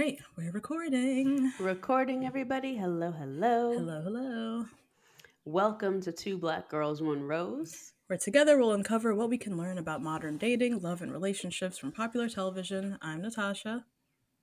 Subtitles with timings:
[0.00, 1.52] Great, we're recording.
[1.60, 2.74] Recording, everybody.
[2.74, 3.74] Hello, hello.
[3.74, 4.64] Hello, hello.
[5.44, 7.92] Welcome to Two Black Girls, One Rose.
[8.06, 11.92] Where together we'll uncover what we can learn about modern dating, love, and relationships from
[11.92, 12.96] popular television.
[13.02, 13.84] I'm Natasha.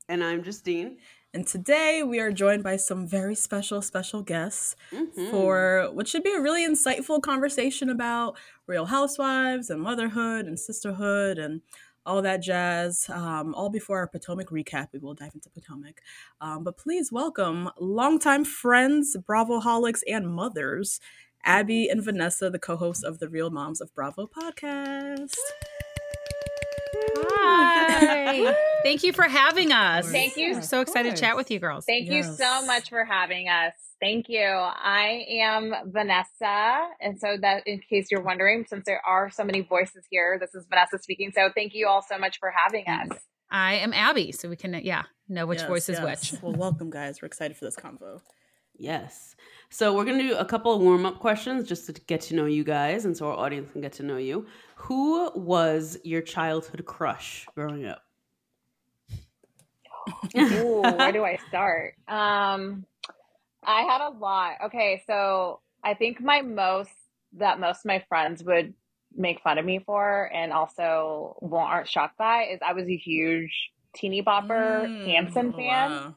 [0.07, 0.99] And I'm Justine.
[1.33, 5.31] And today we are joined by some very special, special guests Mhm.
[5.31, 11.39] for what should be a really insightful conversation about real housewives and motherhood and sisterhood
[11.39, 11.61] and
[12.07, 13.07] all that jazz.
[13.09, 16.01] Um, all before our Potomac recap, we will dive into Potomac.
[16.41, 20.99] Um, but please welcome longtime friends, Bravo holics, and mothers,
[21.43, 25.35] Abby and Vanessa, the co-hosts of the Real Moms of Bravo podcast.
[27.29, 28.55] Hi.
[28.87, 30.09] Thank you for having us.
[30.09, 30.55] Thank you.
[30.55, 31.83] I'm so excited to chat with you girls.
[31.83, 33.73] Thank you so much for having us.
[33.99, 34.45] Thank you.
[34.45, 36.87] I am Vanessa.
[37.01, 40.55] And so that in case you're wondering, since there are so many voices here, this
[40.55, 41.33] is Vanessa speaking.
[41.35, 43.09] So thank you all so much for having us.
[43.51, 46.31] I am Abby, so we can yeah know which Yes, voice is yes.
[46.31, 46.41] which.
[46.41, 47.21] Well, welcome, guys.
[47.21, 48.21] We're excited for this convo.
[48.77, 49.35] Yes.
[49.69, 52.35] So we're going to do a couple of warm up questions just to get to
[52.35, 54.45] know you guys and so our audience can get to know you.
[54.77, 58.03] Who was your childhood crush growing up?
[60.51, 61.95] Ooh, where do I start?
[62.07, 62.85] Um,
[63.63, 64.57] I had a lot.
[64.65, 66.91] Okay, so I think my most
[67.33, 68.73] that most of my friends would
[69.15, 72.95] make fun of me for, and also won't aren't shocked by, is I was a
[72.95, 76.01] huge teeny bopper Mm, Hanson fan.
[76.01, 76.15] wow.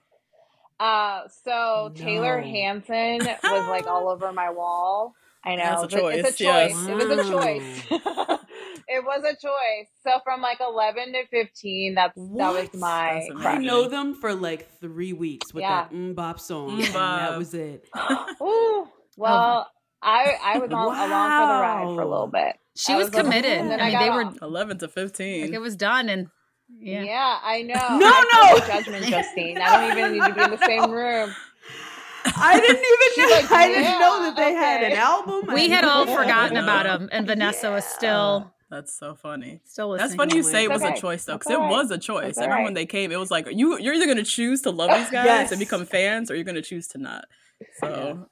[0.79, 5.15] Uh, so Taylor Hanson was like all over my wall.
[5.45, 6.87] I know That's a but it's a choice, choice.
[6.87, 6.87] yes.
[6.89, 7.83] It was a choice.
[8.89, 9.89] it was a choice.
[10.05, 14.69] So from like eleven to fifteen, that's that was my I know them for like
[14.81, 15.85] three weeks with Yeah.
[15.85, 16.79] that MMMBop song.
[16.81, 17.89] Mm and that was it.
[18.43, 18.87] Ooh,
[19.17, 19.67] well,
[20.03, 22.57] I I was on, along for the ride for a little bit.
[22.77, 23.51] She I was was committed.
[23.51, 25.43] and I I mean, got they were 11 to 15.
[25.43, 26.29] like it was done, and
[26.69, 27.39] Yeah, yeah.
[27.43, 27.75] I know.
[27.99, 28.59] No, I no.
[28.59, 29.59] no judgment, Justine.
[29.59, 31.35] I don't even need to be in the same room.
[32.25, 33.37] I didn't even know.
[33.37, 35.55] like, I didn't know that they "Yeah, had an album.
[35.55, 36.63] We had all forgotten Yeah.
[36.63, 39.61] about them, and Vanessa was still That's so funny.
[39.65, 40.07] still listening.
[40.09, 41.71] That's funny you say it It's was a choice though, because it alright.
[41.71, 42.31] was a choice.
[42.31, 42.65] It's I remember alright.
[42.67, 45.25] when they came, it was like you you're either gonna choose to love these guys
[45.27, 45.51] Yes.
[45.53, 47.25] and become fans, or you're gonna choose to not.
[47.81, 48.29] So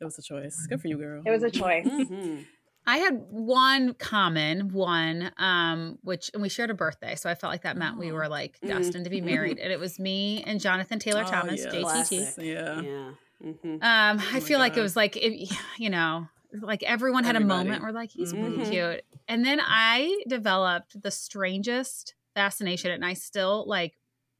[0.00, 0.66] it was a choice.
[0.68, 1.22] Good for you, girl.
[1.26, 1.86] It was a choice.
[1.86, 2.46] Mhm.
[2.86, 7.52] I had one common one, um, which and we shared a birthday, so I felt
[7.52, 8.14] like that meant we Oh.
[8.14, 8.68] were like Mhm.
[8.68, 11.74] destined to be married, and it was me and Jonathan Taylor Oh, Thomas, yes.
[11.74, 11.82] JTT.
[11.82, 12.44] Classic.
[12.46, 12.80] Yeah.
[12.80, 13.10] Yeah.
[13.42, 13.74] Mhm.
[13.74, 17.36] Um, I Oh my feel like it was like it, you know, like everyone had
[17.36, 17.60] Everybody.
[17.60, 18.40] a moment where like he's Mhm.
[18.40, 23.94] pretty cute, and then I developed the strangest fascination, and I still like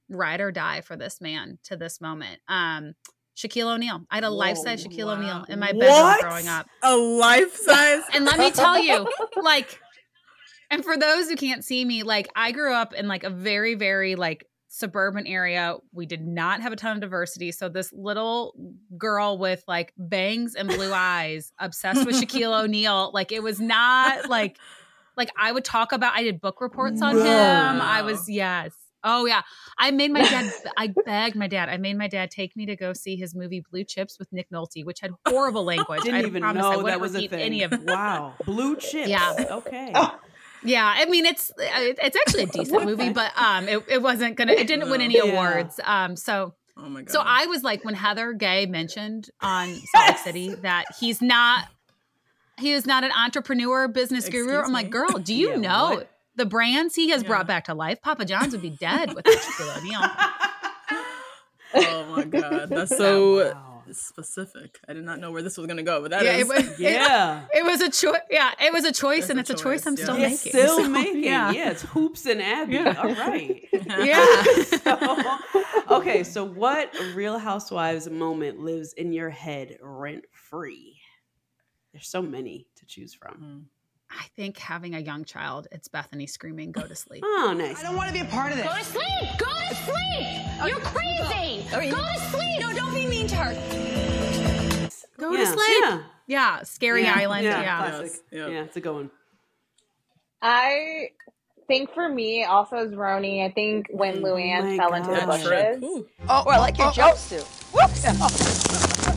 [0.09, 2.41] ride or die for this man to this moment.
[2.49, 2.95] Um,
[3.37, 4.05] Shaquille O'Neal.
[4.11, 5.13] I had a life size Shaquille wow.
[5.13, 6.21] O'Neal in my bedroom What?
[6.21, 6.67] growing up.
[6.83, 8.03] A life size.
[8.13, 9.79] And let me tell you, like,
[10.71, 13.75] and for those who can't see me, like, I grew up in like a very,
[13.77, 15.77] very like suburban area.
[15.93, 17.53] We did not have a ton of diversity.
[17.53, 18.55] So this little
[18.97, 24.29] girl with like bangs and blue eyes, obsessed with Shaquille O'Neal, like it was not
[24.29, 24.59] like
[25.17, 26.15] like I would talk about.
[26.15, 27.27] I did book reports on him.
[27.81, 28.73] I was yes.
[29.05, 29.43] Oh yeah,
[29.79, 30.53] I made my dad.
[30.77, 31.69] I begged my dad.
[31.69, 34.51] I made my dad take me to go see his movie Blue Chips with Nick
[34.51, 36.01] Nolte, which had horrible language.
[36.01, 37.41] I didn't I even promise I know wouldn't that was a thing.
[37.41, 39.09] any of wow, blue chips.
[39.09, 39.47] Yeah.
[39.51, 39.95] Okay.
[40.65, 44.53] yeah, I mean it's it's actually a decent movie, but um, it, it wasn't gonna
[44.53, 45.23] it didn't win any Yeah.
[45.25, 45.81] awards.
[45.85, 47.11] Um, so Oh my god.
[47.11, 51.65] so I was like when Heather Gay mentioned on Salt Lake City that he's not
[52.59, 54.45] he is not an entrepreneur business guru.
[54.47, 56.11] Excuse I'm like, girl, do you Yeah, know what?
[56.37, 57.29] the brands he has Yeah.
[57.29, 60.01] brought back to life, Papa John's would be dead without Shaquille O'Neal.
[61.75, 63.68] Oh my god, that's so Wow.
[63.95, 64.79] Specific.
[64.89, 66.41] I did not know where this was gonna go, but that Yeah, is.
[66.43, 67.47] it was- Yeah.
[67.55, 68.21] It was a choice.
[68.31, 70.23] Yeah, it was a choice, It's and a it's a choice I'm choice, still yeah.
[70.23, 70.53] Yeah, making.
[70.53, 71.25] still So, making.
[71.25, 71.51] Yeah.
[71.53, 71.71] Yeah.
[71.71, 72.75] it's hoops and Abby.
[72.75, 72.95] Yeah.
[73.03, 73.65] All right.
[73.99, 74.63] Yeah.
[74.63, 75.39] so,
[75.97, 81.01] okay, so what Real Housewives moment lives in your head rent free?
[81.93, 83.35] There's so many to choose from.
[83.41, 83.65] Mm.
[84.11, 87.81] I think having a young child, it's Bethenny screaming, "Go to sleep." Oh, nice.
[87.81, 88.67] I don't want to be a part of this.
[88.67, 89.39] Go to sleep!
[89.39, 90.69] Go to sleep!
[90.69, 91.65] You're crazy!
[91.71, 92.61] Go to sleep!
[92.61, 93.55] No, don't be mean to her.
[95.19, 95.83] Go Yeah, to sleep.
[95.83, 96.03] Yeah.
[96.27, 97.45] Yeah, Scary Yeah, Island.
[97.45, 97.79] Yeah, Yeah.
[97.79, 98.21] classic.
[98.31, 98.47] Yeah.
[98.49, 99.11] Yeah, it's a good one.
[100.43, 101.11] I
[101.69, 103.45] think for me also as RHONY.
[103.45, 105.41] I think when Oh Luann my fell into the God.
[105.41, 105.83] That bushes.
[105.83, 106.07] Ooh.
[106.29, 107.45] Oh, oh I like your oh, jumpsuit.
[107.75, 107.81] Oh.
[107.81, 109.05] Whoops.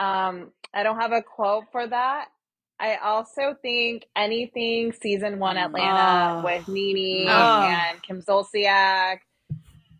[0.00, 2.28] Um, I don't have a quote for that.
[2.78, 6.44] I also think anything season one Atlanta Oh.
[6.44, 7.62] with Nene Oh.
[7.62, 9.18] and Kim Zolciak,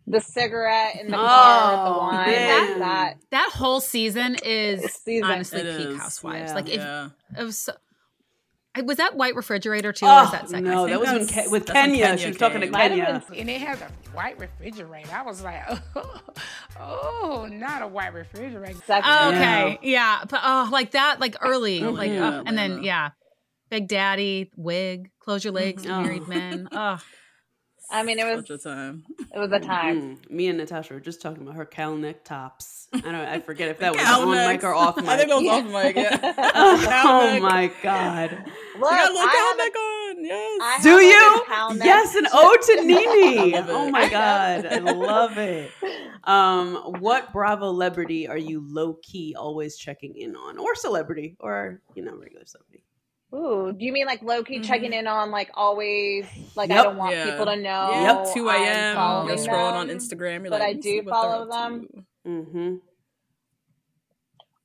[0.07, 2.79] the cigarette in the car with the Oh, wine, man.
[2.79, 5.29] that That whole season is Season.
[5.29, 6.49] honestly It peak is, Housewives.
[6.49, 6.55] yeah.
[6.55, 7.09] Like if yeah.
[7.37, 7.75] it was, so, I-
[8.85, 10.63] was that White Refrigerator too, or was Oh, that second?
[10.65, 12.05] no, that was when Ke- with Kenya.
[12.05, 12.73] Kenya She was talking to came.
[12.75, 13.23] Kenya.
[13.29, 13.85] been- And it has a
[14.15, 15.09] white refrigerator.
[15.13, 15.61] I was like,
[15.95, 16.21] oh,
[16.79, 18.79] oh not a white refrigerator.
[18.87, 19.03] second.
[19.11, 20.23] Oh, okay, yeah.
[20.29, 23.09] but oh, like that, like early, Oh, like, yeah, uh, and then yeah,
[23.69, 26.03] Big Daddy, wig, close your legs, Mhm.
[26.03, 26.67] married men.
[26.71, 26.97] Oh,
[27.91, 29.03] I mean, it was Such a time.
[29.33, 30.17] it was a time.
[30.17, 32.87] Mm, me and Natasha were just talking about her cowl neck tops.
[32.93, 33.15] I don't.
[33.15, 34.63] I forget if that was Cow on necks.
[34.63, 35.05] mic or off mic.
[35.09, 35.51] I think that was Yeah.
[35.53, 35.95] off mic.
[35.95, 36.19] Yeah.
[36.55, 37.41] oh, Cow neck.
[37.41, 38.31] my god!
[38.31, 40.25] Look, You got a little I cow have a- neck on.
[40.25, 40.61] Yes.
[40.61, 41.43] I Do a you?
[41.47, 41.85] cow neck.
[41.85, 43.55] Yes, an ode to Nene.
[43.55, 45.71] I love oh my god, I love it.
[46.25, 51.81] Um, what Bravo celebrity are you low key always checking in on, or celebrity, or
[51.95, 52.83] you know regular celebrity?
[53.33, 56.25] Ooh, do you mean like low key checking in on like always?
[56.55, 57.27] Like I don't want Mm-hmm.
[57.27, 57.31] Yeah.
[57.33, 58.23] people to know.
[58.25, 58.33] Yep.
[58.33, 58.95] 2 I'm a.m.
[58.95, 59.87] following You're scrolling on.
[59.87, 60.41] Instagram.
[60.41, 61.87] You're but like, I do see what they're follow them.
[62.27, 62.75] Mm-hmm.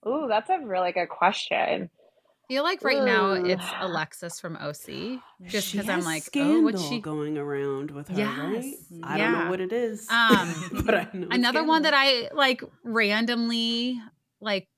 [0.08, 1.90] Ooh, that's a really good question.
[1.90, 6.62] I feel like right now it's Alexis from OC, just because I'm like, oh, scandal
[6.62, 7.00] what's she?
[7.00, 8.62] going around with her, right?
[8.64, 8.74] Yes.
[9.02, 10.54] I don't know what it is, Um,
[10.86, 11.94] but I know Another one that.
[11.96, 14.00] I like randomly
[14.40, 14.68] like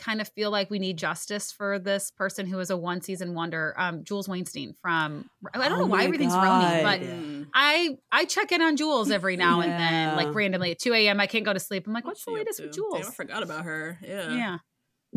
[0.00, 3.34] kind of feel like we need justice for this person who is a one season
[3.34, 3.74] wonder.
[3.78, 7.08] Um, Jules Wainstein from I don't Oh know why my everything's RHONY, but God.
[7.08, 7.46] Mm.
[7.54, 11.20] I I check in on Jules every now and then, like randomly at 2 a.m.
[11.20, 11.86] I can't go to sleep.
[11.86, 12.98] I'm like, what's What's the latest with Jules?
[13.00, 13.98] Damn, I forgot about her.
[14.02, 14.34] Yeah.
[14.34, 14.58] Yeah.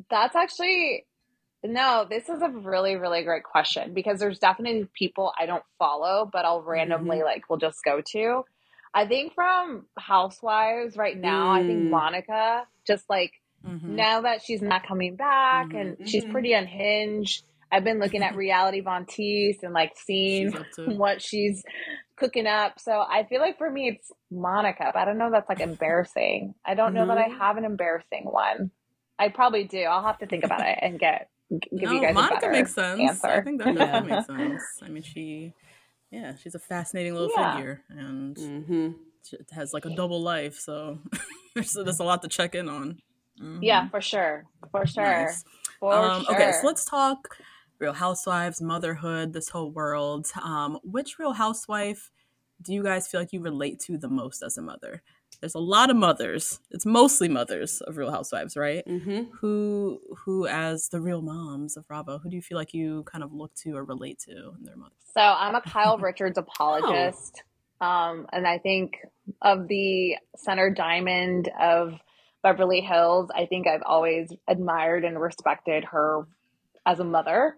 [0.10, 1.06] That's actually
[1.66, 6.30] no, this is a really, really great question because there's definitely people I don't follow,
[6.32, 7.26] but I'll randomly Mm-hmm.
[7.26, 8.44] like will just go to.
[8.94, 11.90] I think from Housewives right now, I think Mm.
[11.90, 13.32] Monica just like
[13.66, 13.84] Mhm.
[13.84, 15.98] now that she's not coming back Mhm.
[16.00, 17.44] and she's pretty unhinged.
[17.72, 21.64] I've been looking at reality Von Tease and like seeing She's what she's
[22.16, 22.80] cooking up.
[22.80, 25.60] So I feel like for me it's Monica, but I don't know if that's like
[25.60, 26.54] embarrassing.
[26.64, 28.70] I don't know that I have an embarrassing one.
[29.18, 29.80] I probably do.
[29.82, 32.74] I'll have to think about it and get give no, you guys Monica better makes
[32.76, 33.00] sense.
[33.00, 33.28] answer.
[33.28, 34.00] I think that Yeah.
[34.02, 34.64] makes sense.
[34.82, 35.54] I mean, she,
[36.12, 37.56] yeah, she's a fascinating little Yeah.
[37.56, 38.90] figure, and Mm-hmm.
[39.24, 40.56] she has like a double life.
[40.60, 41.00] So
[41.56, 43.00] there's, there's a lot to check in on.
[43.40, 43.60] Mhm.
[43.62, 44.46] Yeah, for sure.
[44.72, 45.04] For sure.
[45.04, 45.44] Nice.
[45.80, 46.36] For Um, sure.
[46.36, 47.38] Okay, so let's talk
[47.80, 50.28] Real Housewives, motherhood, this whole world.
[50.42, 52.12] Um, which Real Housewife
[52.62, 55.02] do you guys feel like you relate to the most as a mother?
[55.42, 56.62] There's a lot of mothers.
[56.72, 58.86] It's mostly mothers of Real Housewives, right?
[58.88, 59.32] Mm-hmm.
[59.42, 63.24] Who, who, as the real moms of Bravo, who do you feel like you kind
[63.24, 64.96] of look to or relate to in their mother?
[65.14, 67.44] So I'm a Kyle Richards apologist.
[67.82, 69.00] Um, and I think
[69.42, 72.00] of the center diamond of
[72.44, 76.28] Beverly Hills, I think I've always admired and respected her
[76.86, 77.56] as a mother.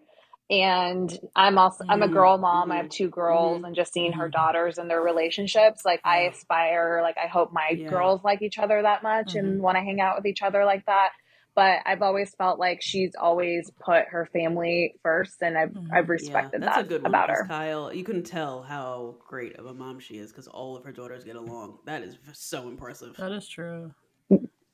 [0.50, 2.72] And I'm also I'm a Mhm, girl mom.
[2.72, 7.00] I have two girls, and just seeing her daughters and their relationships, like I aspire,
[7.02, 7.90] like I hope my Yeah.
[7.90, 10.86] girls like each other that much and want to hang out with each other like
[10.86, 11.10] that.
[11.56, 15.90] But I've always felt like she's always put her family first, and I've Mhm.
[15.92, 17.12] I've Yeah, respected that's that a good one.
[17.12, 17.48] about 'cause her.
[17.48, 20.92] Kyle, you can tell how great of a mom she is because all of her
[20.92, 21.80] daughters get along.
[21.86, 23.16] That is so impressive.
[23.18, 23.94] That is true.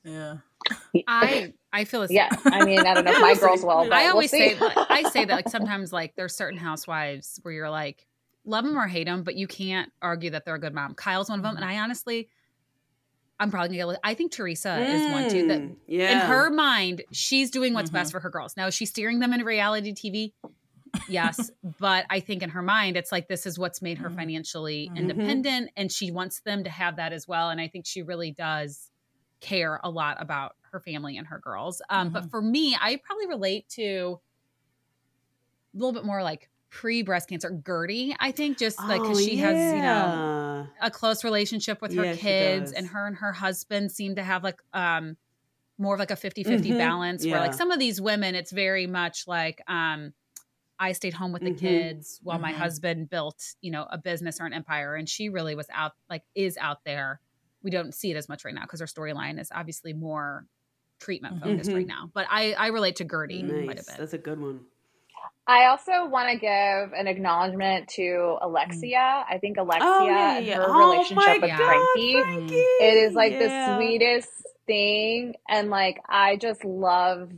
[0.04, 0.38] Yeah.
[1.08, 3.68] I I feel the Yeah, I mean, I don't know if my girls see.
[3.68, 3.84] will.
[3.86, 4.56] But I we'll always see.
[4.56, 8.06] say like, I say that like sometimes like there's certain housewives where you're like
[8.46, 10.96] love them or hate them, but you can't argue that they're a good mom.
[10.96, 12.30] Kyle's one of them, and I honestly,
[13.40, 13.94] I'm probably gonna.
[13.94, 15.48] Get, I think Teresa is one too.
[15.48, 16.12] That Mm, yeah.
[16.12, 17.94] in her mind, she's doing what's Mhm.
[17.94, 18.56] best for her girls.
[18.58, 20.34] Now, is she steering them into reality TV?
[21.10, 24.16] yes, but I think in her mind, it's like this is what's made her Mhm.
[24.16, 24.98] financially Mhm.
[24.98, 27.50] independent, and she wants them to have that as well.
[27.50, 28.91] And I think she really does
[29.42, 31.82] care a lot about her family and her girls.
[31.90, 34.22] Um, But for me, I probably relate to
[35.74, 38.16] a little bit more like pre breast cancer Gertie.
[38.20, 40.24] I think just like because Oh, she has you know
[40.82, 44.44] a close relationship with her Yeah, kids and her and her husband seem to have
[44.44, 45.18] like um
[45.78, 46.78] more of like a 50-50 Mhm.
[46.78, 50.14] balance where like some of these women it's very much like um
[50.80, 51.52] I stayed home with the Mhm.
[51.52, 52.58] kids while my Mhm.
[52.58, 56.24] husband built, you know, a business or an empire and she really was out like
[56.36, 57.22] is out there.
[57.64, 60.46] We don't see it as much right now because her storyline is obviously more
[61.00, 61.76] treatment focused Mhm.
[61.76, 62.10] right now.
[62.14, 63.96] But I I relate to Gertie quite a bit.
[63.98, 64.62] That's a good one.
[65.48, 69.26] I also want to give an acknowledgement to Alexia.
[69.30, 72.14] I think Alexia Oh, yeah, and her Oh, relationship with God, Frankie.
[72.14, 72.56] Frankie.
[72.80, 73.50] It is like Yeah.
[73.50, 74.30] the sweetest
[74.68, 75.36] thing.
[75.50, 77.32] And like, I just love,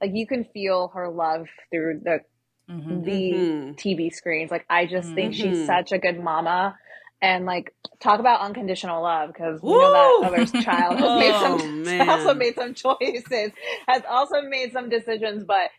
[0.00, 2.20] like, you can feel her love through the,
[2.68, 3.04] Mhm.
[3.04, 3.76] the Mhm.
[3.76, 4.50] TV screens.
[4.50, 6.76] Like, I just think she's such a good mama.
[7.22, 11.58] And like, talk about unconditional love because we know that other child has made Oh,
[11.68, 12.08] some, man.
[12.08, 13.52] also made some choices,
[13.88, 15.70] has also made some decisions, but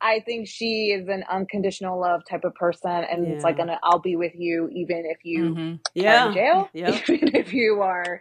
[0.00, 3.72] I think she is an unconditional love type of person, and it's like Yeah.
[3.72, 5.80] an "I'll be with you" even if you Mhm.
[5.80, 6.26] are Yeah.
[6.28, 6.94] in jail, Yep.
[7.08, 8.20] even if you are,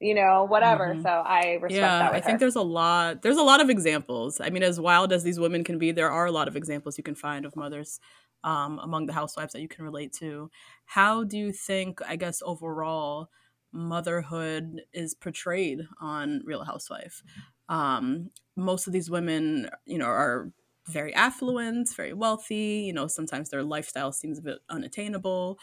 [0.00, 0.94] you know, whatever.
[0.94, 1.02] Mhm.
[1.02, 2.12] So I respect yeah, that.
[2.14, 2.38] I think her.
[2.38, 3.22] there's a lot.
[3.22, 4.40] There's a lot of examples.
[4.40, 6.96] I mean, as wild as these women can be, there are a lot of examples
[6.96, 8.00] you can find of mothers
[8.44, 10.50] um, among the housewives that you can relate to.
[10.84, 13.30] How do you think, I guess, overall,
[13.72, 17.22] motherhood is portrayed on Real Housewife?
[17.68, 20.50] Um, most of these women, you know, are
[20.86, 22.84] very affluent, very wealthy.
[22.86, 25.58] You know, sometimes their lifestyle seems a bit unattainable.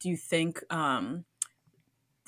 [0.00, 0.62] Do you think?
[0.72, 1.24] Um,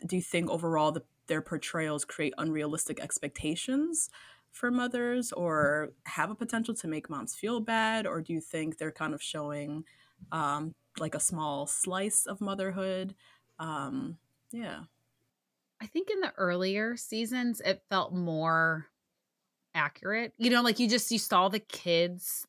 [0.06, 4.10] do you think overall the, their portrayals create unrealistic expectations
[4.54, 8.78] for mothers or have a potential to make moms feel bad or do you think
[8.78, 9.84] they're kind of showing
[10.32, 13.14] um, like a small slice of motherhood
[13.58, 14.16] um,
[14.52, 14.84] yeah
[15.80, 18.86] I think in the earlier seasons it felt more
[19.74, 20.32] accurate.
[20.38, 22.46] You know, like you just you saw the kids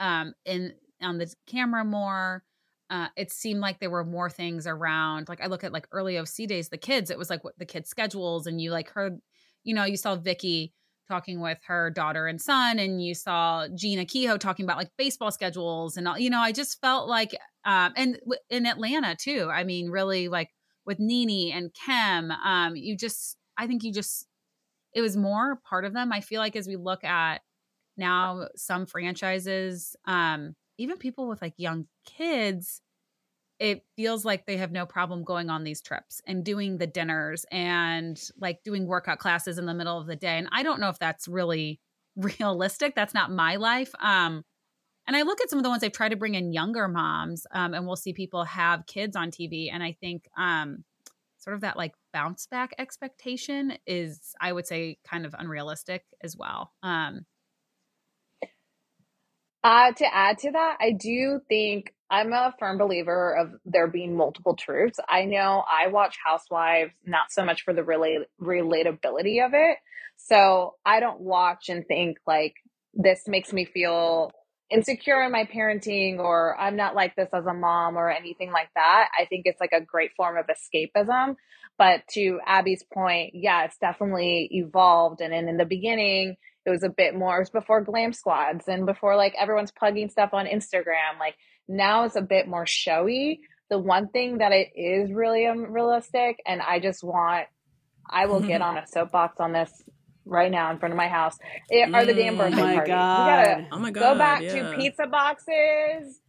[0.00, 2.44] um in on the camera more.
[2.90, 5.28] Uh it seemed like there were more things around.
[5.28, 7.66] Like I look at like early OC days, the kids, it was like what the
[7.66, 9.20] kids' schedules and you like heard,
[9.64, 10.72] you know, you saw Vicki
[11.08, 15.30] talking with her daughter and son and you saw Jeana Keough talking about like baseball
[15.30, 17.34] schedules and all, you know, I just felt like
[17.64, 19.48] um and w- in Atlanta too.
[19.50, 20.50] I mean, really like
[20.84, 24.26] with Nene and Kim, um, you just I think you just
[24.94, 26.12] it was more part of them.
[26.12, 27.40] I feel like as we look at
[27.96, 32.80] now some franchises, um, even people with like young kids,
[33.58, 37.44] it feels like they have no problem going on these trips and doing the dinners
[37.50, 40.38] and like doing workout classes in the middle of the day.
[40.38, 41.80] And I don't know if that's really
[42.16, 42.94] realistic.
[42.94, 43.92] That's not my life.
[44.00, 44.44] Um,
[45.06, 47.46] and I look at some of the ones they've tried to bring in younger moms,
[47.52, 49.70] um, and we'll see people have kids on TV.
[49.72, 50.84] And I think um,
[51.38, 56.36] sort of that like bounce back expectation is, I would say, kind of unrealistic as
[56.36, 56.72] well.
[56.82, 57.24] Um,
[59.64, 64.16] Uh, to add to that, I do think I'm a firm believer of there being
[64.16, 64.98] multiple truths.
[65.08, 69.76] I know I watch Housewives not so much for the relate relatability of it.
[70.16, 72.54] So I don't watch and think like
[72.94, 74.32] this makes me feel
[74.70, 78.68] insecure in my parenting or I'm not like this as a mom or anything like
[78.74, 79.08] that.
[79.18, 81.36] I think it's like a great form of escapism.
[81.78, 85.20] But to Abby's point, yeah, it's definitely evolved.
[85.20, 86.36] And in the beginning,
[86.68, 90.10] it was a bit more, it was before glam squads and before like everyone's plugging
[90.10, 91.18] stuff on Instagram.
[91.18, 91.34] Like
[91.66, 93.40] now it's a bit more showy.
[93.70, 97.46] The one thing that it is really unrealistic, and I just want,
[98.08, 99.70] I will get on a soapbox on this
[100.26, 101.38] right now in front of my house,
[101.70, 102.92] it, are the damn Mm, birthday oh my parties.
[102.92, 103.24] God.
[103.24, 104.70] We gotta oh my god go back yeah.
[104.70, 106.20] to pizza boxes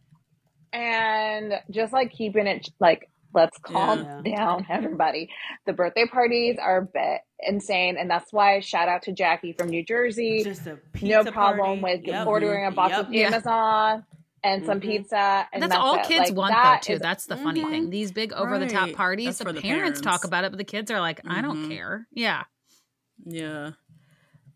[0.72, 4.36] and just like keeping it like let's calm Yeah.
[4.36, 5.30] down everybody
[5.66, 9.68] the birthday parties are a bit insane and that's why shout out to jackie from
[9.68, 11.98] new jersey Just a no problem party.
[11.98, 12.26] with Yep.
[12.26, 13.06] ordering a box Yep.
[13.06, 13.26] of Yeah.
[13.28, 14.04] amazon
[14.42, 14.82] and some Mhm.
[14.82, 16.04] pizza and that's, all it.
[16.06, 16.92] kids Like, want that though too.
[16.94, 17.70] is- that's the funny Mhm.
[17.70, 17.90] thing.
[17.90, 18.96] These big over the top Right.
[18.96, 21.42] parties, That's the, for the parents, talk about it, but the kids are like, I
[21.42, 21.68] don't Mhm.
[21.76, 22.06] care.
[22.10, 22.44] Yeah.
[23.26, 23.72] Yeah,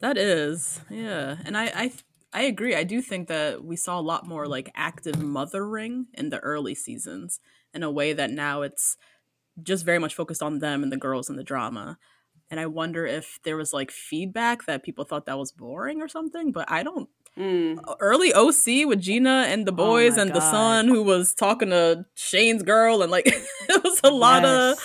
[0.00, 0.80] that is.
[0.88, 1.92] Yeah, and I, I,
[2.32, 2.74] I agree.
[2.74, 6.74] I do think that we saw a lot more like active mothering in the early
[6.74, 7.40] seasons
[7.74, 8.96] in a way that now it's
[9.62, 11.98] just very much focused on them and the girls and the drama.
[12.50, 16.08] And I wonder if there was like feedback that people thought that was boring or
[16.08, 16.52] something.
[16.52, 17.08] But I don't.
[17.38, 17.80] Mm.
[17.98, 22.04] Early OC with Jeana and the boys my and the son who was talking to
[22.14, 23.26] Shane's girl and like
[23.68, 24.78] it was a lot of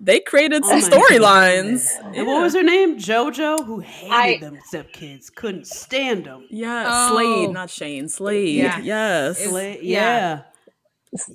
[0.00, 1.86] they created Oh some storylines.
[2.16, 2.98] And what was her name?
[2.98, 6.46] JoJo, who hated I- them stepkids, couldn't stand them.
[6.50, 7.14] Yeah, Oh.
[7.14, 8.08] Slade, not Shane.
[8.08, 8.56] Slade.
[8.56, 8.80] Yeah.
[8.80, 9.40] Yes.
[9.40, 9.78] It was- yeah.
[9.82, 10.42] yeah.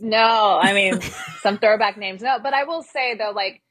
[0.01, 1.01] No, I mean
[1.41, 2.22] some throwback names.
[2.22, 3.62] No, but I will say though, like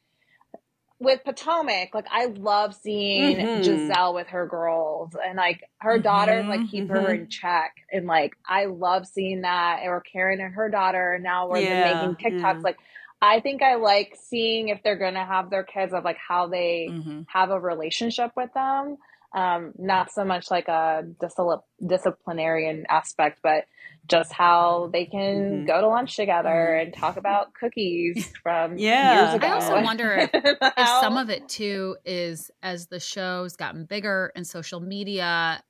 [0.99, 3.63] with Potomac, like I love seeing Mhm.
[3.63, 7.75] Gizelle with her girls and like her daughter, like keep her in check.
[7.93, 9.81] And like I love seeing that.
[9.85, 12.41] Or Karen and her daughter, and now we're Yeah, making TikToks.
[12.41, 12.61] yeah.
[12.63, 12.79] Like
[13.21, 16.89] I think I like seeing if they're gonna have their kids of like how they
[16.91, 17.23] Mm-hmm.
[17.27, 18.97] have a relationship with them.
[19.35, 23.65] Um, not so much like a discipl- disciplinarian aspect, but
[24.09, 25.67] just how they can Mhm.
[25.67, 29.23] go to lunch together and talk about cookies from Yeah.
[29.23, 29.47] years ago.
[29.49, 30.31] I also wonder if,
[30.77, 35.63] if some of it too is as the show's gotten bigger and social media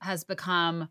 [0.00, 0.88] has become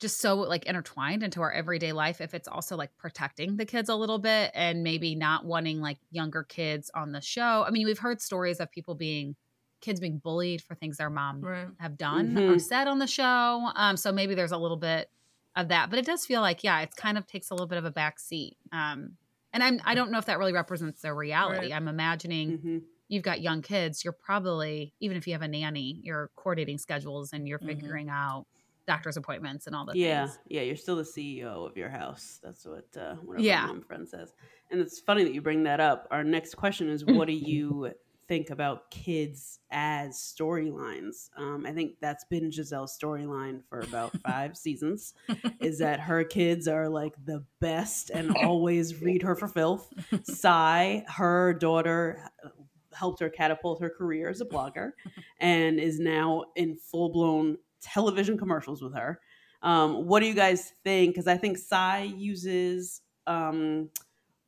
[0.00, 3.88] just so like intertwined into our everyday life if it's also like protecting the kids
[3.88, 7.86] a little bit and maybe not wanting like younger kids on the show i mean
[7.86, 9.36] we've heard stories of people being
[9.80, 11.68] kids being bullied for things their mom Right.
[11.78, 12.60] have done or Mhm.
[12.60, 15.08] said on the show um so maybe there's a little bit
[15.56, 17.78] of that but it does feel like yeah it's kind of takes a little bit
[17.78, 19.16] of a back seat um
[19.52, 21.72] and i'm i don't know if that really represents their reality Right.
[21.72, 22.84] i'm imagining Mhm.
[23.08, 27.32] you've got young kids, you're probably even if you have a nanny, you're coordinating schedules
[27.34, 27.66] and you're Mhm.
[27.68, 28.46] figuring out
[28.86, 30.38] doctor's appointments and all the Yeah, things.
[30.48, 32.40] yeah, you're still the CEO of your house.
[32.42, 33.60] That's what uh, one of Yeah.
[33.62, 34.32] my mom friend says.
[34.70, 36.08] And it's funny that you bring that up.
[36.10, 37.92] Our next question is, what do you
[38.28, 41.30] think about kids as storylines?
[41.36, 45.14] Um, I think that's been Gizelle's storyline for about five seasons.
[45.60, 49.92] Is that her kids are like the best and always read her for filth.
[50.24, 52.48] Sai, her daughter, uh,
[52.92, 54.92] helped her catapult her career as a blogger
[55.40, 59.20] and is now in full blown television commercials with her.
[59.62, 61.14] Um, what do you guys think?
[61.14, 63.90] Because I think Sai uses um,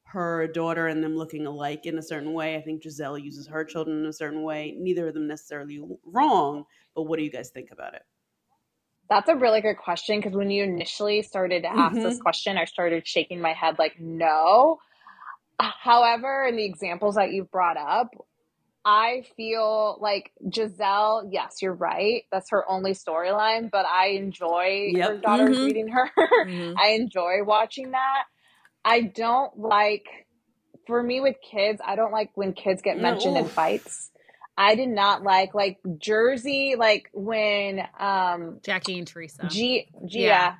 [0.06, 2.56] her daughter and them looking alike in a certain way.
[2.56, 4.74] I think Gizelle uses her children in a certain way.
[4.78, 8.02] Neither of them necessarily wrong, but what do you guys think about it?
[9.08, 12.18] That's a really good question because when you initially started to ask this Mhm.
[12.18, 14.78] question, I started shaking my head like, no.
[15.60, 18.10] However, in the examples that you've brought up,
[18.84, 22.24] I feel like Gizelle, yes, you're right.
[22.32, 25.60] That's her only storyline, but I enjoy her daughter Mhm.
[25.60, 26.10] reading her.
[26.44, 26.74] Mhm.
[26.80, 28.24] I enjoy watching that.
[28.86, 30.06] I don't like,
[30.86, 34.12] for me with kids, I don't like when kids get No, mentioned in fights.
[34.58, 39.48] I did not like like Jersey, like when um Jackie and Teresa.
[39.50, 40.20] G Gia.
[40.20, 40.54] Yeah.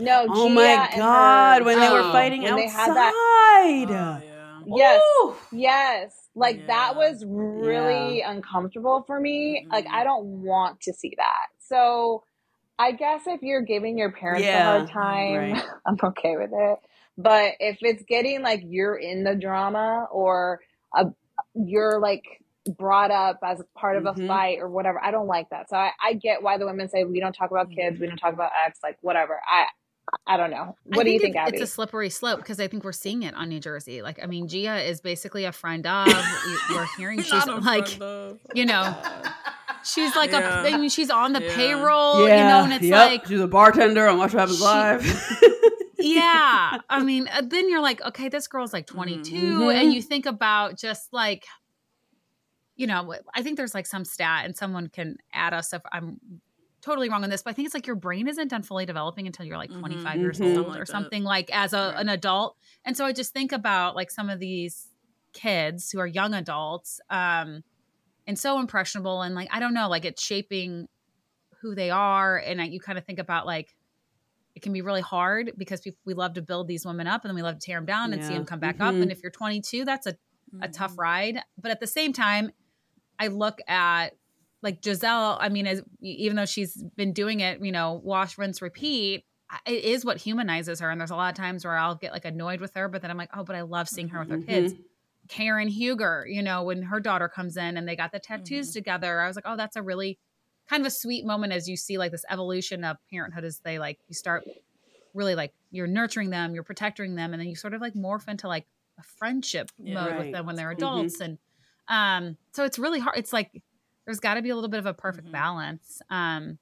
[0.00, 2.72] No, Oh Gia my God, her when they were Oh, fighting when they outside.
[2.72, 3.14] had that-
[3.88, 4.60] Oh, yeah.
[4.66, 5.02] Yes.
[5.26, 5.36] Ooh.
[5.52, 6.28] Yes.
[6.36, 9.66] Like that was really uncomfortable for me.
[9.72, 9.92] Like Mhm.
[9.94, 11.46] I don't want to see that.
[11.60, 12.24] So
[12.78, 15.64] I guess if you're giving your parents a hard time, right.
[15.86, 16.78] I'm okay with it.
[17.18, 20.60] But if it's getting like you're in the drama or
[20.94, 21.06] a,
[21.54, 22.24] you're like
[22.78, 24.24] brought up as part of Mhm.
[24.24, 25.70] a fight or whatever, I don't like that.
[25.70, 28.16] So I, I get why the women say we don't talk about kids, we don't
[28.18, 29.40] talk about ex, like whatever.
[29.48, 29.66] I
[30.24, 30.76] I don't know.
[30.84, 31.56] What I do you think, it- Abby?
[31.56, 34.02] It's a slippery slope because I think we're seeing it on New Jersey.
[34.02, 36.06] Like, I mean, Gia is basically a friend of.
[36.06, 37.98] we, we're hearing she's like,
[38.54, 38.94] you know,
[39.84, 40.62] she's like Yeah.
[40.64, 40.74] a.
[40.74, 41.54] I mean, she's on the Yeah.
[41.56, 43.10] payroll, you know, and it's yep.
[43.10, 45.72] like, she's a bartender on Watch What Happens She- Live.
[45.98, 46.78] yeah.
[46.88, 49.74] I mean, uh, then you're like, okay, this girl's like 22, Mhm.
[49.74, 51.44] and you think about just like,
[52.76, 56.20] you know, I think there's like some stat, and someone can add us if I'm
[56.82, 59.26] totally wrong on this, but I think it's like your brain isn't done fully developing
[59.26, 59.80] until you're like Mhm.
[59.80, 60.56] 25 years Mhm.
[60.56, 60.92] old like or that.
[60.92, 62.00] something like as a, Right.
[62.00, 62.56] an adult.
[62.84, 64.90] And so I just think about like some of these
[65.32, 67.62] kids who are young adults um
[68.26, 70.88] and so impressionable and like I don't know, like it's shaping
[71.62, 73.75] who they are and I, you kind of think about like
[74.56, 77.28] it can be really hard because we, we love to build these women up and
[77.30, 78.94] then we love to tear them down and see them come back up.
[78.94, 79.02] Mhm.
[79.02, 80.16] And if you're 22, that's a,
[80.62, 80.72] a Mhm.
[80.72, 81.40] tough ride.
[81.58, 82.50] But at the same time,
[83.18, 84.14] I look at
[84.62, 85.36] like Gizelle.
[85.38, 89.24] I mean, as even though she's been doing it, you know, wash, rinse, repeat,
[89.66, 90.90] it is what humanizes her.
[90.90, 93.10] And there's a lot of times where I'll get like annoyed with her, but then
[93.10, 94.72] I'm like, oh, but I love seeing her with her kids.
[95.28, 99.20] Karen Huger, you know, when her daughter comes in and they got the tattoos together,
[99.20, 100.18] I was like, oh, that's a really
[100.68, 103.78] kind of a sweet moment as you see like this evolution of parenthood as they
[103.78, 104.46] like you start
[105.14, 108.28] really like you're nurturing them, you're protecting them, and then you sort of like morph
[108.28, 108.66] into like
[108.98, 109.94] a friendship Yeah.
[109.94, 110.18] mode Right.
[110.18, 110.76] with them when they're Mhm.
[110.76, 111.20] adults.
[111.20, 111.38] And
[111.88, 113.16] um, so it's really hard.
[113.18, 113.62] It's like
[114.04, 115.32] there's got to be a little bit of a perfect Mhm.
[115.32, 116.02] balance.
[116.10, 116.58] Um,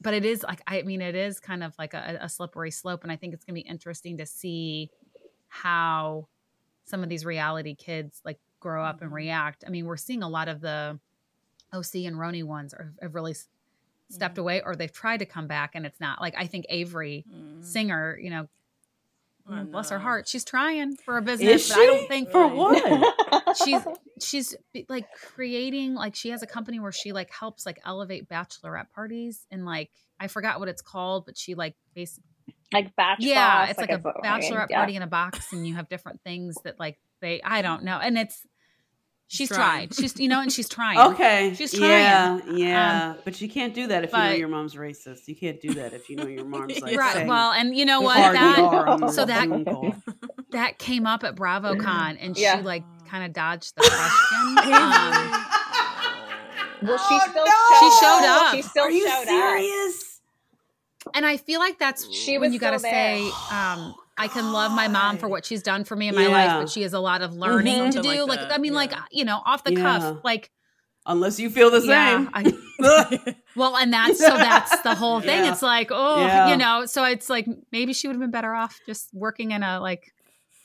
[0.00, 3.02] but it is like I mean, it is kind of like a, a slippery slope,
[3.02, 4.92] and I think it's gonna be interesting to see
[5.48, 6.28] how
[6.84, 9.14] some of these reality kids like grow up and Mhm.
[9.14, 9.64] react.
[9.66, 11.00] I mean, we're seeing a lot of the
[11.72, 13.34] OC and RHONY ones are, have really
[14.08, 14.40] stepped Mhm.
[14.40, 17.64] away, or they've tried to come back, and it's not like I think Avery Mhm.
[17.64, 18.48] Singer, you know,
[19.48, 23.56] I bless her heart, she's trying for a business, but I don't think For what?
[23.56, 23.82] she's
[24.20, 24.54] she's
[24.88, 29.46] like creating like she has a company where she like helps like elevate bachelorette parties
[29.50, 32.24] and like I forgot what it's called, but she like basically
[32.72, 34.02] like batch yeah, it's like, a I mean.
[34.52, 34.76] bachelorette Yeah.
[34.78, 37.40] party in a box, and you have different things that like they.
[37.42, 38.46] I don't know, and it's
[39.30, 39.88] she's Trying.
[39.88, 39.94] tried.
[40.00, 40.98] She's you know, and she's trying.
[41.12, 41.54] Okay.
[41.56, 41.88] she's trying.
[41.90, 43.10] Yeah, yeah.
[43.12, 45.28] Um, but you can't do that if you know your mom's racist.
[45.28, 47.26] You can't do that if you know your mom's like right.
[47.26, 48.16] Well, and you know what?
[48.16, 49.48] That R on the so that
[50.50, 52.58] that came up at BravoCon, and Yeah.
[52.58, 54.74] she like kind of dodged the question.
[54.74, 55.46] um,
[56.82, 58.42] Well, she still She showed showed up.
[58.48, 58.54] up.
[58.56, 60.20] She still Are you showed serious?
[61.14, 64.72] and I feel like that's She when you got to say, um, I can love
[64.72, 67.00] my mom for what she's done for me in my life, but she has a
[67.00, 67.92] lot of learning Mhm.
[67.92, 68.24] to do.
[68.26, 69.80] like Like, I mean, like you know, off the Yeah.
[69.82, 70.50] cuff, like
[71.06, 72.18] Unless you feel the yeah.
[72.18, 72.30] same.
[72.34, 75.44] I, well, and that's so that's the whole thing.
[75.44, 75.52] Yeah.
[75.52, 76.50] It's like, oh, Yeah.
[76.50, 79.62] you know, so it's like maybe she would have been better off just working in
[79.62, 80.12] a like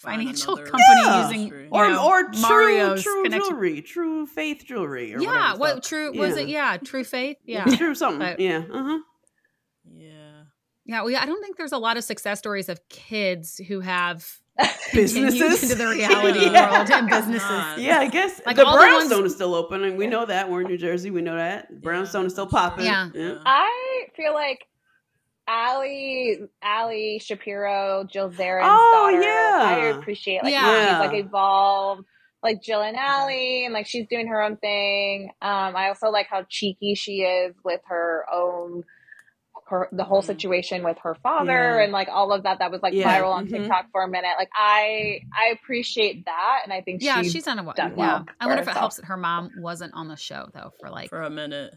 [0.01, 1.23] financial company Yeah.
[1.23, 3.49] using you or know, or true Mario's true connection.
[3.51, 5.83] jewelry, true faith jewelry, or Yeah, whatever what the fuck.
[5.89, 6.47] true was it?
[6.49, 7.37] Yeah, True Faith.
[7.45, 8.19] Yeah, true something.
[8.19, 8.99] But- yeah, uh huh.
[9.97, 10.09] Yeah.
[10.85, 11.03] Yeah.
[11.03, 14.27] We, I don't think there's a lot of success stories of kids who have
[14.93, 16.71] Businesses into the reality Yeah.
[16.71, 17.77] world and businesses.
[17.77, 20.25] Yeah, I guess Like, the all the ones- brownstone is still open, and we know
[20.25, 21.11] that we're in New Jersey.
[21.11, 22.85] We know that brownstone is still popping.
[22.85, 23.09] Yeah.
[23.13, 23.39] yeah.
[23.45, 24.65] I feel like
[25.47, 29.21] Ali, Ali Shapiro, Jill Zarin's Oh, daughter.
[29.21, 29.59] yeah.
[29.61, 30.99] I appreciate like Yeah.
[31.01, 32.05] she's like evolved.
[32.41, 35.31] Like Jill and Ali, and like she's doing her own thing.
[35.41, 38.83] Um, I also like how cheeky she is with her own,
[39.67, 40.25] her the whole Mhm.
[40.25, 41.77] situation with her father, Mm-hmm.
[41.79, 41.83] Yeah.
[41.83, 43.49] and like all of that that was like Yeah, viral on mhm.
[43.49, 44.33] TikTok for a minute.
[44.37, 47.73] Like I, I appreciate that, and I think Yeah, she's, she's done a well.
[47.75, 50.15] done yeah, well I wonder for if it helps that her mom wasn't on the
[50.17, 51.73] show though for like For a minute.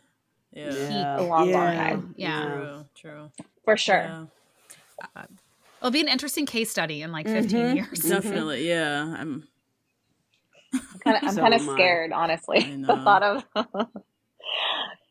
[0.53, 0.73] Yeah.
[0.75, 1.21] Yeah.
[1.21, 1.75] a long, long Yeah.
[1.77, 2.43] time yeah.
[2.43, 2.85] True.
[2.95, 3.31] True.
[3.65, 4.03] for sure.
[4.03, 4.25] Yeah.
[5.81, 7.75] It'll be an interesting case study in like 15 Mhm.
[7.77, 8.01] years.
[8.09, 8.69] Definitely.
[8.69, 9.15] Yeah.
[9.19, 9.47] I'm.
[11.05, 11.75] Kinda, I'm kind of am I.
[11.75, 12.59] scared, honestly.
[12.59, 13.45] I The thought of.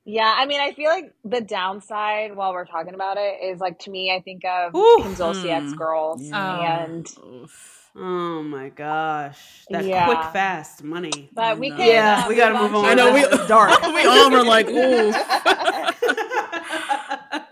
[0.09, 3.77] yeah, I mean, I feel like the downside while we're talking about it is like
[3.79, 4.99] to me, I think of Ooh.
[5.03, 5.77] Kim Zolciak's Hmm.
[5.77, 6.83] girls, Yeah.
[6.85, 7.73] and Oof.
[7.99, 10.05] Oh my gosh, that Yeah.
[10.05, 11.29] quick fast money.
[11.33, 11.79] but we can.
[11.79, 12.91] Yeah, uh, we gotta move move on.
[12.91, 13.81] I know, we- That's dark.
[13.81, 15.11] we all were like, ooh.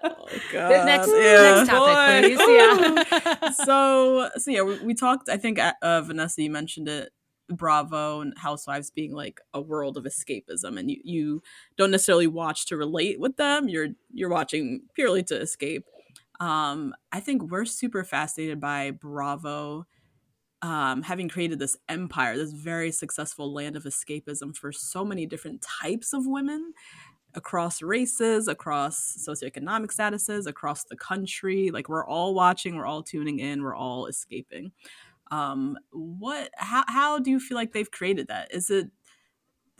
[0.07, 0.85] Oh, God.
[0.85, 1.55] Next, yeah.
[1.55, 2.39] next topic, please.
[2.39, 3.49] Yeah.
[3.65, 7.11] so so yeah we, we talked i think uh, vanessa you mentioned it
[7.49, 11.43] bravo and housewives being like a world of escapism and you, you
[11.77, 15.85] don't necessarily watch to relate with them you're you're watching purely to escape
[16.39, 19.85] um i think we're super fascinated by bravo
[20.61, 25.61] um, having created this empire, this very successful land of escapism for so many different
[25.61, 26.73] types of women
[27.35, 31.69] across races, across socioeconomic statuses, across the country.
[31.71, 34.71] Like we're all watching, we're all tuning in, we're all escaping.
[35.31, 36.49] Um, what?
[36.55, 36.83] How?
[36.87, 38.53] How do you feel like they've created that?
[38.53, 38.89] Is it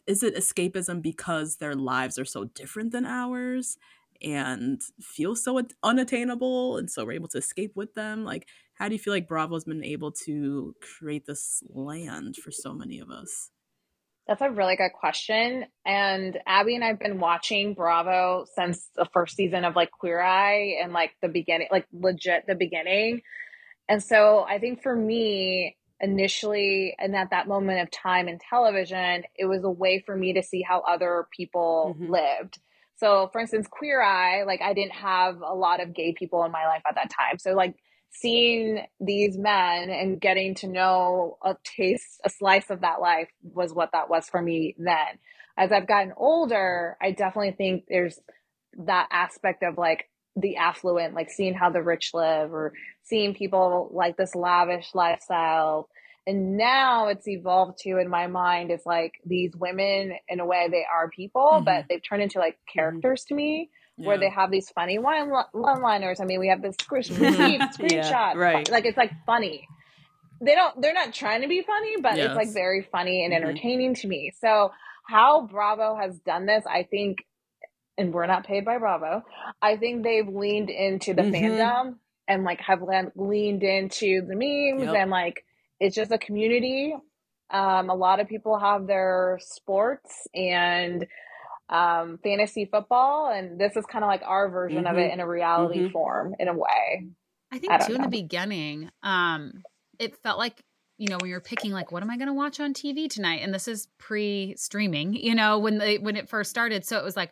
[0.08, 3.78] is it escapism because their lives are so different than ours
[4.22, 8.24] and feel so unattainable, and so we're able to escape with them?
[8.24, 12.74] Like, how do you feel like Bravo's been able to create this land for so
[12.74, 13.52] many of us?
[14.28, 15.66] That's a really good question.
[15.86, 20.78] And Abby and I've been watching Bravo since the first season of like Queer Eye
[20.82, 23.22] and like the beginning, like legit the beginning.
[23.90, 29.24] And so I think for me, initially, and at that moment of time in television,
[29.36, 32.08] it was a way for me to see how other people Mhm.
[32.08, 32.60] lived.
[32.98, 36.52] So, for instance, Queer Eye, like I didn't have a lot of gay people in
[36.52, 37.38] my life at that time.
[37.38, 37.76] So, like,
[38.10, 43.74] seeing these men and getting to know a taste, a slice of that life was
[43.74, 45.20] what that was for me then.
[45.58, 48.20] As I've gotten older, I definitely think there's
[48.86, 53.90] that aspect of like the affluent, like seeing how the rich live or seeing people
[53.94, 55.90] like this lavish lifestyle.
[56.28, 60.68] And now it's evolved to, in my mind, is like these women, in a way,
[60.70, 64.22] they are people, but they've turned into like characters to me where Yeah.
[64.22, 66.20] they have these funny one liners.
[66.20, 68.70] I mean, we have this screen- Yeah, screenshot, right.
[68.70, 69.68] Like it's like funny.
[70.42, 70.82] They don't.
[70.82, 73.38] They're not trying to be funny, but it's like very funny and Mhm.
[73.38, 74.32] entertaining to me.
[74.42, 74.72] So
[75.08, 77.20] how Bravo has done this, I think,
[77.98, 79.24] and we're not paid by Bravo.
[79.62, 81.34] I think they've leaned into the Mhm.
[81.34, 81.96] fandom
[82.28, 82.82] and like have
[83.16, 84.96] leaned into the memes Yep.
[84.96, 85.46] and like
[85.80, 86.96] it's just a community.
[87.50, 91.06] Um, a lot of people have their sports and
[91.70, 95.14] um, fantasy football, and this is kind of like our version of it Mhm.
[95.14, 95.92] in a reality Mhm.
[95.92, 97.08] form, in a way.
[97.52, 99.64] I think I don't too in the beginning, um,
[100.00, 100.64] it felt like
[100.98, 103.42] you know when you're picking like what am I going to watch on TV tonight,
[103.42, 105.14] and this is pre-streaming.
[105.14, 107.32] You know when they when it first started, so it was like,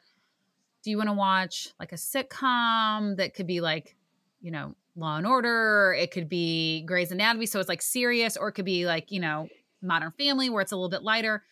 [0.83, 3.95] do you want to watch like a sitcom that could be like,
[4.41, 5.95] you know, Law and Order?
[5.97, 9.19] It could be Grey's Anatomy, so it's like serious, or it could be like you
[9.19, 9.47] know
[9.81, 11.43] Modern Family, where it's a little bit lighter.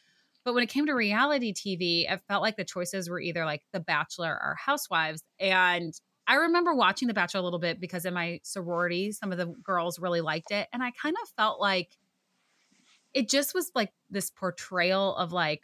[0.43, 3.61] But when it came to reality TV, it felt like the choices were either like
[3.73, 5.93] The Bachelor or Housewives, and
[6.27, 9.47] I remember watching The Bachelor a little bit because in my sorority, some of the
[9.47, 10.67] girls really liked it.
[10.71, 11.97] And I kind of felt like
[13.13, 15.63] it just was like this portrayal of like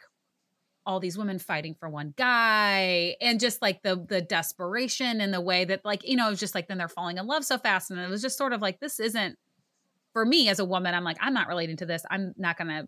[0.88, 5.40] all these women fighting for one guy and just like the the desperation and the
[5.40, 7.58] way that like you know it was just like then they're falling in love so
[7.58, 9.36] fast and it was just sort of like this isn't
[10.14, 12.02] for me as a woman i'm like i'm not relating to this.
[12.10, 12.86] I'm not gonna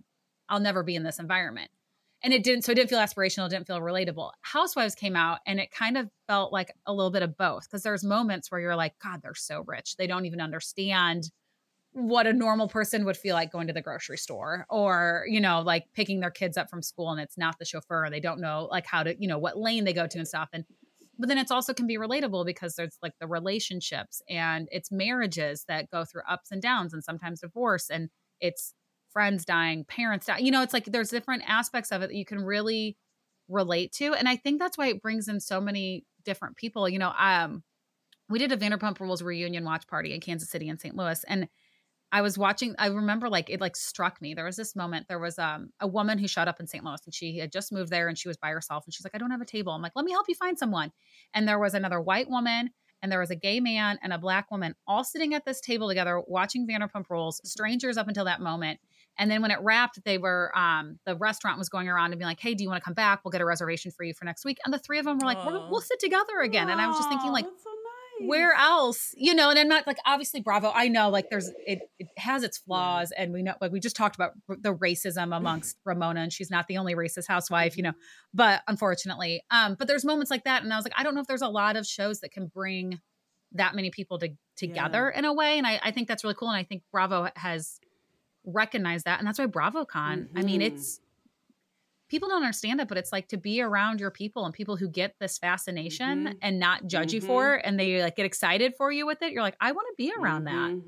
[0.49, 1.71] i'll never be in this environment.
[2.23, 4.31] And it didn't so it didn't feel aspirational it didn't feel relatable.
[4.41, 7.83] Housewives came out and it kind of felt like a little bit of both because
[7.83, 9.97] there's moments where you're like god they're so rich.
[9.99, 11.31] They don't even understand
[11.92, 15.61] what a normal person would feel like going to the grocery store or you know
[15.61, 18.40] like picking their kids up from school and it's not the chauffeur and they don't
[18.40, 20.64] know like how to you know what lane they go to and stuff and
[21.18, 25.64] but then it's also can be relatable because there's like the relationships and it's marriages
[25.66, 28.09] that go through ups and downs and sometimes divorce and
[28.40, 28.72] it's
[29.12, 32.24] friends dying parents dying you know it's like there's different aspects of it that you
[32.24, 32.96] can really
[33.48, 37.00] relate to and i think that's why it brings in so many different people you
[37.00, 37.64] know um
[38.29, 41.48] we did a vanderpump rules reunion watch party in kansas city and st louis and
[42.12, 44.35] I was watching, I remember like it like struck me.
[44.35, 46.85] There was this moment, there was um a woman who showed up in St.
[46.85, 49.14] Louis and she had just moved there and she was by herself and she's like,
[49.14, 49.73] I don't have a table.
[49.73, 50.92] I'm like, let me help you find someone.
[51.35, 52.70] And there was another white woman
[53.03, 55.88] and there was a gay man and a black woman all sitting at this table
[55.88, 58.81] together watching Vanderpump Rules, strangers up until that moment.
[59.18, 62.29] And then when it wrapped, they were um the restaurant was going around and being
[62.29, 63.20] like, "Hey, do you want to come back?
[63.25, 65.27] We'll get a reservation for you for next week." And the three of them were
[65.27, 67.46] like, we'll, "We'll sit together again." And I was just thinking, like,
[68.27, 71.81] where else you know and i'm not like obviously bravo i know like there's it,
[71.99, 75.77] it has its flaws and we know like we just talked about the racism amongst
[75.85, 77.93] ramona and she's not the only racist housewife you know
[78.35, 81.21] but unfortunately um but there's moments like that and i was like i don't know
[81.21, 83.01] if there's a lot of shows that can bring
[83.53, 85.19] that many people to, together yeah.
[85.19, 87.81] in a way and I, I think that's really cool and i think bravo has
[88.45, 90.39] recognized that and that's why bravocon mm-hmm.
[90.39, 91.01] i mean it's
[92.11, 94.88] people don't understand it, but it's like to be around your people and people who
[94.88, 96.38] get this fascination mm-hmm.
[96.42, 97.16] and not judge mm-hmm.
[97.16, 99.33] you for it and they like get excited for you with it.
[99.33, 100.79] You're like, I want to be around mm-hmm.
[100.79, 100.85] that.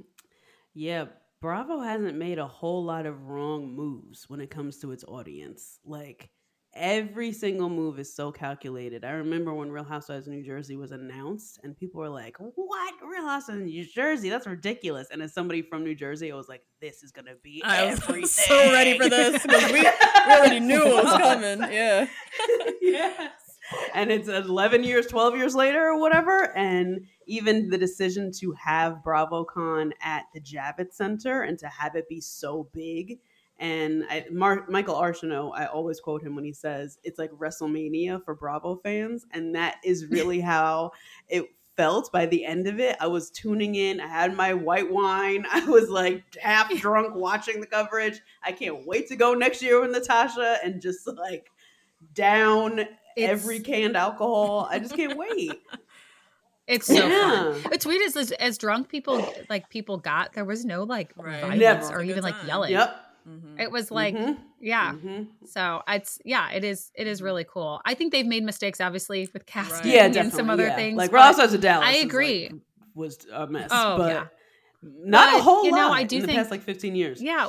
[0.74, 1.04] Yeah.
[1.40, 5.78] Bravo hasn't made a whole lot of wrong moves when it comes to its audience.
[5.84, 6.30] Like
[6.74, 9.04] every single move is so calculated.
[9.04, 12.94] I remember when Real Housewives of New Jersey was announced, and people were like, "What
[13.02, 14.28] Real Housewives of New Jersey?
[14.28, 17.62] That's ridiculous!" And as somebody from New Jersey, I was like, "This is gonna be
[17.64, 19.88] I everything." was so ready for this because we, we
[20.30, 21.60] already knew it was coming.
[21.72, 22.06] Yeah.
[22.80, 23.30] yes.
[23.94, 26.54] And it's 11 years, 12 years later, or whatever.
[26.56, 32.08] And even the decision to have BravoCon at the Javits Center and to have it
[32.08, 33.20] be so big
[33.62, 38.24] and I, Mar- Michael Arceneaux, I always quote him when he says it's like WrestleMania
[38.24, 40.90] for Bravo fans, and that is really how
[41.28, 41.46] it
[41.76, 42.96] felt by the end of it.
[43.00, 44.00] I was tuning in.
[44.00, 45.46] I had my white wine.
[45.52, 48.20] I was like half drunk watching the coverage.
[48.42, 51.48] I can't wait to go next year with Natasha and just like
[52.14, 54.66] down it's, every canned alcohol.
[54.68, 55.52] I just can't wait.
[56.68, 57.54] It's so yeah.
[57.54, 57.72] fun.
[57.72, 61.40] It's weird as as drunk people like people got there was no like right.
[61.40, 61.98] violence Never.
[61.98, 62.70] or even like yelling.
[62.70, 63.11] Yep.
[63.28, 63.60] Mm-hmm.
[63.60, 64.40] It was like, mm-hmm.
[64.60, 64.92] yeah.
[64.92, 65.46] Mm-hmm.
[65.46, 66.90] So it's yeah, it is.
[66.94, 67.80] It is really cool.
[67.84, 70.14] I think they've made mistakes, obviously, with casting right.
[70.14, 70.76] yeah, and some other yeah.
[70.76, 70.96] things.
[70.96, 71.86] Like Ross of Dallas.
[71.86, 72.48] I agree.
[72.50, 72.60] Like,
[72.94, 73.68] was a mess.
[73.70, 74.26] Oh but yeah.
[74.82, 76.94] Not but, a whole you know, lot I do in think, the past like 15
[76.94, 77.22] years.
[77.22, 77.48] Yeah.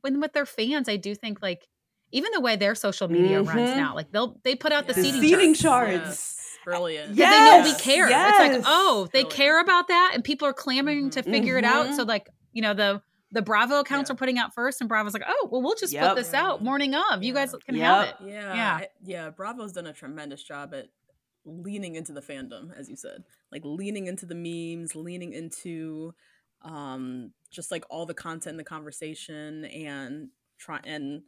[0.00, 1.68] When with their fans, I do think like
[2.10, 3.78] even the way their social media runs mm-hmm.
[3.78, 5.92] now, like they'll they put out the, the seating, seating charts.
[5.92, 6.06] charts.
[6.06, 6.34] Yes.
[6.64, 7.14] Brilliant.
[7.14, 8.10] Yeah, they know we care.
[8.10, 8.56] Yes.
[8.56, 9.30] It's like, oh, they Brilliant.
[9.32, 11.94] care about that, and people are clamoring to figure it out.
[11.94, 14.14] So, like, you know, the the Bravo accounts yeah.
[14.14, 16.08] are putting out first, and Bravo's like, oh, well, we'll just yep.
[16.08, 17.22] put this out morning of.
[17.22, 17.86] You guys can yep.
[17.86, 18.14] have it.
[18.26, 19.30] Yeah, yeah, yeah.
[19.30, 20.88] Bravo's done a tremendous job at
[21.44, 26.14] leaning into the fandom, as you said, like leaning into the memes, leaning into
[26.62, 31.22] um just like all the content in the conversation, and try and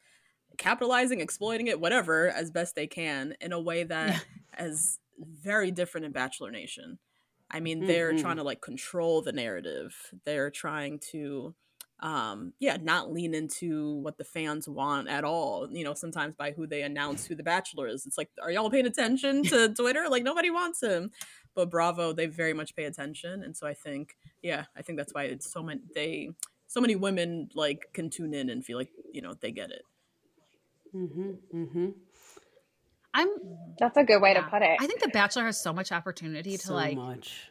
[0.59, 4.25] capitalizing, exploiting it, whatever, as best they can in a way that
[4.59, 4.65] yeah.
[4.65, 6.99] is very different in Bachelor Nation.
[7.51, 8.23] I mean, they're mm-hmm.
[8.23, 9.95] trying to like control the narrative.
[10.25, 11.55] They're trying to
[12.03, 16.51] um yeah not lean into what the fans want at all you know sometimes by
[16.51, 18.07] who they announce who the bachelor is.
[18.07, 20.07] It's like are y'all paying attention to twitter?
[20.09, 21.11] Like nobody wants him.
[21.55, 25.13] But bravo they very much pay attention and so i think yeah i think that's
[25.13, 26.31] why it's so many they
[26.71, 29.83] so many women like can tune in and feel like you know they get it.
[30.95, 31.89] Mm-hmm mm-hmm.
[33.13, 33.29] I'm
[33.79, 34.43] that's a good way yeah.
[34.43, 34.77] to put it.
[34.81, 37.50] I think the bachelor has so much opportunity to so like much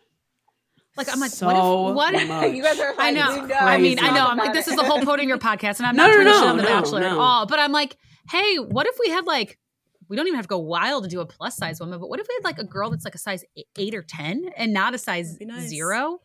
[0.98, 1.48] like I'm like, so
[1.92, 2.44] what if what?
[2.46, 2.94] if, you guys are?
[2.98, 3.48] I know.
[3.60, 4.26] I mean, I know.
[4.26, 6.34] I'm like, this is the whole podium your podcast, and I'm not no, trying no,
[6.34, 7.46] to shit on The Bachelor at all.
[7.46, 7.98] But I'm like,
[8.30, 9.58] hey, what if we had like,
[10.08, 12.20] we don't even have to go wild to do a plus size woman, but what
[12.20, 13.44] if we had like a girl that's like a size
[13.78, 15.68] eight or ten and not a size nice.
[15.68, 16.20] zero,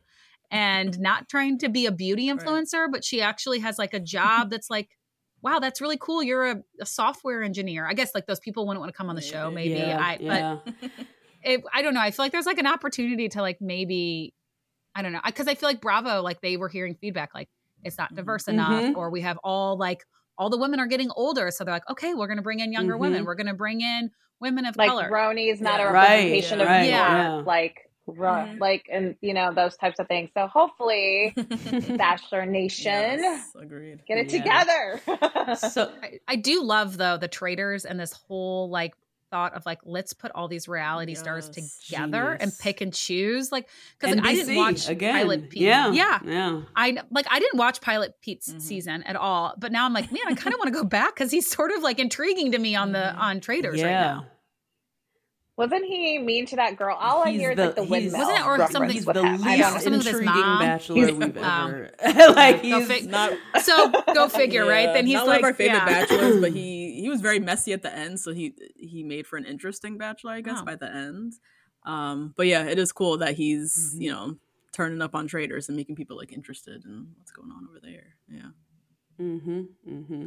[0.51, 2.93] and not trying to be a beauty influencer, right.
[2.93, 4.89] but she actually has like a job that's like
[5.45, 6.23] wow, that's really cool.
[6.23, 7.87] You're a, a, software engineer.
[7.87, 9.75] I guess like those people wouldn't want to come on the show, maybe.
[9.75, 10.57] Yeah, I, yeah.
[10.65, 10.91] but
[11.43, 12.01] it, I don't know.
[12.01, 14.33] I feel like there's like an opportunity to like maybe,
[14.95, 17.49] I don't know, because I feel like Bravo, like they were hearing feedback, like
[17.83, 18.97] it's not diverse enough, Mhm.
[18.97, 20.05] or we have all like
[20.39, 22.97] all the women are getting older, so they're like, okay, we're gonna bring in younger
[22.97, 23.27] women, Mhm.
[23.27, 25.09] we're gonna bring in women of like color.
[25.11, 25.91] RHONY is not a Yeah.
[25.91, 27.33] Right, representation of right, New York, yeah.
[27.47, 30.31] like ro- like and you know those types of things.
[30.37, 31.33] So hopefully,
[31.97, 34.01] Bachelor Nation, Yes, agreed.
[34.07, 34.39] get it Yeah.
[34.39, 35.57] together.
[35.57, 38.95] So I, I do love though the Traitors and this whole like
[39.35, 41.79] thought of like let's put all these reality stars Yes.
[41.89, 43.69] together and pick and choose like
[43.99, 45.13] because I didn't watch again.
[45.15, 45.63] Pilot Pete.
[45.63, 46.21] Yeah, yeah.
[46.25, 46.61] yeah.
[46.77, 48.63] I like I didn't watch Pilot Pete's Mhm.
[48.63, 51.15] season at all, but now I'm like, man, I kind of want to go back
[51.17, 53.19] because he's sort of like intriguing to me on the Mhm.
[53.19, 54.27] on Traitors right now.
[55.57, 56.97] Wasn't he mean to that girl?
[56.99, 58.21] All I He's hear is the- like the he's- windmill.
[58.27, 59.27] Wasn't it or something- He's with the him.
[59.45, 61.91] I don't least Something with intriguing bachelor He's- we've um, ever.
[62.35, 64.93] like Go he's fig- Not So go figure, right?
[64.93, 65.85] Then he's not like one of our favorite yeah.
[65.87, 69.37] bachelors, but he he was very messy at the end, so he he made for
[69.37, 70.65] an interesting bachelor, I guess, Oh.
[70.65, 71.35] by the end.
[71.87, 74.37] Um, but yeah, it is cool that he's you know
[74.73, 78.17] turning up on Traitors and making people like interested in what's going on over there.
[78.29, 78.51] Yeah.
[79.21, 79.61] Mm-hmm.
[79.89, 80.25] Mm-hmm.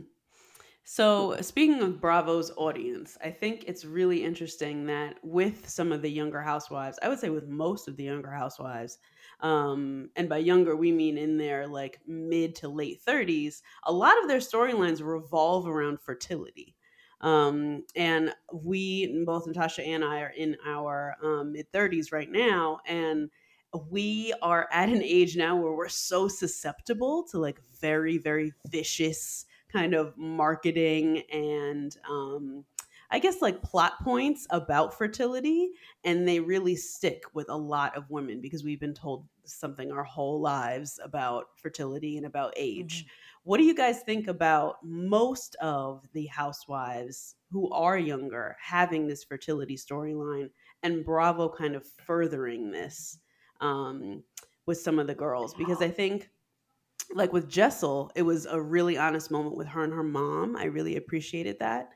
[0.89, 6.09] So speaking of Bravo's audience, I think it's really interesting that with some of the
[6.09, 8.97] younger housewives, I would say with most of the younger housewives,
[9.41, 14.13] um, and by younger we mean in their like mid to late thirties, a lot
[14.21, 16.73] of their storylines revolve around fertility.
[17.19, 22.79] Um, and we, both Natasha and I, are in our um, mid thirties right now,
[22.87, 23.29] and
[23.89, 29.45] we are at an age now where we're so susceptible to like very very vicious
[29.77, 32.63] kind of marketing and um
[33.11, 35.69] i guess like plot points about fertility
[36.03, 40.03] and they really stick with a lot of women because we've been told something our
[40.03, 43.05] whole lives about fertility and about age.
[43.43, 49.23] What do you guys think about most of the housewives who are younger having this
[49.23, 50.49] fertility storyline
[50.83, 53.19] and bravo kind of furthering this
[53.61, 54.23] um,
[54.65, 55.53] with some of the girls?
[55.53, 56.29] Because I think
[57.13, 60.55] like with Jessel, it was a really honest moment with her and her mom.
[60.55, 61.89] I really appreciated that.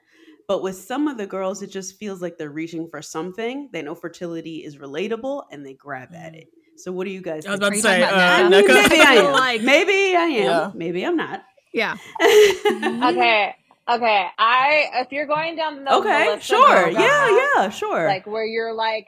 [0.48, 3.70] But with some of the girls, it just feels like they're reaching for something.
[3.72, 6.48] They know fertility is relatable and they grab at it.
[6.78, 7.62] So what do you guys I was think?
[7.62, 9.32] about to Are you say, talking uh, about I mean, maybe I am.
[9.34, 10.44] Like- maybe I am.
[10.44, 10.72] Yeah.
[10.74, 11.44] Maybe I'm not.
[11.74, 11.96] Yeah.
[12.22, 13.56] okay,
[13.90, 14.28] okay.
[14.38, 16.68] I if you're going down the okay, Melissa sure.
[16.68, 18.08] Gorga Yeah, path, yeah, sure.
[18.08, 19.08] like where you're like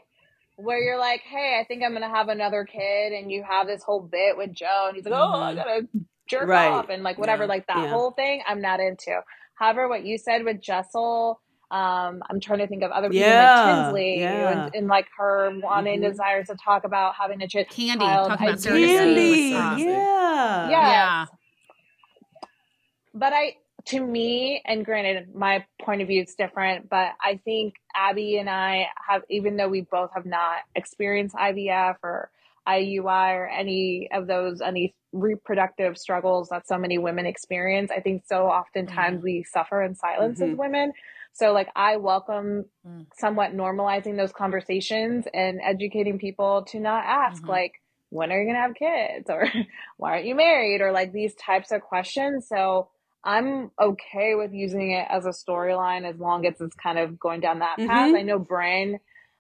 [0.56, 3.84] where you're like, hey, I think I'm gonna have another kid, and you have this
[3.84, 5.56] whole bit with Joe, and he's like, oh, I Mhm.
[5.56, 5.88] gotta
[6.28, 6.68] jerk Right.
[6.72, 7.50] off, and like whatever, Yeah.
[7.50, 7.88] like that Yeah.
[7.90, 9.20] whole thing, I'm not into.
[9.56, 11.40] However, what you said with Jessel,
[11.72, 14.64] um, I'm trying to think of other people Yeah, like Tinsley yeah.
[14.66, 16.10] and, and like her wanting Mhm.
[16.10, 18.28] desires to talk about having a ch- Kandi, child.
[18.30, 19.52] talking about surrogacy.
[19.54, 19.76] Kandi.
[19.78, 20.70] see- Yeah.
[20.70, 20.70] Yes.
[20.70, 21.26] Yeah.
[23.16, 27.76] but I, to me, and granted, my point of view is different, but I think
[27.96, 32.32] Abby and I have, even though we both have not experienced IVF or
[32.68, 38.24] IUI or any of those, any reproductive struggles that so many women experience, I think
[38.26, 40.58] so oftentimes we suffer in silence as Mhm.
[40.58, 40.94] women.
[41.34, 43.08] So, like, I welcome Mm.
[43.16, 47.50] somewhat normalizing those conversations and educating people to not ask, Mhm.
[47.50, 49.30] like, when are you going to have kids?
[49.30, 49.46] Or
[49.98, 50.82] why aren't you married?
[50.82, 52.48] Or like these types of questions.
[52.48, 52.90] So,
[53.24, 57.40] I'm okay with using it as a storyline as long as it's kind of going
[57.40, 58.12] down that path.
[58.12, 58.18] Mhm.
[58.20, 59.00] I know Bryn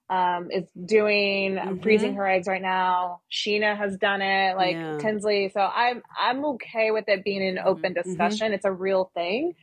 [0.09, 1.81] um, is doing Mhm.
[1.81, 3.21] freezing her eggs right now.
[3.31, 4.97] Sheena has done it, like Yeah.
[4.99, 5.49] Tinsley.
[5.49, 8.03] So I'm I'm okay with it being an open Mhm.
[8.03, 8.53] discussion.
[8.53, 9.55] It's a real thing.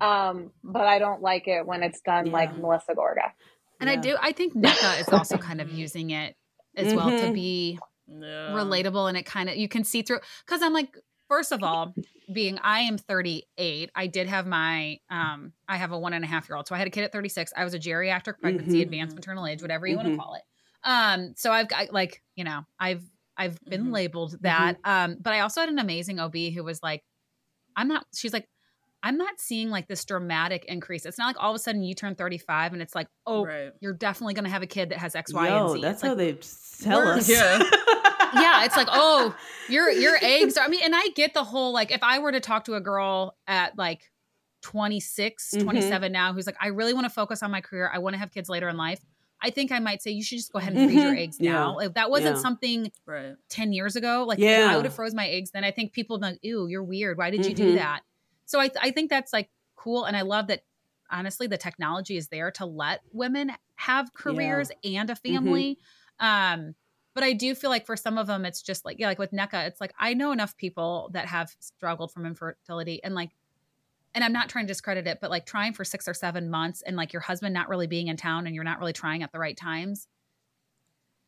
[0.00, 3.32] Um, but I don't like it when it's done like Melissa Gorga.
[3.80, 6.36] And I do I think Nneka is also kind of using it
[6.76, 7.34] as well to Mhm.
[7.34, 7.78] be
[8.08, 8.50] Yeah.
[8.54, 10.96] relatable and it kind of you can see through because i'm like
[11.30, 11.94] first of all
[12.34, 16.28] being i am 38 i did have my um i have a one and a
[16.28, 18.78] half year old so i had a kid at 36 i was a geriatric pregnancy
[18.80, 18.82] Mhm.
[18.82, 20.12] advanced maternal age whatever you want Mhm.
[20.12, 20.42] to call it
[20.84, 23.02] um so i've got like you know i've
[23.36, 23.92] i've been Mhm.
[23.92, 27.02] labeled that um but i also had an amazing ob who was like
[27.76, 28.48] i'm not she's like
[29.02, 31.94] i'm not seeing like this dramatic increase it's not like all of a sudden you
[31.94, 33.72] turn 35 and it's like oh Right.
[33.80, 36.02] you're definitely going to have a kid that has x y Yo, and z that's
[36.02, 36.32] like, how they
[36.82, 37.28] tell us.
[37.28, 37.62] Yeah.
[38.34, 39.34] yeah it's like oh
[39.68, 42.32] your your eggs are, i mean and i get the whole like if i were
[42.32, 44.10] to talk to a girl at like
[44.62, 45.62] 26 Mhm.
[45.62, 48.18] 27 now who's like i really want to focus on my career i want to
[48.18, 49.00] have kids later in life
[49.42, 51.18] i think i might say you should just go ahead and freeze your Mhm.
[51.22, 51.52] eggs Yeah.
[51.52, 52.42] now if that wasn't Yeah.
[52.42, 53.34] something Right.
[53.48, 54.68] 10 years ago like Yeah.
[54.70, 56.84] i would have froze my eggs then i think people would be like ew you're
[56.84, 57.76] weird why did you do Mhm.
[57.76, 58.02] that
[58.46, 60.62] so I, th- I think that's like cool and i love that
[61.10, 65.78] honestly the technology is there to let women have careers and a family
[66.18, 66.74] um
[67.20, 69.30] but i do feel like for some of them it's just like yeah like with
[69.30, 73.30] Nneka it's like i know enough people that have struggled from infertility and like
[74.14, 76.80] and i'm not trying to discredit it but like trying for six or seven months
[76.82, 79.32] and like your husband not really being in town and you're not really trying at
[79.32, 80.08] the right times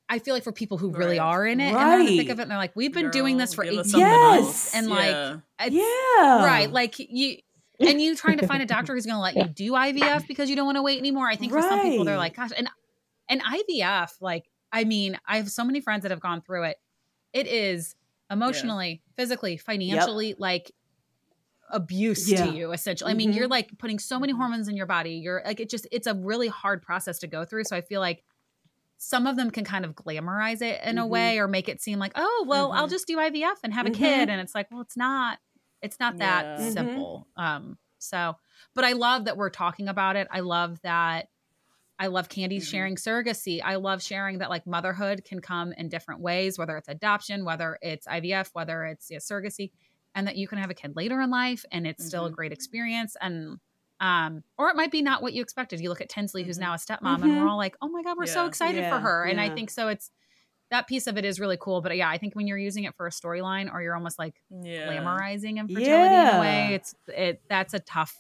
[0.09, 1.25] I feel like for people who really Right.
[1.25, 2.33] are in it and then they think Right.
[2.33, 4.01] of it and they're like, we've been doing this for eight us years.
[4.01, 4.75] Yes.
[4.75, 6.45] And like, it's, yeah.
[6.45, 6.71] right.
[6.71, 7.39] Like you,
[7.81, 10.51] and you trying to find a doctor who's going to let you do IVF because
[10.51, 11.29] you don't want to wait anymore.
[11.29, 12.69] I think for some people they're like, gosh, and
[13.29, 16.79] and IVF, like, I mean, I have so many friends that have gone through it.
[17.33, 17.95] It is
[18.31, 20.73] emotionally, physically, financially, like
[21.71, 22.37] abuse Yeah.
[22.37, 23.11] to you essentially.
[23.11, 23.49] I mean, you're Mhm.
[23.49, 25.13] like putting so many hormones in your body.
[25.15, 27.65] You're like it just it's a really hard process to go through.
[27.65, 28.25] So I feel like
[28.99, 31.07] some of them can kind of glamorize it in a Mhm.
[31.07, 32.89] way or make it seem like, "Oh, well, I'll Mhm.
[32.89, 33.91] just do IVF and have a Mhm.
[33.91, 35.39] kid." And it's like, "Well, it's not
[35.83, 36.71] it's not that Yeah.
[36.75, 37.09] Mhm.
[37.15, 38.37] simple." Um so,
[38.75, 40.29] but I love that we're talking about it.
[40.31, 41.29] I love that
[42.03, 42.63] I love Kandi Mm-hmm.
[42.63, 43.61] sharing surrogacy.
[43.65, 47.79] I love sharing that like motherhood can come in different ways, whether it's adoption, whether
[47.81, 49.71] it's IVF, whether it's yeah, surrogacy,
[50.15, 52.33] and that you can have a kid later in life and it's still a Mm-hmm.
[52.33, 53.17] great experience.
[53.21, 53.59] And
[54.01, 55.81] um, or it might be not what you expected.
[55.81, 58.17] You look at Tinsley, who's now a stepmom, and we're all like, "Oh my god,
[58.19, 58.47] we're so Yeah.
[58.47, 59.89] excited for her!" And I think so.
[59.89, 60.11] It's
[60.71, 61.83] that piece of it is really cool.
[61.83, 64.43] But yeah, I think when you're using it for a storyline, or you're almost like
[64.51, 64.85] Yeah.
[64.87, 68.17] glamorizing infertility in a way, it's it that's a tough,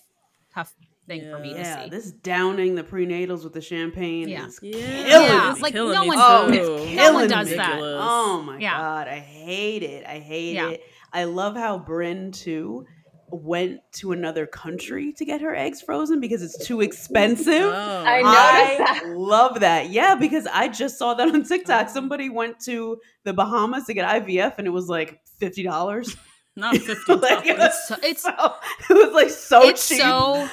[0.54, 0.74] tough
[1.06, 1.90] thing for me to Yeah, see.
[1.90, 4.46] this downing the prenatals with the champagne Yeah.
[4.46, 4.72] is Yeah.
[4.72, 5.60] killing Yeah, me.
[5.60, 6.50] like, Killing no me one- Oh,
[6.86, 6.94] too.
[6.94, 7.56] no one does me.
[7.56, 7.78] that.
[7.82, 8.78] Oh my Yeah.
[8.78, 10.04] god, I hate it.
[10.06, 10.70] I hate Yeah.
[10.70, 10.82] it.
[11.12, 12.86] I love how Bryn too
[13.34, 17.64] went to another country to get her eggs frozen because it's too expensive.
[17.64, 18.04] Oh.
[18.06, 19.04] I I that.
[19.16, 19.88] love that.
[19.88, 21.88] Yeah, because I just saw that on TikTok.
[21.88, 26.14] Somebody went to the Bahamas to get IVF and it was like fifty dollars.
[26.56, 27.72] Not fifty like it dollars.
[27.72, 28.54] was, So it's so,
[28.90, 29.98] it was like so it's cheap.
[30.00, 30.46] so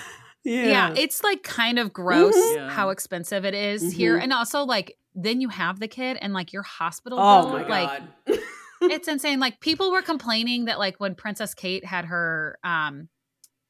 [0.43, 0.63] yeah.
[0.65, 0.93] yeah.
[0.97, 2.55] it's like kind of gross Mhm.
[2.55, 2.69] Yeah.
[2.69, 4.23] how expensive it is here, Mhm.
[4.23, 7.67] and also like then you have the kid and like your hospital oh bill, my
[7.67, 8.39] like god.
[8.83, 9.39] it's insane.
[9.39, 13.09] Like people were complaining that like when Princess Kate had her um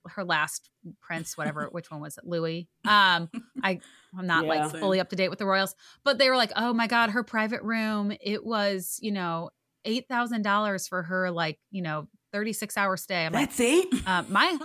[0.07, 0.69] her last
[1.01, 2.67] prince, whatever, which one was it, Louis?
[2.85, 3.29] Um,
[3.63, 3.79] I
[4.17, 4.49] I'm not Yeah.
[4.65, 7.11] like fully up to date with the royals, but they were like, oh my god,
[7.11, 9.49] her private room, it was you know
[9.85, 13.25] eight thousand dollars for her like you know thirty six hour stay.
[13.25, 13.87] I'm like, That's it.
[14.05, 14.57] uh, my.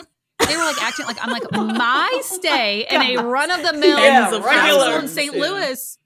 [0.48, 3.98] They were like acting like I'm like my stay in a run of the mill
[3.98, 4.98] Yeah, hospital regular.
[5.00, 5.34] in St.
[5.34, 5.40] Yeah.
[5.40, 5.98] Louis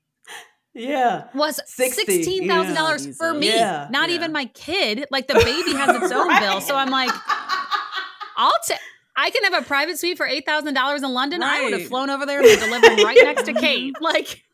[0.74, 1.24] Yeah.
[1.34, 4.14] was 60, sixteen thousand dollars for me, Yeah, not yeah.
[4.16, 5.06] even my kid.
[5.10, 7.10] Like the baby has its own bill, so I'm like,
[8.36, 8.78] I'll take.
[9.16, 11.42] I can have a private suite for eight thousand dollars in London.
[11.42, 13.94] I would have flown over there and been delivering right next to Kate.
[14.00, 14.44] Like,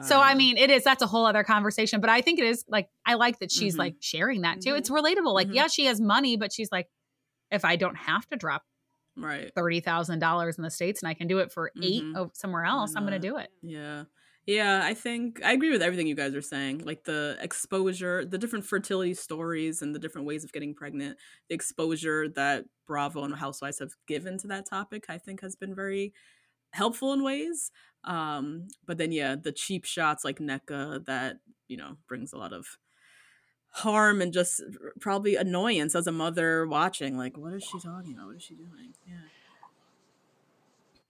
[0.00, 0.82] so I mean, it is.
[0.82, 2.00] That's a whole other conversation.
[2.00, 3.78] But I think it is like I like that she's Mhm.
[3.80, 4.70] like sharing that too.
[4.70, 4.78] Mhm.
[4.78, 5.34] It's relatable.
[5.34, 5.54] Like, Mhm.
[5.56, 6.88] yeah, she has money, but she's like,
[7.50, 8.62] if I don't have to drop
[9.16, 9.50] right.
[9.54, 12.16] thirty thousand dollars in the states and I can do it for 8 Mhm.
[12.16, 13.50] o- somewhere else, I'm going to do it.
[13.62, 14.04] Yeah.
[14.44, 16.78] Yeah, I think I agree with everything you guys are saying.
[16.84, 21.16] Like the exposure, the different fertility stories and the different ways of getting pregnant,
[21.48, 25.76] the exposure that Bravo and Housewives have given to that topic, I think has been
[25.76, 26.12] very
[26.72, 27.70] helpful in ways.
[28.04, 31.36] Um, but then yeah, the cheap shots like Nneka that,
[31.68, 32.66] you know, brings a lot of
[33.72, 34.62] harm and just
[35.00, 37.16] probably annoyance as a mother watching.
[37.16, 38.28] Like, what is she talking about?
[38.28, 38.94] What is she doing?
[39.06, 39.14] Yeah.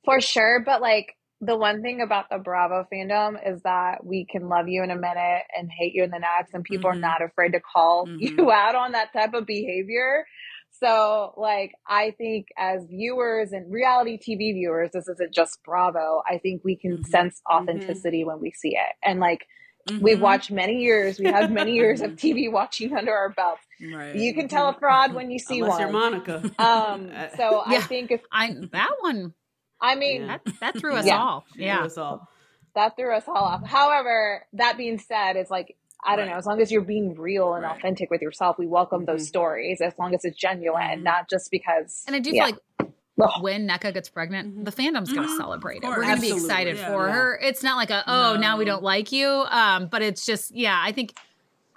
[0.05, 4.49] For sure, but like the one thing about the Bravo fandom is that we can
[4.49, 6.95] love you in a minute and hate you in the next, and people Mhm.
[6.95, 8.19] are not afraid to call Mhm.
[8.39, 10.25] you out on that type of behavior.
[10.71, 16.23] So, like, I think as viewers and reality TV viewers, this isn't just Bravo.
[16.29, 17.07] I think we can Mhm.
[17.07, 18.97] sense authenticity when we see it.
[19.05, 19.47] And like,
[19.89, 20.01] Mhm.
[20.01, 23.63] we've watched many years, we have many years of TV watching under our belts.
[23.93, 24.15] right.
[24.15, 25.91] You can tell a fraud when you see Unless you're.
[25.91, 26.37] Monica.
[26.59, 29.35] Um, so I think if, I that one
[29.81, 30.39] I mean, Yeah.
[30.45, 31.19] that that threw us Yeah.
[31.21, 31.45] all.
[31.57, 31.79] Yeah.
[31.79, 32.29] threw us all.
[32.75, 33.67] that threw us all off.
[33.67, 36.33] However, that being said, it's like I don't Right.
[36.33, 36.39] know.
[36.39, 37.77] As long as you're being real and Right.
[37.77, 39.29] authentic with yourself, we welcome those Mhm.
[39.29, 39.81] stories.
[39.81, 41.03] As long as it's genuine, Mhm.
[41.03, 42.03] not just because.
[42.07, 42.47] And I do yeah.
[42.47, 43.43] feel like Ugh.
[43.43, 44.65] when Nneka gets pregnant, Mhm.
[44.65, 45.89] the fandom's going to celebrate it.
[45.89, 46.95] We're going to be excited Absolutely.
[46.97, 47.13] for Yeah.
[47.15, 47.39] her.
[47.43, 49.29] It's not like a oh now we don't like you.
[49.29, 50.81] Um, but it's just yeah.
[50.83, 51.15] I think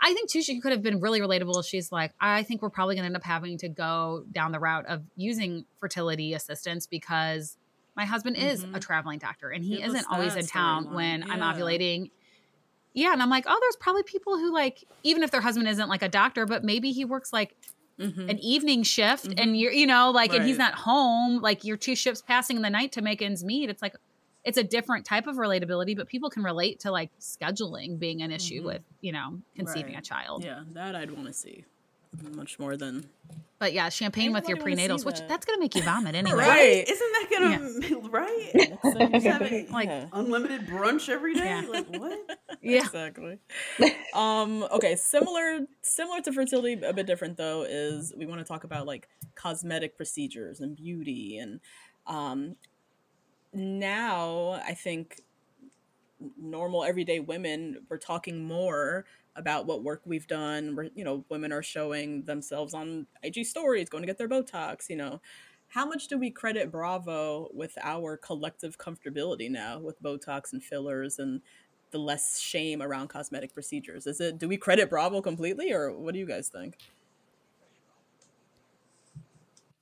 [0.01, 1.65] I think too she could have been really relatable.
[1.65, 4.59] She's like I think we're probably going to end up having to go down the
[4.59, 7.57] route of using fertility assistance because
[7.95, 8.81] my husband is a Mhm.
[8.81, 10.93] traveling doctor and he Give us isn't always in town storyline.
[10.95, 12.11] when I'm ovulating.
[12.93, 15.89] Yeah, and I'm like, oh, there's probably people who like, even if their husband isn't
[15.89, 17.55] like a doctor, but maybe he works like
[18.00, 18.30] Mhm.
[18.30, 19.60] an evening shift and Mhm.
[19.60, 22.70] you're you know like and he's not home like you're two ships passing in the
[22.70, 23.96] night to make ends meet it's like
[24.43, 28.32] it's a different type of relatability but people can relate to like scheduling being an
[28.32, 28.66] issue Mhm.
[28.66, 30.00] with you know conceiving Right.
[30.04, 31.64] a child Yeah, that I'd want to see
[32.36, 33.05] much more than
[33.59, 35.30] but yeah champagne with your prenatals which that.
[35.30, 36.86] that's gonna make you vomit anyway Right.
[36.88, 39.11] Isn't that gonna right?
[39.13, 40.07] Just having, like- Yeah.
[40.13, 41.45] Unlimited brunch every day?
[41.45, 41.63] Yeah.
[41.70, 42.39] Like what?
[42.61, 43.39] yeah exactly.
[44.13, 48.63] um, okay, similar similar to fertility, a bit different though, is we want to talk
[48.63, 51.59] about like cosmetic procedures and beauty and
[52.07, 52.55] um
[53.53, 55.22] now I think
[56.39, 59.05] normal everyday women we're talking more
[59.36, 60.75] about what work we've done.
[60.75, 64.89] We're, you know women are showing themselves on ig stories going to get their botox
[64.89, 65.21] you know.
[65.69, 71.19] How much do we credit bravo with our collective comfortability now with botox and fillers
[71.19, 71.41] and
[71.91, 74.07] the less shame around cosmetic procedures?
[74.07, 76.77] Is it do we credit bravo completely or what do you guys think?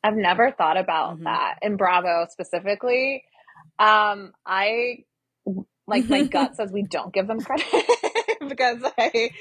[0.04, 1.26] I've never thought about Mhm.
[1.26, 1.60] that.
[1.64, 3.26] In Bravo specifically.
[3.80, 5.06] Um, I
[5.88, 7.68] like my gut says we don't give them credit
[8.50, 9.32] because I,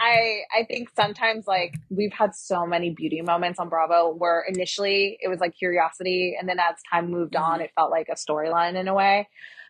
[0.00, 5.18] I, I think sometimes like we've had so many beauty moments on Bravo where initially
[5.20, 7.64] it was like curiosity, and then as time moved on, Mhm.
[7.64, 9.28] it felt like a storyline in a way.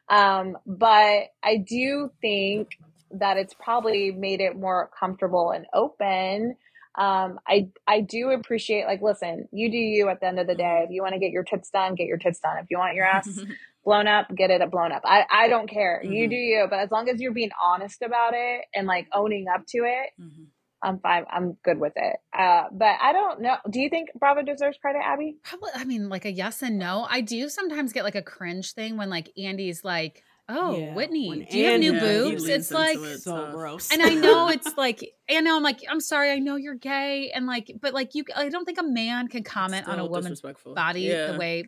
[0.09, 2.68] Um, but I do think
[3.12, 6.57] that it's probably made it more comfortable and open
[6.97, 10.57] um, I I do appreciate like listen, you do you at the end of the
[10.57, 10.82] day.
[10.84, 12.57] If you want to get your tits done, get your tits done.
[12.59, 13.28] If you want your ass
[13.89, 15.03] blown up, get it a blown up.
[15.05, 16.03] I I don't care.
[16.05, 16.30] You Mhm.
[16.30, 19.62] do you, but as long as you're being honest about it and like owning up
[19.68, 20.47] to it, Mhm.
[20.82, 21.24] I'm fine.
[21.30, 22.16] I'm good with it.
[22.32, 23.57] Uh, but I don't know.
[23.68, 25.36] Do you think Bravo deserves credit, Abby?
[25.43, 27.05] Probably, I mean, like a yes and no.
[27.11, 31.28] I do sometimes get like a cringe thing when like Andy's like, "Oh, Yeah, Whitney,
[31.30, 33.91] when do you have new Andy- Yeah, he boobs?" It's like, it so gross.
[33.93, 37.30] and I know it's like, I know I'm like, I'm sorry, I know you're gay,
[37.34, 40.41] and like, but like you, I don't think a man can comment on a woman's
[40.74, 41.32] body Yeah.
[41.32, 41.64] the way,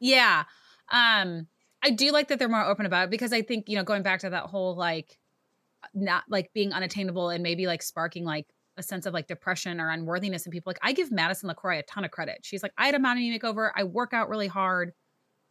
[0.00, 0.44] yeah.
[0.90, 1.46] Um,
[1.82, 4.02] I do like that they're more open about it because I think you know going
[4.02, 5.18] back to that whole like,
[5.94, 9.90] not like being unattainable and maybe like sparking like a sense of like depression or
[9.90, 10.70] unworthiness in people.
[10.70, 12.38] Like I give Madison LeCroy a ton of credit.
[12.42, 13.70] She's like, I had a body makeover.
[13.74, 14.92] I work out really hard,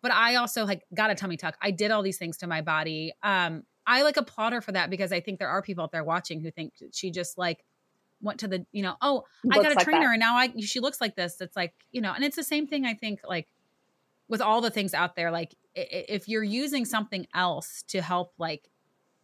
[0.01, 1.55] but I also like got a tummy tuck.
[1.61, 3.13] I did all these things to my body.
[3.21, 6.03] Um, I like applaud her for that because I think there are people out there
[6.03, 7.63] watching who think she just like
[8.21, 10.13] went to the, you know, oh, I got a like trainer that.
[10.13, 11.41] and now I she looks like this.
[11.41, 13.47] It's like, you know, and it's the same thing I think like
[14.31, 18.69] with all the things out there like if you're using something else to help like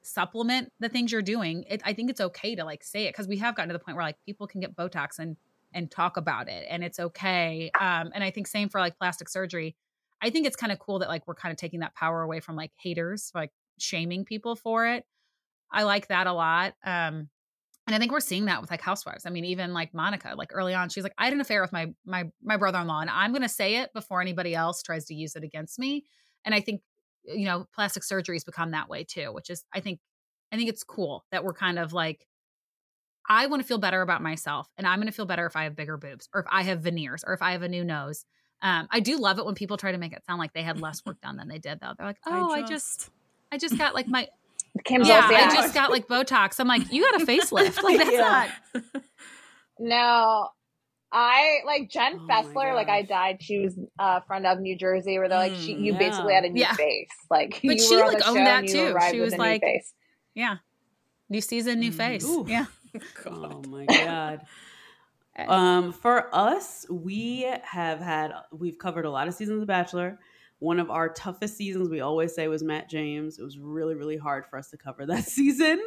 [0.03, 3.27] supplement the things you're doing, it, I think it's okay to like say it because
[3.27, 5.35] we have gotten to the point where like people can get Botox and
[5.73, 7.69] and talk about it and it's okay.
[7.79, 9.75] Um, and I think same for like plastic surgery.
[10.21, 12.39] I think it's kind of cool that like we're kind of taking that power away
[12.39, 15.05] from like haters, like shaming people for it.
[15.71, 16.73] I like that a lot.
[16.85, 17.29] Um,
[17.87, 19.25] and I think we're seeing that with like housewives.
[19.25, 21.71] I mean, even like Monica, like early on, she's like, I had an affair with
[21.71, 25.35] my my my brother-in-law, and I'm gonna say it before anybody else tries to use
[25.37, 26.03] it against me.
[26.43, 26.81] And I think,
[27.23, 30.01] you know, plastic surgery's become that way too, which is I think
[30.51, 32.27] I think it's cool that we're kind of like,
[33.29, 35.75] I want to feel better about myself, and I'm gonna feel better if I have
[35.75, 38.25] bigger boobs, or if I have veneers, or if I have a new nose.
[38.61, 40.81] Um, I do love it when people try to make it sound like they had
[40.81, 41.93] less work done than they did, though.
[41.97, 43.11] They're like, "Oh, I just,
[43.51, 44.27] I just got like my
[44.83, 45.31] Kim yeah, Zolciak.
[45.49, 46.59] I just got like Botox.
[46.59, 47.81] I'm like, you got a facelift.
[47.83, 48.49] Like that's Yeah.
[48.73, 49.03] not.
[49.79, 50.47] No,
[51.11, 52.73] I like Jen Oh Fessler.
[52.73, 53.41] Like I died.
[53.41, 55.97] She was a friend of New Jersey, where they're like, she, Mm, you yeah.
[55.99, 56.73] basically had a new Yeah.
[56.73, 57.09] face.
[57.29, 58.95] Like, But you she, were like, owned that too.
[59.11, 59.93] She was a new like- face.
[60.33, 60.57] Yeah.
[61.29, 62.25] New season, new face.
[62.25, 62.45] Ooh.
[62.47, 62.65] Yeah.
[63.27, 64.41] Oh my god.
[65.37, 70.17] Um, for us, we have had we've covered a lot of seasons of The Bachelor.
[70.59, 73.37] One of our toughest seasons, we always say, was Matt James.
[73.37, 75.79] It was really, really hard for us to cover that season.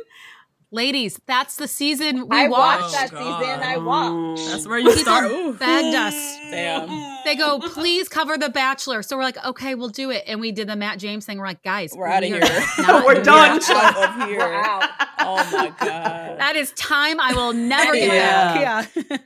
[0.73, 2.83] Ladies, that's the season we I watched.
[2.83, 3.61] watched that Oh, season.
[3.61, 4.47] I Um, watched.
[4.49, 5.29] That's where you People start.
[5.33, 5.53] Ooh.
[5.55, 6.14] begged us.
[6.49, 7.25] Damn.
[7.25, 9.03] They go, please cover The Bachelor.
[9.03, 10.23] So we're like, okay, we'll do it.
[10.29, 11.39] And we did the Matt James thing.
[11.39, 12.64] We're like, guys, We're outta we are here.
[12.87, 13.59] not We're done.
[13.68, 14.39] We're out here.
[14.39, 14.89] We're out.
[15.18, 16.39] Oh my god.
[16.39, 18.55] That is time I will never get Yeah.
[18.55, 18.89] back.
[19.11, 19.16] Yeah.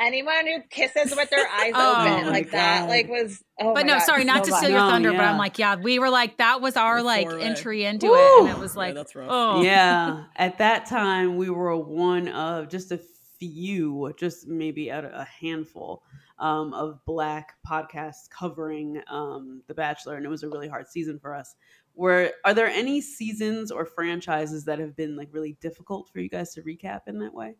[0.00, 3.42] Anyone who kisses with their eyes Oh open my like that, like was.
[3.60, 4.58] Oh but my no, God, sorry, not so to bad.
[4.58, 5.20] steal your No, thunder, but.
[5.20, 7.42] I'm like, yeah, we were like, that was our The like foray.
[7.42, 8.14] entry into Woo.
[8.14, 8.40] it.
[8.40, 9.28] And it was Yeah, like, that's rough.
[9.30, 10.24] oh, yeah.
[10.36, 13.00] At that time, we were one of just a
[13.38, 16.02] few, just maybe out a handful
[16.38, 21.18] um, of black podcasts covering um, The Bachelor, and it was a really hard season
[21.18, 21.54] for us.
[21.94, 26.28] Were are there any seasons or franchises that have been like really difficult for you
[26.28, 27.56] guys to recap in that way?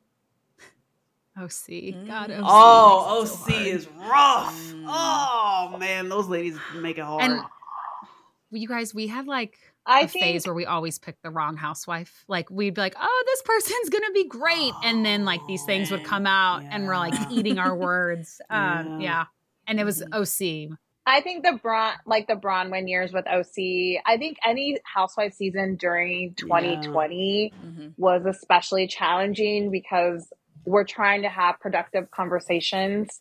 [1.40, 2.06] OC.
[2.06, 2.42] God, OC.
[2.44, 3.66] Oh, makes it so OC hard.
[3.66, 4.72] is rough.
[4.72, 4.84] Mm.
[4.88, 7.22] Oh man, those ladies make it hard.
[7.22, 7.40] And
[8.50, 11.56] you guys, we had like I a think phase where we always picked the wrong
[11.56, 12.24] housewife.
[12.28, 15.90] Like we'd be like, "Oh, this person's gonna be great," and then like these things
[15.90, 18.40] would come out, and we're like eating our words.
[18.50, 19.08] Um, Yeah.
[19.10, 19.24] yeah.
[19.68, 20.68] and it was Mhm.
[20.70, 20.76] OC.
[21.06, 24.00] I think the Bron like the Braunwyn years with OC.
[24.04, 27.94] I think any housewife season during 2020 Mhm.
[27.96, 30.30] was especially challenging because
[30.64, 33.20] we're trying to have productive conversations,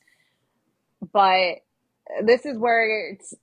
[1.14, 1.58] but
[2.24, 3.34] this is where it's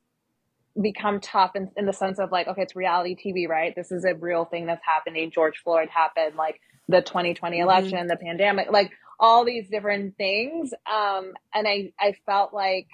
[0.80, 3.74] become tough in, in the sense of like, okay, it's reality TV, right?
[3.76, 5.30] This is a real thing that's happening.
[5.32, 7.62] George Floyd happened, like the 2020 Mhm.
[7.62, 10.72] election, the pandemic, like all these different things.
[10.90, 12.88] Um, and I, I felt like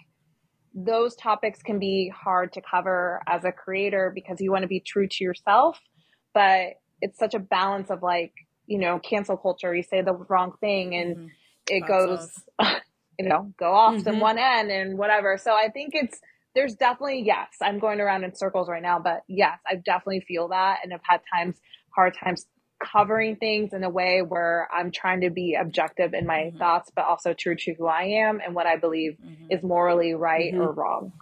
[0.75, 4.81] those topics can be hard to cover as a creator because you want to be
[4.81, 5.79] true to yourself
[6.35, 8.33] but it's such a balance of like,
[8.73, 9.75] you know, cancel culture.
[9.75, 11.31] You say the wrong thing and Mhm.
[11.69, 12.31] it goes,
[13.21, 14.21] you know, go off to Mhm.
[14.21, 15.37] one end and whatever.
[15.39, 16.19] So I think it's,
[16.55, 20.49] there's definitely, yes, I'm going around in circles right now, but yes, I definitely feel
[20.49, 20.79] that.
[20.83, 21.57] And I've had times,
[21.95, 22.47] hard times
[22.83, 26.59] covering things in a way where I'm trying to be objective in my Mhm.
[26.59, 29.51] thoughts, but also true to who I am and what I believe Mhm.
[29.51, 30.61] is morally right Mhm.
[30.61, 31.13] or wrong.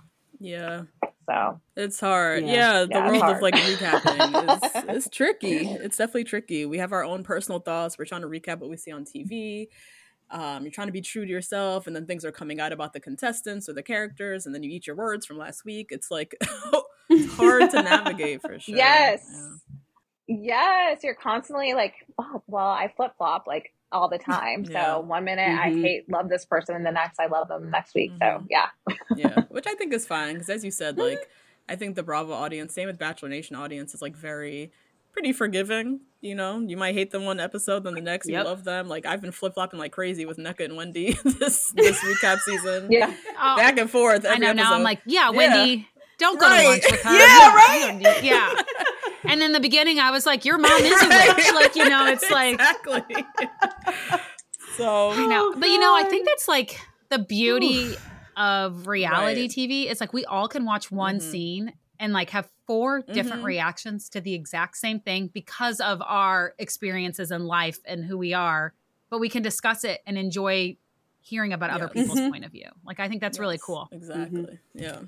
[0.41, 0.85] Yeah.
[1.31, 2.45] So It's hard.
[2.45, 2.53] Yeah.
[2.53, 5.69] Yeah, the Yeah, it's world of like recapping is, is tricky.
[5.69, 6.67] It's definitely tricky.
[6.67, 7.99] We have our own personal thoughts.
[7.99, 9.69] We're trying to recap what we see on TV.
[10.31, 12.93] Um, you're trying to be true to yourself, and then things are coming out about
[12.93, 15.89] the contestants or the characters, and then you eat your words from last week.
[15.91, 16.35] It's like
[17.11, 18.77] it's hard to navigate for sure.
[18.77, 19.25] Yes.
[19.33, 19.47] Yeah.
[20.33, 24.65] Yes, you're constantly like, oh, well, I flip flop like all the time.
[24.69, 24.95] Yeah.
[24.95, 25.83] So one minute I Mhm.
[25.83, 28.13] hate love this person, and the next I love them next week.
[28.19, 28.47] So Mhm.
[28.51, 28.67] yeah,
[29.17, 31.29] yeah, which I think is fine because, as you said, like
[31.69, 34.71] I think the Bravo audience, same with Bachelor Nation audience, is like very
[35.13, 36.01] pretty forgiving.
[36.21, 38.39] You know, you might hate them one episode, then the next Yep.
[38.39, 38.89] you love them.
[38.89, 42.89] Like I've been flip flopping like crazy with Nneka and Wendy this this recap season.
[42.91, 44.25] yeah, Oh, back and forth.
[44.25, 44.75] I every know now.
[44.75, 45.37] I'm like, yeah, Yeah.
[45.37, 45.89] Wendy,
[46.19, 47.11] don't go to lunch with her.
[47.17, 48.23] Yeah, right.
[48.23, 48.53] yeah.
[49.27, 51.53] And in the beginning, I was like, your mom is a witch.
[51.55, 53.27] Like, you know, it's like, exactly.
[54.77, 55.55] so I know.
[55.57, 56.79] But you know, I think that's like
[57.11, 57.97] the beauty
[58.37, 59.51] of reality Right.
[59.51, 59.91] TV.
[59.91, 61.23] It's like we all can watch one Mhm.
[61.23, 63.47] scene and like have four different Mhm.
[63.47, 68.33] reactions to the exact same thing because of our experiences in life and who we
[68.33, 68.73] are.
[69.11, 70.77] But we can discuss it and enjoy
[71.23, 72.05] hearing about other Yes.
[72.05, 72.31] people's Mhm.
[72.31, 72.69] point of view.
[72.85, 73.89] Like I think that's really cool.
[73.93, 74.59] Exactly.
[74.75, 75.01] Yeah.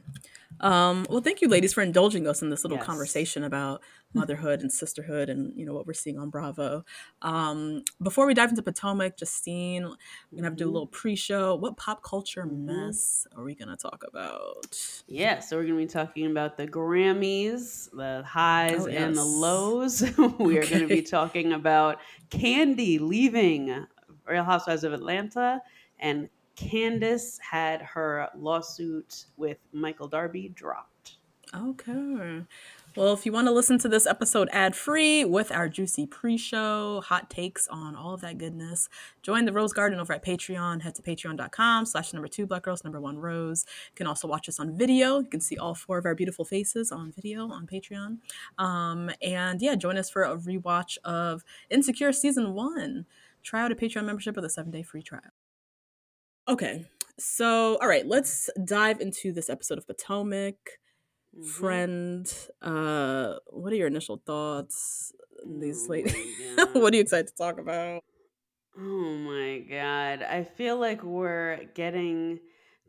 [0.61, 2.87] Um, well, thank you, ladies, for indulging us in this little Yes.
[2.87, 3.83] conversation about
[4.15, 6.85] motherhood and sisterhood and you know what we're seeing on Bravo.
[7.23, 10.73] Um, before we dive into Potomac, Justine, we're gonna have to do a Mhm.
[10.75, 11.55] little pre-show.
[11.55, 12.65] What pop culture Mhm.
[12.67, 15.03] mess are we gonna talk about?
[15.07, 19.25] Yeah, so we're going to be talking about the Grammys, the highs Oh, and the
[19.25, 20.03] lows.
[20.39, 21.99] we are going to be talking about
[22.31, 23.87] Kandi leaving
[24.27, 25.61] Real Housewives of Atlanta,
[26.03, 31.17] and Candiace had her lawsuit with Michael Darby dropped.
[31.55, 32.43] Okay.
[32.95, 36.37] Well, if you want to listen to this episode ad free with our juicy pre
[36.37, 38.89] show, hot takes on all of that goodness,
[39.23, 40.83] join the Rose Garden over at Patreon.
[40.83, 43.65] Head to patreon.com slash number two black girls number one rose.
[43.93, 45.21] You can also watch us on video.
[45.21, 48.19] You can see all four of our beautiful faces on video on Patreon.
[48.59, 53.07] Um, and yeah, join us for a rewatch of Insecure season one.
[53.43, 55.33] Try out a Patreon membership with a seven day free trial.
[56.49, 56.85] Okay.
[57.19, 60.55] So, all right, let's dive into this episode of Potomac
[61.35, 61.47] Mhm.
[61.47, 65.13] friend uh what are your initial thoughts
[65.47, 66.05] these Oh late
[66.75, 68.03] what are you excited to talk about
[68.77, 70.23] Oh my God.
[70.23, 72.39] I feel like we're getting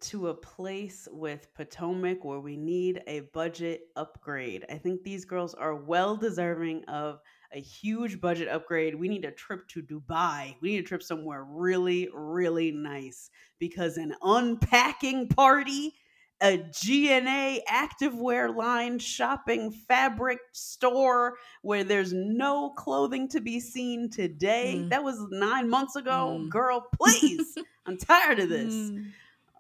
[0.02, 4.66] to a place with Potomac where we need a budget upgrade.
[4.70, 7.22] I think these girls are well deserving of
[7.54, 8.96] a huge budget upgrade.
[8.96, 10.56] We need a trip to Dubai.
[10.62, 13.30] We need a trip somewhere really, really nice
[13.60, 15.94] because an unpacking party,
[16.42, 24.76] a GNA activewear line shopping fabric store where there's no clothing to be seen today.
[24.78, 24.90] Mm.
[24.90, 26.40] That was nine months ago.
[26.40, 26.50] Mm.
[26.50, 27.58] Girl, please.
[27.86, 28.74] I'm tired of this.
[28.74, 29.12] Mm.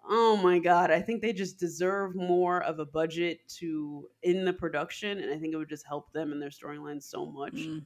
[0.06, 4.51] Oh my god, I think they just deserve more of a budget to in the
[4.54, 7.86] production and I think it would just help them in their storyline so much Mm.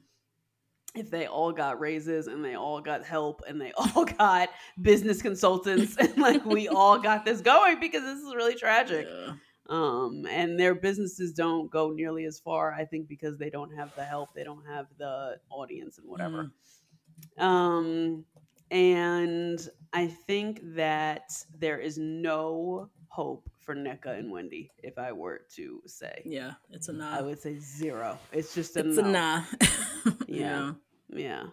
[0.96, 4.50] if they all got raises and they all got help and they all got
[4.82, 9.08] business consultants and like we all got this going because this is really tragic.
[9.08, 9.34] Yeah.
[9.70, 13.94] Um and their businesses don't go nearly as far I think because they don't have
[13.96, 16.52] the help, they don't have the audience and whatever.
[17.38, 18.26] Um,
[18.72, 19.60] and
[19.94, 25.82] I think that there is no hope for Nneka and Wendy, if I were to
[25.86, 26.22] say.
[26.26, 28.18] yeah it's a nah I would say zero.
[28.32, 29.04] It's just a it's no.
[29.04, 29.44] a nah
[30.28, 30.74] Yeah.
[31.10, 31.44] Yeah.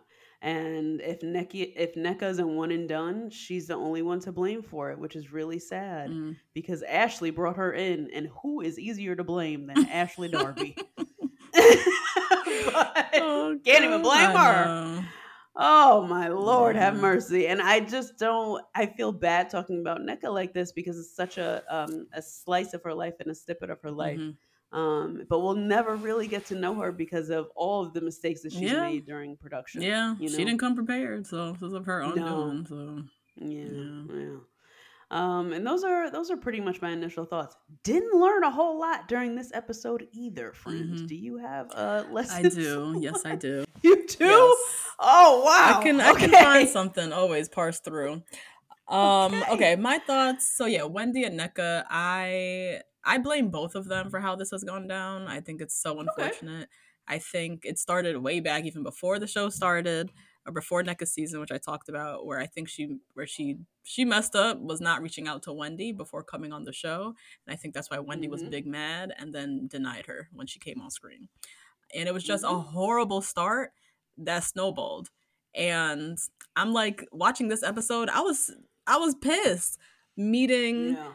[0.43, 4.63] And if Nneka if Nneka's a one and done, she's the only one to blame
[4.63, 6.37] for it, which is really sad Mm.
[6.53, 10.77] because Ashley brought her in, and who is easier to blame than Ashley Darby?
[11.55, 14.65] But- Oh, Can't even blame I her.
[14.67, 15.05] know.
[15.57, 17.47] Oh my lord, have mercy.
[17.47, 21.39] And I just don't I feel bad talking about Nneka like this because it's such
[21.39, 24.19] a um a slice of her life and a snippet of her life.
[24.19, 24.37] Mhm.
[24.73, 28.43] Um but we'll never really get to know her because of all of the mistakes
[28.43, 28.81] that she's Yeah.
[28.81, 29.83] made during production.
[29.83, 30.37] yeah you know?
[30.37, 32.51] she didn't come prepared so this is of her own No.
[32.51, 33.03] doing so
[33.37, 34.21] Yeah, Yeah.
[34.21, 34.37] yeah.
[35.11, 37.55] Um, and those are those are pretty much my initial thoughts.
[37.85, 40.95] Didn't learn a whole lot during this episode either, friend.
[40.99, 41.07] Mhm.
[41.07, 42.03] Do you have uh
[42.33, 44.25] i do yes i do You do?
[44.25, 44.84] Yes.
[44.99, 45.81] Oh wow.
[45.81, 48.23] I can I can find something always parse through.
[48.89, 49.53] Um Okay.
[49.53, 49.77] okay.
[49.77, 50.47] my thoughts.
[50.57, 54.65] So yeah, Wendy and Nneka, I I blame both of them for how this has
[54.65, 55.27] gone down.
[55.29, 56.69] I think it's so unfortunate
[57.07, 60.11] I think it started way back even before the show started
[60.47, 64.05] or before Nneka season, which I talked about, where I think she where she she
[64.05, 67.15] messed up was not reaching out to Wendy before coming on the show,
[67.47, 68.51] and I think that's why Wendy was Mhm.
[68.51, 71.29] big mad and then denied her when she came on screen,
[71.95, 72.65] and it was just a Mhm.
[72.73, 73.73] horrible start
[74.19, 75.11] that snowballed,
[75.55, 76.19] and
[76.57, 78.51] I'm like watching this episode, I was
[78.87, 79.79] I was pissed
[80.17, 80.95] meeting.
[80.95, 81.13] Yeah.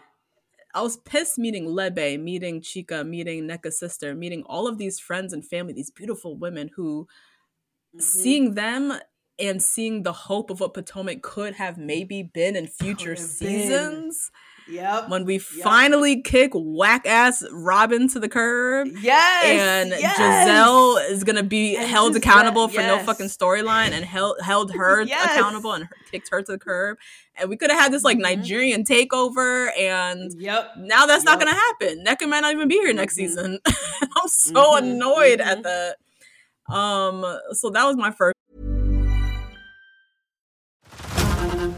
[0.73, 5.33] I was pissed meeting Lebe, meeting Chica, meeting Nneka's sister, meeting all of these friends
[5.33, 7.07] and family, these beautiful women who
[7.95, 8.01] Mhm.
[8.03, 8.93] seeing them
[9.39, 14.29] and seeing the hope of what Potomac could have maybe been in future seasons.
[14.29, 14.39] been.
[14.69, 15.09] Yep.
[15.09, 15.41] When we Yep.
[15.63, 18.89] finally kick whack ass Robyn to the curb.
[19.01, 19.43] Yes.
[19.45, 20.17] And yes.
[20.47, 24.73] Gizelle is gonna be And held Gizelle- accountable for no fucking storyline and held held
[24.75, 25.25] her Yes.
[25.37, 26.97] accountable and her- kicked her to the curb.
[27.35, 28.21] And we could have had this like Mhm.
[28.21, 30.71] Nigerian takeover and Yep.
[30.77, 32.03] now that's not gonna happen.
[32.05, 33.17] Nneka might not even be here next Mhm.
[33.17, 33.59] season.
[34.01, 35.95] I'm so Mhm, annoyed at that.
[36.73, 38.35] Um, so that was my first.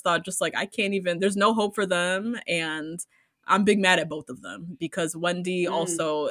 [0.00, 2.98] thought just like I can't even there's no hope for them and
[3.46, 5.72] I'm big mad at both of them because Wendy Mm.
[5.72, 6.28] also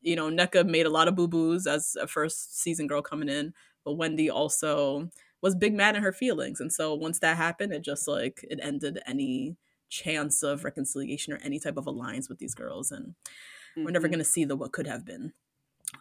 [0.00, 3.54] you know Nneka made a lot of boo-boos as a first season girl coming in
[3.84, 5.10] but Wendy also
[5.42, 8.58] was big mad in her feelings and so once that happened it just like it
[8.62, 9.56] ended any
[9.88, 13.14] chance of reconciliation or any type of alliance with these girls and
[13.84, 14.10] we're never Mhm.
[14.10, 15.32] going to see the what could have been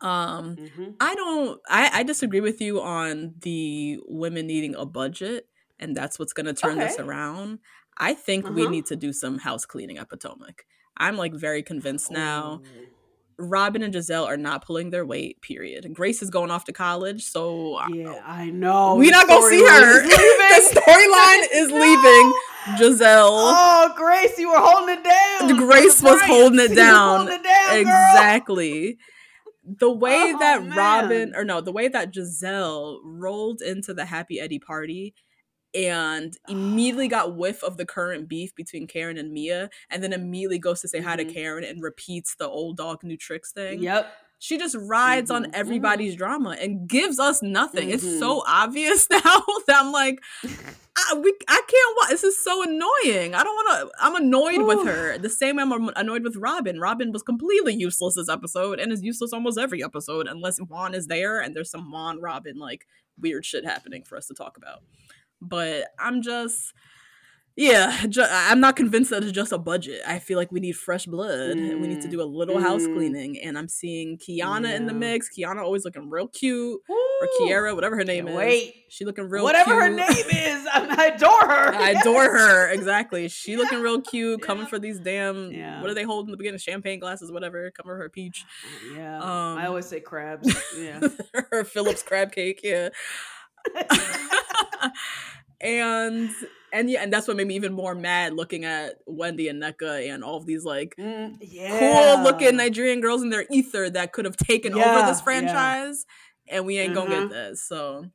[0.01, 1.01] um Mhm.
[1.01, 5.49] I don't I, I disagree with you on the women needing a budget
[5.81, 7.59] and that's what's gonna turn this around.
[7.97, 8.71] I think we Uh-huh.
[8.71, 10.65] need to do some house cleaning at Potomac.
[10.97, 12.61] I'm like very convinced now.
[13.37, 15.91] Robyn and Gizelle are not pulling their weight, period.
[15.95, 18.95] Grace is going off to college, so I- Yeah, I know.
[18.95, 20.03] we The not gonna see her.
[20.07, 21.79] the storyline is No.
[21.79, 22.33] leaving.
[22.77, 23.29] Gizelle.
[23.31, 25.55] Oh, Grace, you were holding it down.
[25.57, 27.17] Grace was holding it down.
[27.27, 28.97] holding it down, exactly.
[29.63, 30.77] The way Oh, that man.
[30.77, 35.15] Robyn, or no, the way that Gizelle rolled into the Happy Eddie party
[35.73, 40.59] and immediately got whiff of the current beef between Karen and Mia, and then immediately
[40.59, 41.33] goes to say hi to Mhm.
[41.33, 43.81] Karen and repeats the old dog new tricks thing.
[43.81, 44.11] Yep.
[44.39, 47.91] She just rides Mhm, on everybody's drama and gives us nothing.
[47.91, 50.19] It's so obvious now that I'm like,
[50.97, 52.09] I, we, I can't watch.
[52.09, 53.35] This is so annoying.
[53.35, 54.03] I don't want to.
[54.03, 55.17] I'm annoyed with her.
[55.21, 56.79] The same way I'm annoyed with Robyn.
[56.79, 61.05] Robyn was completely useless this episode and is useless almost every episode unless Juan is
[61.07, 62.87] there and there's some Juan Robyn like
[63.19, 64.81] weird shit happening for us to talk about.
[65.41, 66.73] But I'm just.
[67.57, 70.01] Yeah, ju- I'm not convinced that it's just a budget.
[70.07, 71.49] I feel like we need fresh blood.
[71.49, 72.95] and We need to do a little house Mm.
[72.95, 73.39] cleaning.
[73.41, 75.27] And I'm seeing Kiana in the mix.
[75.37, 76.79] Kiana always looking real cute.
[76.89, 78.37] Or Kiera, whatever her name Can't is.
[78.37, 78.85] Wait.
[78.87, 81.75] She looking real Whatever her name is, I, adore her.
[81.75, 82.69] I adore her.
[82.69, 83.27] Exactly.
[83.27, 84.69] She looking real cute, coming Yeah.
[84.69, 85.81] for these damn Yeah.
[85.81, 86.57] what do they hold in the beginning?
[86.57, 88.45] Champagne glasses, whatever, coming for her peach.
[88.95, 89.17] Yeah.
[89.19, 90.47] Um, I always say crabs.
[90.79, 91.01] Yeah.
[91.51, 92.89] her Phillips crab cake, yeah.
[95.61, 96.29] and
[96.73, 100.09] and yeah, and that's what made me even more mad looking at Wendy and Nneka
[100.13, 102.15] and all of these like Mm, yeah.
[102.15, 105.23] cool looking Nigerian girls in their ether that could have taken over Yeah, this yeah.
[105.23, 106.05] franchise.
[106.47, 107.19] And we ain't gonna Mhm.
[107.21, 107.63] get this.
[107.63, 108.05] So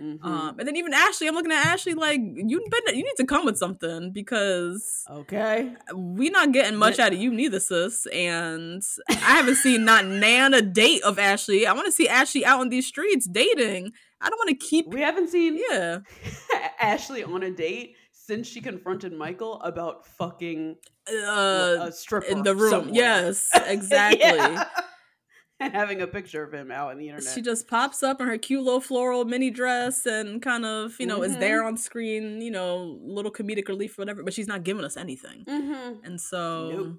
[0.00, 0.24] Mhm.
[0.24, 3.44] um and then even Ashley, I'm looking at Ashley like you you need to come
[3.44, 5.74] with something because okay.
[5.94, 8.06] we not getting much out of you neither, sis.
[8.06, 11.66] And I haven't seen not nan a date of Ashley.
[11.66, 13.92] I want to see Ashley out on these streets dating.
[14.22, 14.86] I don't want to keep.
[14.88, 15.98] We haven't seen Yeah,
[16.80, 20.76] Ashley on a date since she confronted Michael about fucking
[21.12, 22.70] uh, a stripper in the room.
[22.70, 22.94] somewhere.
[22.94, 24.20] Yes, exactly.
[24.20, 24.64] Yeah.
[25.60, 27.32] and having a picture of him out on the internet.
[27.34, 31.06] She just pops up in her cute little floral mini dress and kind of, you
[31.06, 31.40] know, is Mhm.
[31.40, 35.44] there on screen, you know, little comedic relief, whatever, but she's not giving us anything.
[35.44, 36.04] mm-hmm.
[36.04, 36.98] And so Nope.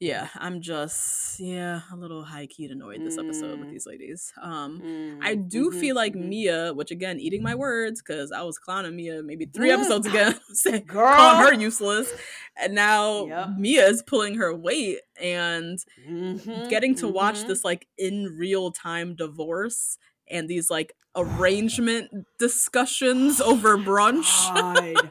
[0.00, 3.70] Yeah, I'm just yeah a little high key annoyed this episode with Mm.
[3.70, 4.32] these ladies.
[4.40, 6.14] Um, Mm, I do mhm, feel like mhm.
[6.14, 9.72] Mia, which again, eating my words because I was clowning Mia maybe three Mm.
[9.72, 11.10] episodes ago, saying Girl.
[11.10, 12.12] calling her useless,
[12.56, 13.48] and now Yep.
[13.56, 17.46] Mia is pulling her weight and Mhm, getting to watch mhm.
[17.46, 19.98] this like in real time divorce
[20.30, 24.26] and these like arrangement discussions over brunch.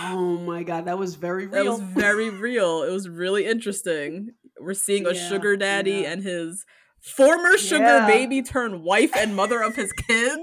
[0.00, 1.64] Oh my god, that was very real.
[1.64, 2.82] That was very real.
[2.82, 4.30] It was really interesting.
[4.60, 6.12] We're seeing a Yeah, sugar daddy yeah.
[6.12, 6.64] and his
[7.00, 8.06] former sugar Yeah.
[8.06, 10.40] baby turned wife and mother of his kids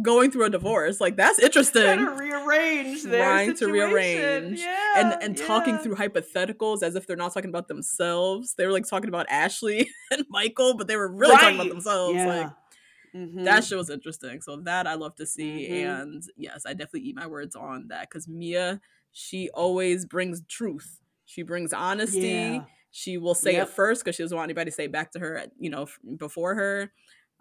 [0.00, 1.00] going through a divorce.
[1.00, 1.82] Like that's interesting.
[1.82, 7.16] Trying to rearrange Trying to rearrange Yeah, and and talking through hypotheticals as if they're
[7.16, 8.54] not talking about themselves.
[8.54, 12.14] They were like talking about Ashley and Michael, but they were really talking about themselves.
[12.16, 12.26] Yeah.
[12.26, 12.50] Like
[13.14, 13.44] Mhm.
[13.44, 14.40] that shit was interesting.
[14.40, 15.68] So that I love to see.
[15.70, 16.00] Mhm.
[16.02, 18.80] And yes, I definitely eat my words on that because Mia,
[19.12, 20.98] she always brings truth.
[21.26, 22.20] She brings honesty.
[22.20, 22.64] Yeah.
[22.90, 23.68] She will say Yep.
[23.68, 25.88] it first because she doesn't want anybody to say it back to her, you know,
[26.16, 26.92] before her.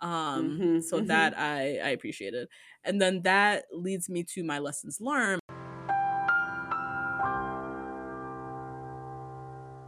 [0.01, 1.07] Um, Mhm, so mhm.
[1.07, 2.47] that I I appreciated.
[2.83, 5.41] And then that leads me to my lessons learned.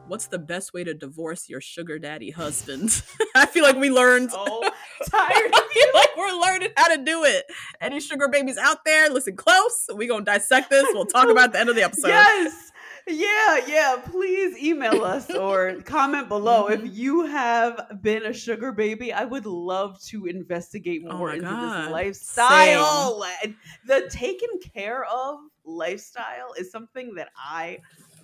[0.06, 3.02] What's the best way to divorce your sugar daddy husband?
[3.36, 4.46] I feel like we learned So
[5.10, 7.46] tired I feel like we're learning how to do it.
[7.82, 9.86] Any sugar babies out there, listen close.
[9.90, 10.86] We're gonna dissect this.
[10.92, 12.10] We'll talk about the end of the episode.
[12.10, 12.72] Yes.
[13.08, 13.98] Yeah, yeah.
[14.06, 16.86] Please email us or comment below Mm-hmm.
[16.86, 19.12] if you have been a sugar baby.
[19.12, 21.86] I would love to investigate Oh more my into God.
[21.86, 23.26] this lifestyle.
[23.44, 27.80] And The taken care of lifestyle is something that I,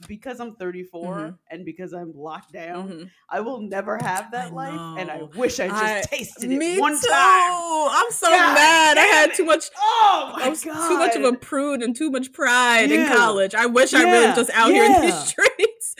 [0.07, 1.37] because I'm 34 Mhm.
[1.51, 3.09] and because I'm locked down, Mhm.
[3.29, 4.99] I will never have that I life.
[4.99, 7.07] And I wish I just I- tasted it one too.
[7.07, 7.51] time.
[7.91, 8.97] I'm so God mad.
[8.97, 9.65] I had too much.
[9.77, 10.87] Oh my god!
[10.87, 13.53] too much of a prude and too much pride in college.
[13.55, 14.27] I wish I really Yeah.
[14.35, 15.01] was just out here in Yeah.
[15.01, 15.95] these streets.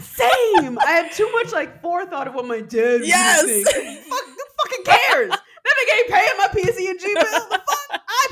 [0.00, 0.78] Same.
[0.80, 3.42] I had too much like forethought of what my dad was Yes.
[3.64, 5.30] Fuck, who fucking cares?
[5.30, 7.58] That nigga ain't paying my PC and G bill.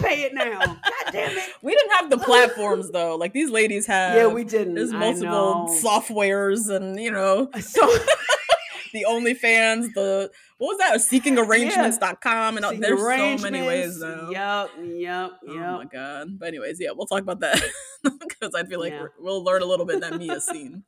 [0.07, 0.59] I pay it now.
[0.61, 0.83] God
[1.13, 1.45] damn it.
[1.63, 3.17] We didn't have the platforms though.
[3.17, 4.17] Like these ladies have.
[4.17, 4.75] Yeah, we didn't.
[4.75, 7.87] There's multiple softwares and you know So
[8.93, 10.95] the OnlyFans, the what was that?
[11.01, 14.33] Seekingarrangements.com and Seeking there's so many ways arrangements.
[14.33, 14.65] now.
[14.65, 15.73] Yep, yep, Oh yep.
[15.73, 16.39] my god!
[16.39, 17.63] But anyways, yeah, we'll talk about that
[18.03, 19.03] because I feel like Yeah.
[19.03, 20.85] we're, we'll learn a little bit that Mia's seen.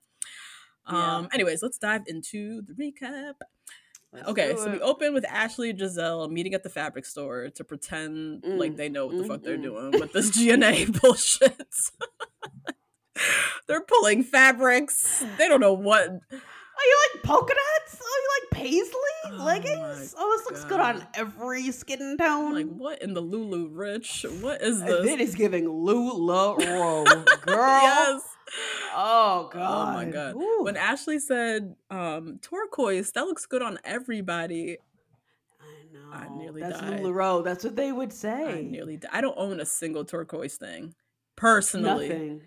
[0.91, 1.17] Yeah.
[1.17, 1.29] Um.
[1.35, 3.35] Anyways, let's dive into the recap.
[4.13, 7.65] Let's Okay, so we open with Ashley and Gizelle meeting at the fabric store to
[7.65, 9.91] pretend like Mm, they know what the fuck they're mm, mm.
[9.91, 11.67] doing with this GNA bullshit.
[13.67, 15.25] they're pulling fabrics.
[15.37, 16.09] They don't know what.
[16.09, 17.78] Are you like polka dots?
[18.59, 18.93] Paisley
[19.27, 20.15] Oh leggings?
[20.19, 22.55] Oh, this looks good on every skin tone.
[22.55, 24.27] Like what in the Lulu Rich?
[24.41, 25.07] What is this?
[25.07, 27.83] It is giving LuLaRoe, girl.
[27.83, 28.23] yes.
[28.95, 29.89] Oh God.
[29.89, 30.35] Oh my god.
[30.37, 30.65] Ooh.
[30.65, 34.79] When Ashley said um turquoise, that looks good on everybody.
[35.61, 36.11] I know.
[36.13, 37.01] I nearly That's died.
[37.01, 37.45] LuLaRoe.
[37.45, 38.59] That's what they would say.
[38.59, 40.95] I nearly I don't own a single turquoise thing.
[41.37, 42.09] Personally.
[42.09, 42.41] Nothing.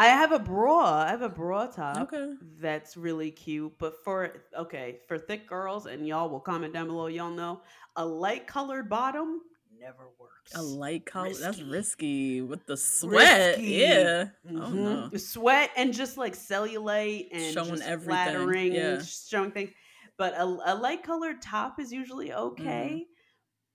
[0.00, 1.02] I have a bra.
[1.02, 1.96] I have a bra top.
[2.12, 2.34] Okay.
[2.60, 3.72] That's really cute.
[3.78, 7.60] But for okay, for thick girls, and y'all will comment down below, y'all know
[7.96, 9.40] a light colored bottom
[9.80, 10.54] never works.
[10.54, 11.32] A light color.
[11.34, 12.40] That's Risky.
[12.42, 13.56] with the sweat.
[13.58, 13.62] Risky.
[13.72, 14.28] Yeah.
[14.48, 15.10] Oh Mhm.
[15.12, 15.18] no.
[15.18, 19.02] Sweat and just like cellulite and Showing just everything, flattering, yeah.
[19.02, 19.70] showing things.
[20.16, 22.38] But a, a light colored top is usually Mm-hmm.
[22.62, 23.06] okay.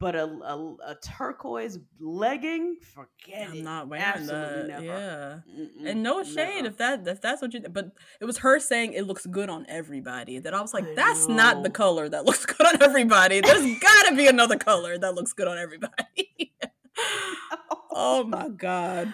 [0.04, 3.50] But a, a, a turquoise legging, forget it.
[3.52, 3.64] I'm it.
[3.64, 4.68] not wearing Absolutely that.
[4.68, 4.84] never.
[4.86, 5.40] Yeah.
[5.64, 6.68] Mm-mm, And no shade never.
[6.68, 9.66] if that if that's what you but it was her saying it looks good on
[9.70, 10.40] everybody.
[10.40, 13.40] That I was like, I that's not the color that looks good on everybody.
[13.42, 16.54] There's gotta be another color that looks good on everybody.
[17.92, 19.14] oh my god.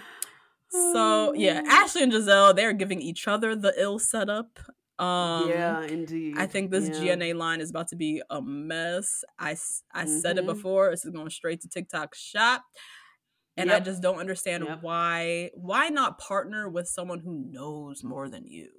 [0.72, 1.70] So yeah, oh.
[1.84, 4.60] Ashley and Gizelle, they're giving each other the ill setup.
[5.00, 6.36] Um yeah, indeed.
[6.38, 7.16] I think this yeah.
[7.16, 9.24] GNA line is about to be a mess.
[9.40, 9.56] I,
[9.94, 10.48] I said it Mhm.
[10.48, 10.92] before.
[10.92, 12.64] This is going straight to TikTok shop.
[13.58, 14.84] And I just don't understand Yep.
[14.84, 18.70] why why not partner with someone who knows more than you?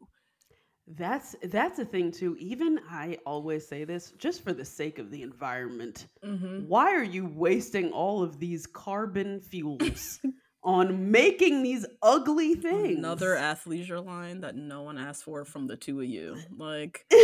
[0.87, 2.37] That's that's a thing too.
[2.41, 6.07] Even I always say this, just for the sake of the environment.
[6.25, 6.67] Mm-hmm.
[6.67, 10.19] Why are you wasting all of these carbon fuels
[10.63, 12.99] on making these ugly things?
[12.99, 16.37] Another athleisure line that no one asked for from the two of you.
[16.57, 17.07] Like,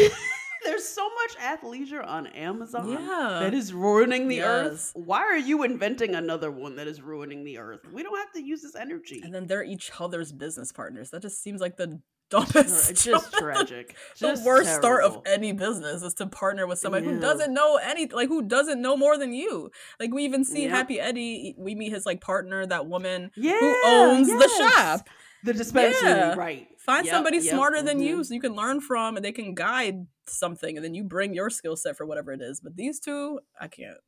[0.64, 3.38] There's so much athleisure on Amazon Yeah.
[3.42, 4.90] that is ruining the earth.
[4.94, 7.80] Why are you inventing another one that is ruining the earth?
[7.92, 9.20] We don't have to use this energy.
[9.22, 11.10] and then they're each other's business partners.
[11.10, 12.90] That just seems like the dumbest.
[12.90, 13.96] It's just tragic.
[14.20, 17.12] the Just worst start of any business is to partner with somebody Yeah.
[17.14, 19.70] who doesn't know any like who doesn't know more than you.
[20.00, 20.70] Like we even see Yep.
[20.70, 25.08] Happy Eddie, we meet his like partner, that woman Yeah, who owns the shop.
[25.44, 26.34] The dispensary, Yeah.
[26.34, 26.66] right.
[26.78, 28.26] Find Yep, somebody yep, smarter than you mhm.
[28.26, 31.50] so you can learn from and they can guide something and then you bring your
[31.50, 32.60] skill set for whatever it is.
[32.60, 33.98] But these two, I can't.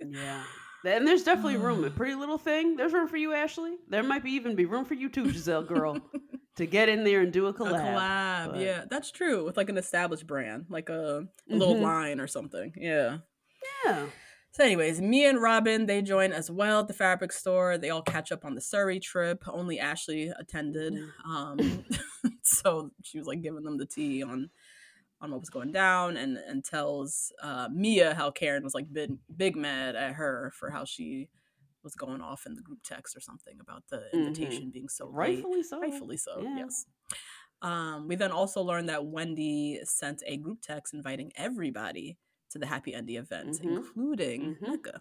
[0.00, 0.42] Yeah.
[0.84, 1.84] And there's definitely room.
[1.84, 2.76] A pretty little thing.
[2.76, 3.76] There's room for you, Ashley.
[3.88, 5.98] There might be even be room for you too, Gizelle girl,
[6.56, 7.80] to get in there and do a A collab.
[7.94, 9.44] collab, but- yeah, that's true.
[9.44, 11.82] With like an established brand, like a, a little Mhm.
[11.82, 12.72] line or something.
[12.76, 13.18] Yeah.
[13.86, 14.06] Yeah.
[14.52, 17.76] So, anyways, Mia and Robyn they join as well at the fabric store.
[17.76, 19.42] They all catch up on the Surrey trip.
[19.48, 20.94] Only Ashley attended,
[21.26, 21.84] um,
[22.42, 24.50] so she was like giving them the tea on
[25.24, 29.10] on what was going down, and and tells uh, Mia how Karen was like big
[29.36, 31.28] big mad at her for how she
[31.82, 35.12] was going off in the group text or something about the invitation being so late.
[35.14, 35.80] Rightfully so.
[35.80, 36.40] Rightfully so.
[36.42, 36.56] Yeah.
[36.58, 36.86] Yes.
[37.62, 42.16] Um, we then also learned that Wendy sent a group text inviting everybody
[42.50, 43.76] to the Happy Andy event, Mhm.
[43.76, 44.62] including Mhm.
[44.76, 45.00] Nneka.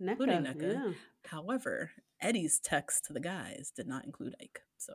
[0.00, 0.72] Nneka, Including Nneka.
[0.74, 0.92] yeah.
[1.26, 1.90] However,
[2.20, 4.62] Eddie's text to the guys did not include Ike.
[4.78, 4.94] So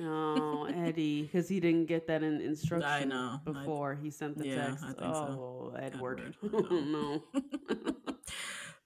[0.00, 4.46] Oh, Eddie, because he didn't get that in instruction know, I- before he sent the
[4.48, 4.84] Yeah, text.
[4.84, 5.72] I think so.
[5.72, 6.20] oh, Edward.
[6.20, 8.14] Edward, I oh, no.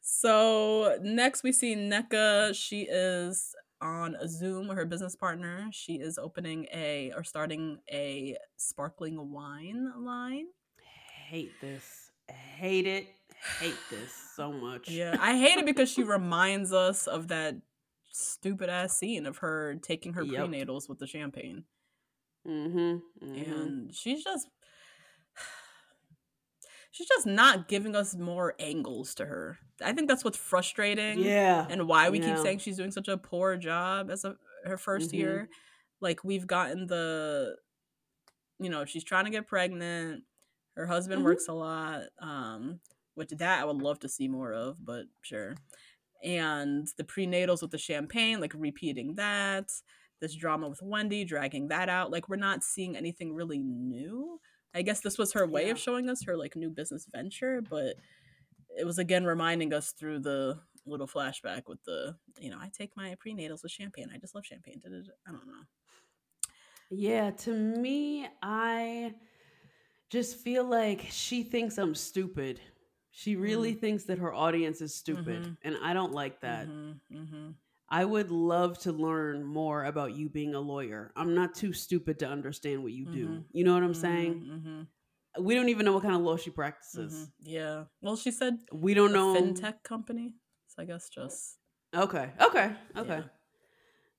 [0.02, 2.54] So next we see Nneka.
[2.54, 5.68] She is on a Zoom with her business partner.
[5.72, 10.46] She is opening a or starting a sparkling wine line.
[11.28, 12.11] Hate this.
[12.28, 13.06] Hate it.
[13.61, 14.88] Hate this so much.
[14.90, 17.56] Yeah, I hate it because she reminds us of that
[18.12, 20.48] stupid ass scene of her taking her Yep.
[20.48, 21.64] prenatals with the champagne.
[22.46, 22.78] Mm-hmm.
[23.24, 23.52] mm-hmm.
[23.52, 24.48] And she's just
[26.90, 29.58] she's just not giving us more angles to her.
[29.82, 31.20] I think that's what's frustrating.
[31.20, 31.66] Yeah.
[31.68, 35.11] And why we keep saying she's doing such a poor job as a her 1st
[35.11, 35.14] Mhm.
[35.18, 35.48] year.
[36.00, 37.56] Like we've gotten the
[38.58, 40.24] you know, she's trying to get pregnant.
[40.76, 41.24] Her husband Mhm.
[41.24, 42.04] works a lot.
[42.18, 42.80] Um
[43.14, 45.54] which that I would love to see more of, but sure.
[46.23, 49.71] And the prenatals with the champagne, like repeating that.
[50.21, 52.11] This drama with Wendy, dragging that out.
[52.11, 54.39] Like we're not seeing anything really new.
[54.75, 55.73] I guess this was her way Yeah.
[55.73, 57.97] of showing us her like new business venture, but
[58.79, 62.97] it was again reminding us through the little flashback with the, you know, I take
[62.97, 64.11] my prenatals with champagne.
[64.14, 64.81] I just love champagne.
[64.85, 65.62] I don't know.
[66.91, 69.14] Yeah, to me, I
[70.11, 72.61] just feel like she thinks I'm stupid.
[73.11, 75.56] She really thinks that her audience is stupid, Mhm.
[75.62, 76.68] and I don't like that.
[76.68, 77.50] Mm-hmm.
[77.88, 81.12] I would love to learn more about you being a lawyer.
[81.16, 83.28] I'm not too stupid to understand what you do.
[83.28, 83.44] Mhm.
[83.52, 84.34] You know what I'm saying?
[84.44, 85.44] Mm-hmm.
[85.44, 87.30] We don't even know what kind of law she practices.
[87.40, 87.86] Yeah.
[88.00, 89.34] Well, she said We don't know.
[89.34, 90.34] fintech company.
[90.68, 91.58] So I guess just
[91.92, 92.32] Okay.
[92.40, 92.76] Okay.
[92.96, 93.18] Okay.
[93.18, 93.28] Yeah.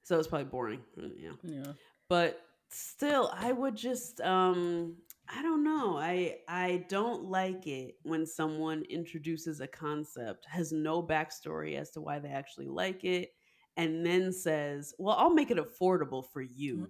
[0.03, 0.83] So it's probably boring.
[0.97, 1.31] Uh, Yeah.
[1.43, 1.73] yeah.
[2.09, 4.97] But still, I would just um
[5.33, 5.97] I don't know.
[5.97, 12.01] I I don't like it when someone introduces a concept, has no backstory as to
[12.01, 13.29] why they actually like it,
[13.77, 16.89] and then says, Well, I'll make it affordable for you,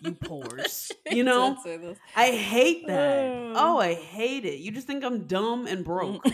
[0.00, 0.92] you pores.
[1.10, 1.54] You know?
[1.54, 1.98] did say this.
[2.14, 3.52] I hate that.
[3.56, 3.78] Oh.
[3.78, 4.60] I hate it.
[4.60, 5.84] You just think I'm dumb and mm.
[5.84, 6.24] broke.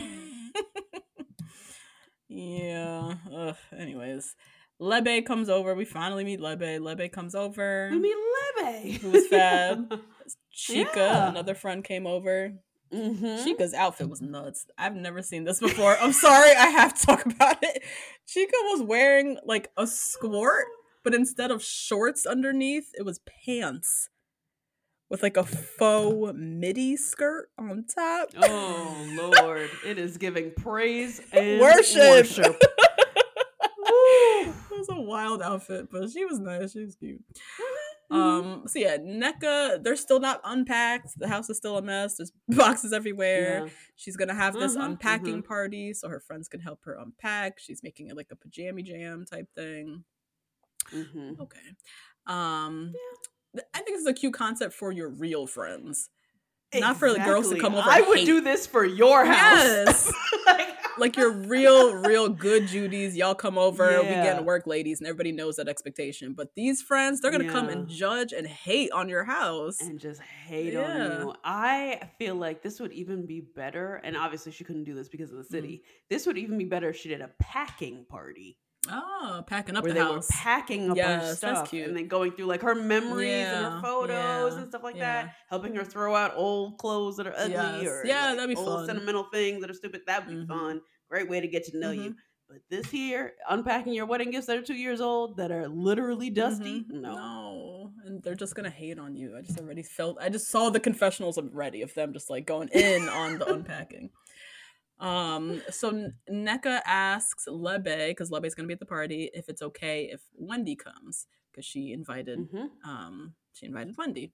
[2.29, 3.15] yeah.
[3.35, 3.57] Ugh.
[3.75, 4.35] Anyways,
[4.79, 5.75] Lebe comes over.
[5.75, 6.83] We finally meet Lebe.
[6.83, 7.89] Lebe comes over.
[7.91, 8.17] We meet
[8.59, 9.01] Lebe.
[9.01, 9.99] Who was fab.
[10.57, 11.29] Chica, Yeah.
[11.29, 12.53] another friend, came over.
[12.93, 13.45] Mhm.
[13.45, 14.67] Chica's outfit was nuts.
[14.79, 15.97] I've never seen this before.
[15.99, 17.83] I'm sorry, I have to talk about it.
[18.27, 20.67] Chica was wearing like a skirt,
[21.05, 24.09] but instead of shorts underneath, it was pants
[25.11, 28.31] with like a faux midi skirt on top.
[28.43, 31.99] Oh Lord, it is giving praise and Worship.
[31.99, 32.63] worship.
[33.79, 36.73] it was a wild outfit, but she was nice.
[36.73, 37.23] She was cute.
[38.11, 38.63] Um.
[38.67, 39.83] So yeah, Nneka.
[39.83, 41.11] They're still not unpacked.
[41.19, 42.17] The house is still a mess.
[42.17, 43.65] There's boxes everywhere.
[43.65, 43.71] Yeah.
[43.97, 47.59] She's gonna have this Mhm, unpacking party, so her friends can help her unpack.
[47.59, 50.05] She's making it like a pajama jam type thing.
[50.93, 51.41] Mhm.
[51.41, 51.59] Okay.
[52.27, 52.93] Um.
[53.55, 56.11] th- I think this is a cute concept for your real friends,
[56.75, 57.89] not for the girls to come over.
[57.89, 58.27] I would hate.
[58.27, 59.65] do this for your house.
[59.65, 60.13] Yes.
[60.47, 60.69] like
[61.17, 63.17] your real, real good Judy's.
[63.17, 64.01] Y'all come over.
[64.01, 66.33] We get getting work, ladies, and everybody knows that expectation.
[66.35, 69.81] But these friends, they're gonna come and judge and hate on your house.
[69.81, 70.91] and just hate Yeah.
[70.91, 71.35] on you.
[71.45, 74.01] I feel like this would even be better.
[74.05, 75.83] And obviously, she couldn't do this because of the city.
[75.85, 76.05] Mm-hmm.
[76.11, 78.59] This would even be better if she did a packing party
[78.91, 80.29] oh, packing up where the they house.
[80.29, 81.89] were packing up Yes, her that's stuff cute.
[81.89, 85.23] and then going through like her memories and her photos yeah, and stuff like yeah.
[85.25, 87.87] that, helping her throw out old clothes that are ugly Yes.
[87.87, 88.87] or Yeah, like, that'd be old fun.
[88.87, 90.03] sentimental things that are stupid.
[90.07, 90.49] That'd be Mhm.
[90.49, 90.81] fun.
[91.09, 92.15] Great way to get to know you.
[92.49, 96.31] But this here, unpacking your wedding gifts that are two years old that are literally
[96.31, 97.01] dusty, Mhm.
[97.01, 97.15] no.
[97.15, 99.37] No, and they're just gonna hate on you.
[99.37, 100.17] I just already felt.
[100.21, 104.11] I just saw the confessionals already of them just like going in on the unpacking.
[104.99, 110.05] Um, so Nneka asks Lebe because Lebe's gonna be at the party if it's okay
[110.11, 112.71] if Wendy comes because she invited Mhm.
[112.85, 114.33] um she invited Wendy.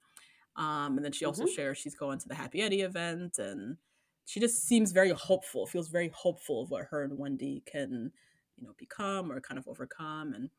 [0.57, 1.47] Um, and then she also Mhm.
[1.47, 3.79] shares she's going to the Happy Eddie event and
[4.27, 8.13] she just seems very hopeful, feels very hopeful of what her and Wendy can,
[8.57, 10.35] you know, become or kind of overcome.
[10.35, 10.51] And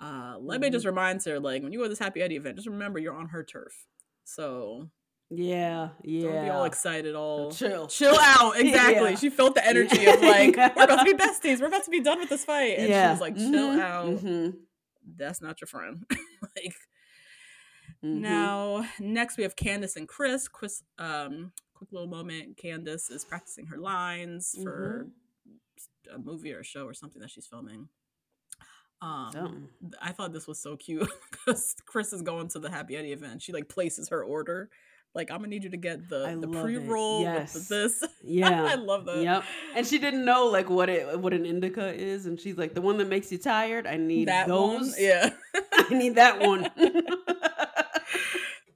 [0.00, 2.68] uh Lebe just reminds her, like, when you go to this Happy Eddie event, just
[2.68, 3.86] remember you're on her turf.
[4.24, 4.90] So
[5.30, 6.22] Yeah, yeah.
[6.32, 7.86] don't be all excited, all chill.
[7.88, 8.58] chill out.
[8.58, 9.10] Exactly.
[9.10, 9.16] Yeah.
[9.16, 12.00] She felt the energy of like, we're about to be besties, we're about to be
[12.00, 12.78] done with this fight.
[12.78, 14.06] And she was like, chill Mhm, out.
[14.06, 14.54] mhm,
[15.16, 16.04] That's not your friend.
[16.10, 16.74] like
[18.04, 18.20] mhm.
[18.20, 20.46] now, next we have Candiace and Chris.
[20.46, 22.56] Chris, um, quick little moment.
[22.56, 25.06] Candiace is practicing her lines for
[25.46, 26.14] Mm-hmm.
[26.14, 27.88] a movie or a show or something that she's filming.
[29.02, 29.68] Um, Something.
[29.80, 33.12] th- I thought this was so cute because Chris is going to the Happy Eddie
[33.12, 33.42] event.
[33.42, 34.70] She like places her order.
[35.14, 37.54] Like I'm gonna need you to get the I the pre roll Yes.
[37.54, 38.04] with this.
[38.26, 38.64] Yeah.
[38.64, 39.22] I love that.
[39.22, 39.44] Yep.
[39.76, 42.80] And she didn't know like what it what an indica is, and she's like, the
[42.80, 43.86] one that makes you tired.
[43.86, 44.98] I need That one, those.
[44.98, 45.30] yeah.
[45.72, 46.68] I need that one.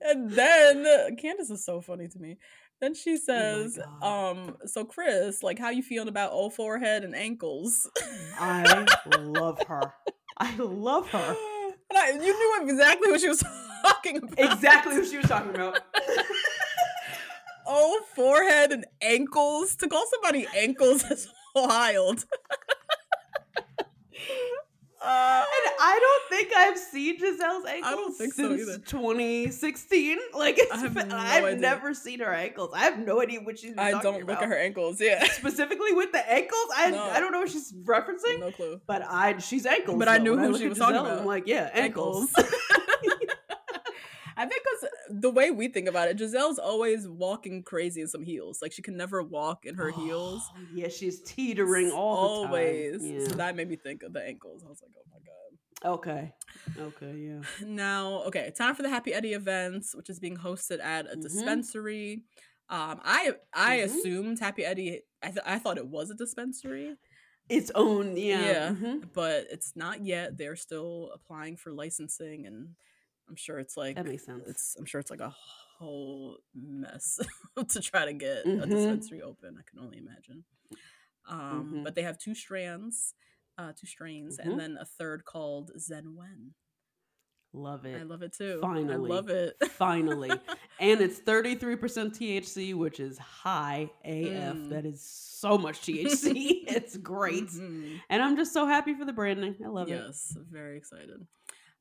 [0.00, 2.38] and then Candiace is so funny to me.
[2.80, 7.14] Then she Oh says, um, so Chris, like how you feeling about old forehead and
[7.16, 7.90] ankles?
[8.38, 8.86] I
[9.18, 9.94] love her.
[10.36, 11.36] I love her.
[11.90, 13.42] And I, you knew exactly what she was
[13.82, 14.52] talking about.
[14.52, 15.80] Exactly what she was talking about.
[17.70, 19.76] Oh, forehead and ankles.
[19.76, 22.24] To call somebody ankles is wild.
[25.00, 28.78] Uh, And I don't think I've seen Gizelle's ankles don't think so since either.
[28.78, 30.18] 2016.
[30.34, 32.70] Like it's I have no I've never seen her ankles.
[32.74, 34.42] I have no idea what she's I don't look about.
[34.42, 35.00] at her ankles.
[35.00, 36.66] Yeah, specifically with the ankles.
[36.76, 37.02] I No.
[37.04, 38.40] I don't know what she's referencing.
[38.40, 38.80] no clue.
[38.86, 39.98] But I she's ankles.
[39.98, 41.18] But I knew who she was talking about.
[41.20, 42.30] I'm like, yeah, ankles.
[44.38, 48.22] I think because the way we think about it, Gizelle's always walking crazy in some
[48.22, 48.60] heels.
[48.62, 50.40] Like she can never walk in her heels.
[50.56, 52.52] Oh, yeah, she's teetering all the time.
[52.54, 53.02] always.
[53.04, 53.28] Yeah.
[53.28, 54.62] So that made me think of the ankles.
[54.64, 55.98] I was like, oh my god.
[55.98, 56.32] Okay.
[56.78, 57.16] Okay.
[57.18, 57.40] Yeah.
[57.66, 61.22] Now, okay, time for the Happy Eddie events, which is being hosted at a Mhm.
[61.22, 62.22] dispensary.
[62.70, 63.84] Um, I I Mhm.
[63.84, 65.02] assumed Happy Eddie.
[65.22, 66.96] I th- I thought it was a dispensary.
[67.48, 68.16] Its own.
[68.16, 68.44] Yeah.
[68.46, 69.12] Yeah, mhm.
[69.14, 70.36] but it's not yet.
[70.36, 72.76] They're still applying for licensing, and
[73.28, 74.44] I'm sure it's like That makes sense.
[74.46, 75.34] It's I'm sure it's like a
[75.78, 77.18] whole mess
[77.68, 78.68] to try to get a Mhm.
[78.70, 79.56] dispensary open.
[79.58, 80.44] I can only imagine.
[81.26, 81.84] Um, Mhm.
[81.84, 83.14] but they have two strands,
[83.58, 84.46] uh, two strains, Mhm.
[84.46, 86.54] and then a third called Zen Wen.
[87.54, 87.98] Love it.
[87.98, 88.58] I love it too.
[88.60, 89.10] Finally.
[89.10, 89.56] I love it.
[89.70, 90.30] Finally.
[90.80, 94.54] and it's 33% THC, which is high AF.
[94.56, 94.68] Mm.
[94.70, 96.64] That is so much THC.
[96.68, 97.44] it's great.
[97.46, 98.00] Mhm.
[98.10, 99.56] And I'm just so happy for the branding.
[99.64, 99.92] I love it.
[99.92, 101.26] Yes, very excited.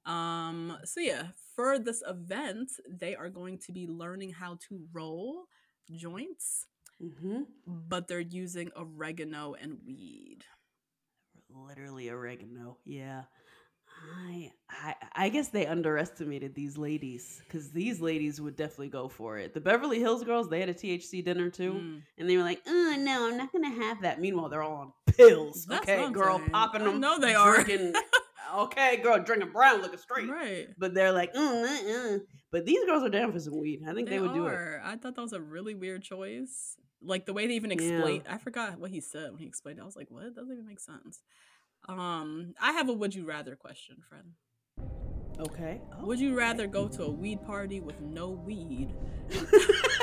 [0.08, 5.45] Um, so yeah, for this event, they are going to be learning how to roll
[5.91, 6.66] joints,
[6.99, 10.39] hmm but they're using oregano and weed.
[11.49, 12.78] Literally oregano.
[12.86, 13.24] Yeah.
[14.30, 19.39] I, I I guess they underestimated these ladies because these ladies would definitely go for
[19.39, 19.53] it.
[19.55, 22.01] The Beverly Hills girls, they had a THC dinner too, Mm.
[22.20, 24.93] and they were like, "Oh no, I'm not gonna have that." Meanwhile, they're all on
[25.16, 25.66] pills.
[25.66, 26.49] That's okay, girl, saying.
[26.51, 26.99] popping them.
[26.99, 27.64] know they are.
[27.64, 27.93] drinking,
[28.58, 30.30] okay, girl, drinking brown, looking straight.
[30.30, 30.68] Right.
[30.78, 32.20] But they're like, mm, uh, uh.
[32.51, 33.82] but these girls are down for some weed.
[33.88, 34.80] I think they, would do it.
[34.84, 36.78] I thought that was a really weird choice.
[37.01, 37.78] Like the way they even Yeah.
[37.78, 38.24] explained.
[38.28, 39.80] I forgot what he said when he explained.
[39.80, 39.84] it.
[39.84, 40.26] I was like, what?
[40.26, 41.22] It doesn't even make sense.
[41.88, 44.34] Um, I have a would you rather question, friend.
[45.39, 45.80] Okay.
[46.01, 48.95] Would you rather go to a weed party with no weed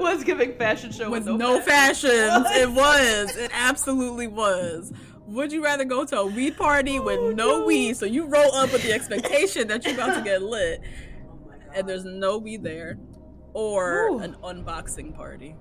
[0.00, 2.46] It was giving fashion show with with, no, fashions?
[2.56, 3.36] It was.
[3.36, 4.94] It absolutely was.
[5.26, 8.72] Would you rather go to a weed party with no, weed, so you roll up
[8.72, 10.80] with the expectation that you're about to get lit,
[11.74, 12.98] and there's no weed there,
[13.52, 14.18] or Ooh.
[14.20, 15.54] an unboxing party?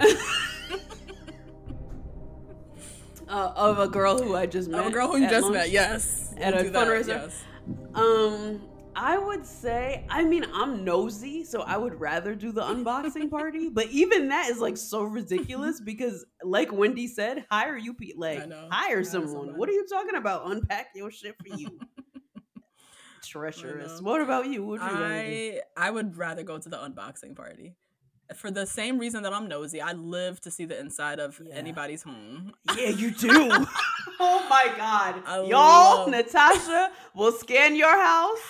[0.00, 0.14] uh,
[3.28, 4.80] of a girl who I just met.
[4.80, 5.54] Of a girl who you just lunch.
[5.54, 6.34] met, yes.
[6.38, 7.06] At We'll a do that, fundraiser?
[7.08, 7.44] yes.
[7.94, 8.62] Um,
[8.98, 13.68] I would say, I mean, I'm nosy, so I would rather do the unboxing party.
[13.74, 18.48] But even that is like so ridiculous because, like Wendy said, hire you, pe- like
[18.48, 18.68] know.
[18.70, 19.30] hire someone.
[19.32, 19.58] somebody.
[19.58, 20.50] What are you talking about?
[20.50, 21.78] Unpack your shit for you.
[23.22, 24.00] Treacherous.
[24.00, 24.62] What about you?
[24.64, 24.96] What would you?
[25.04, 27.74] I I would rather go to the unboxing party.
[28.34, 31.54] For the same reason that I'm nosy, I live to see the inside of Yeah.
[31.54, 32.52] anybody's home.
[32.76, 33.28] Yeah, you do.
[34.20, 35.22] oh my god.
[35.26, 38.40] I Y'all, love- Natasha will scan your house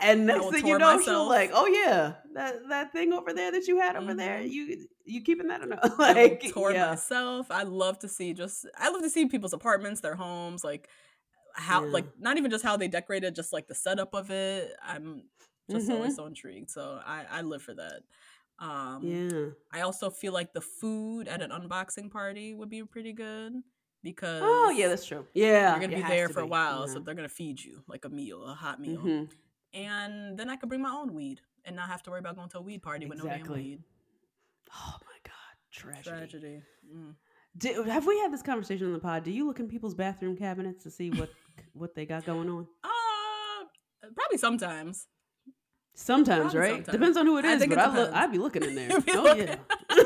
[0.00, 1.28] And I next thing you know, she'll myself.
[1.28, 4.44] like, oh yeah, that that thing over there that you had over there, Mhm.
[4.44, 5.78] you you keeping that or no?
[6.08, 6.78] I like, tour yeah.
[6.78, 7.50] myself.
[7.50, 10.88] I love to see just I love to see people's apartments, their homes, like
[11.54, 11.90] how Yeah.
[11.92, 14.72] like not even just how they decorated, just like the setup of it.
[14.82, 15.30] I'm
[15.70, 15.90] just Mhm.
[15.90, 16.70] always so intrigued.
[16.70, 18.02] So I I live for that.
[18.58, 19.50] Um Yeah.
[19.72, 23.54] I also feel like the food at an unboxing party would be pretty good
[24.02, 25.26] because Oh yeah, that's true.
[25.34, 28.04] Yeah, you're gonna be there for a be, while, so they're gonna feed you like
[28.04, 29.28] a meal, a hot meal, Mhm.
[29.74, 32.48] And then I could bring my own weed and not have to worry about going
[32.50, 33.82] to a weed party with no damn weed.
[34.72, 35.32] Oh my god,
[35.70, 36.10] tragedy.
[36.16, 36.62] Tragedy.
[36.94, 37.14] Mm.
[37.56, 39.24] Do, have we had this conversation on the pod?
[39.24, 41.30] Do you look in people's bathroom cabinets to see what
[41.72, 42.66] what they got going on?
[42.82, 45.06] Uh, probably sometimes.
[45.96, 46.70] Sometimes, Probably right?
[46.70, 46.92] sometimes.
[46.92, 48.12] Depends on who it is, I think but I look.
[48.12, 48.88] I'd be looking in there.
[49.10, 49.56] Oh yeah.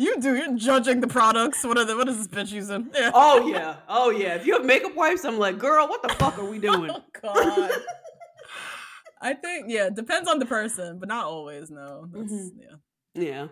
[0.00, 0.34] You do.
[0.34, 1.62] You're judging the products.
[1.62, 2.88] What are the, What is this bitch using?
[2.94, 3.10] Yeah.
[3.12, 3.76] Oh yeah.
[3.88, 4.34] Oh yeah.
[4.34, 6.90] If you have makeup wipes, I'm like, girl, what the fuck are we doing?
[6.90, 7.70] Oh God.
[9.22, 11.70] I think yeah, depends on the person, but not always.
[11.70, 12.06] No.
[12.10, 12.50] That's, Mhm.
[12.56, 13.22] Yeah.
[13.22, 13.46] yeah.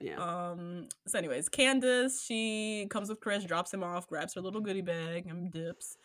[0.00, 0.16] Yeah.
[0.50, 0.88] Um.
[1.06, 5.26] So, anyways, Candiace she comes with Chris, drops him off, grabs her little goodie bag,
[5.28, 5.96] and dips.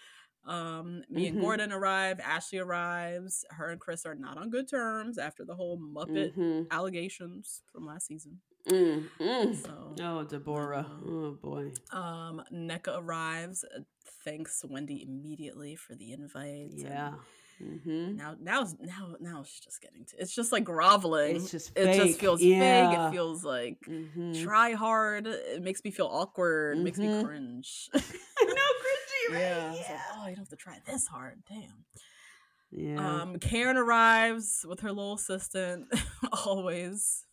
[0.46, 1.42] Um, me and Mhm.
[1.42, 2.20] Gordon arrive.
[2.20, 3.44] Ashley arrives.
[3.50, 6.68] Her and Chris are not on good terms after the whole Muppet Mhm.
[6.70, 8.40] allegations from last season.
[8.68, 9.56] Mm, mm.
[9.66, 10.86] So, Oh, Deborah.
[11.06, 11.72] Oh boy.
[11.92, 13.80] Um, NECA arrives, uh,
[14.24, 16.72] thanks Wendy immediately for the invite.
[16.74, 17.14] Yeah.
[17.64, 18.18] Mm-hmm.
[18.18, 20.18] Now, now, now, now it's just getting to.
[20.22, 21.38] It's just like groveling.
[21.38, 22.50] It's just It just feels fake.
[22.52, 23.08] Yeah.
[23.08, 24.44] It feels like Mm-hmm.
[24.44, 25.26] try hard.
[25.26, 26.78] It makes me feel awkward.
[26.78, 27.24] Makes me Mhm.
[27.26, 27.90] cringe.
[27.94, 29.40] Know, cringy, right?
[29.42, 29.74] yeah.
[29.74, 31.42] It's like, oh, you don't have to try this hard.
[31.50, 31.86] Damn.
[32.70, 33.22] Yeah.
[33.22, 35.88] Um, Karen arrives with her little assistant.
[36.46, 37.24] always.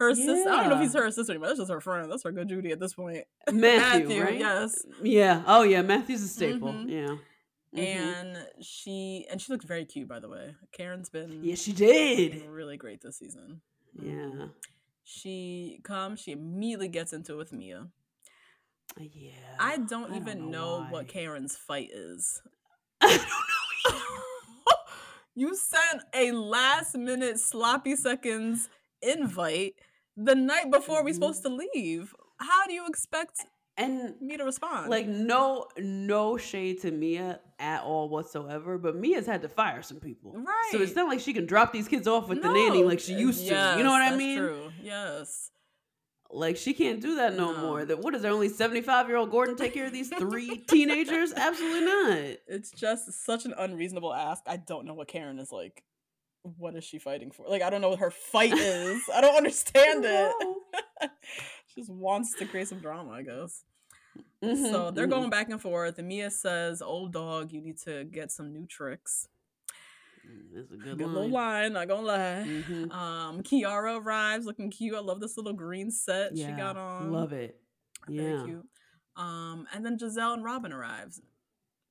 [0.00, 0.50] Her sister.
[0.50, 1.48] I don't know if he's her sister anymore.
[1.48, 2.10] That's just her friend.
[2.10, 3.24] That's her good Judy at this point.
[3.52, 4.38] Matthew, Matthew, right?
[4.38, 4.82] yes.
[5.02, 5.42] Yeah.
[5.46, 5.82] Oh yeah.
[5.82, 6.72] Matthew's a staple.
[6.72, 6.90] Mhm.
[6.90, 7.16] Yeah.
[7.72, 7.78] Mhm.
[7.86, 12.44] and she and she looks very cute by the way karen's been yeah, she did.
[12.48, 13.60] really great this season
[13.94, 14.46] Yeah.
[15.04, 17.86] she comes she immediately gets into it with mia
[18.98, 19.30] Yeah.
[19.60, 20.88] i don't I even know, why.
[20.90, 22.42] what karen's fight is
[23.00, 23.06] I
[23.84, 24.76] don't know.
[25.36, 28.68] you sent a last minute sloppy seconds
[29.00, 29.74] invite
[30.24, 31.14] the night before we're Mhm.
[31.14, 33.36] supposed to leave how do you expect
[33.76, 39.26] And me to respond like no no shade to Mia at all whatsoever, but Mia's
[39.26, 40.32] had to fire some people.
[40.34, 40.68] Right.
[40.72, 43.14] So it's not like she can drop these kids off with the nanny like she
[43.14, 43.54] used to.
[43.78, 44.38] You know what yes, I mean?
[44.38, 45.50] true yes
[46.32, 47.60] Like she can't do that no, No.
[47.66, 47.84] more.
[47.84, 51.32] That what is there only 75 year old Gordon take care of these three teenagers?
[51.34, 52.18] Absolutely not.
[52.56, 54.42] it's just such an unreasonable ask.
[54.46, 55.82] I don't know what Karen is like.
[56.42, 57.46] What is she fighting for?
[57.48, 59.02] Like, I don't know what her fight is.
[59.14, 60.32] I don't understand it.
[61.66, 63.64] she just wants to create some drama, I guess.
[64.42, 65.10] Mhm, So they're mhm.
[65.10, 68.66] going back and forth, and Mia says, "Old dog, you need to get some new
[68.66, 69.28] tricks."
[70.54, 71.14] That's a good, Good line.
[71.14, 72.44] little line, not gonna lie.
[72.46, 72.90] Mhm.
[72.92, 74.94] Um, Kiara arrives looking cute.
[74.94, 77.10] I love this little green set she got on.
[77.12, 77.60] Love it.
[78.08, 78.44] Very Yeah.
[78.44, 78.68] cute.
[79.16, 81.20] Um, and then Gizelle and Robyn arrives.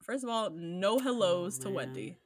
[0.01, 1.75] First of all, no hellos to Oh, man.
[1.75, 2.17] Wendy.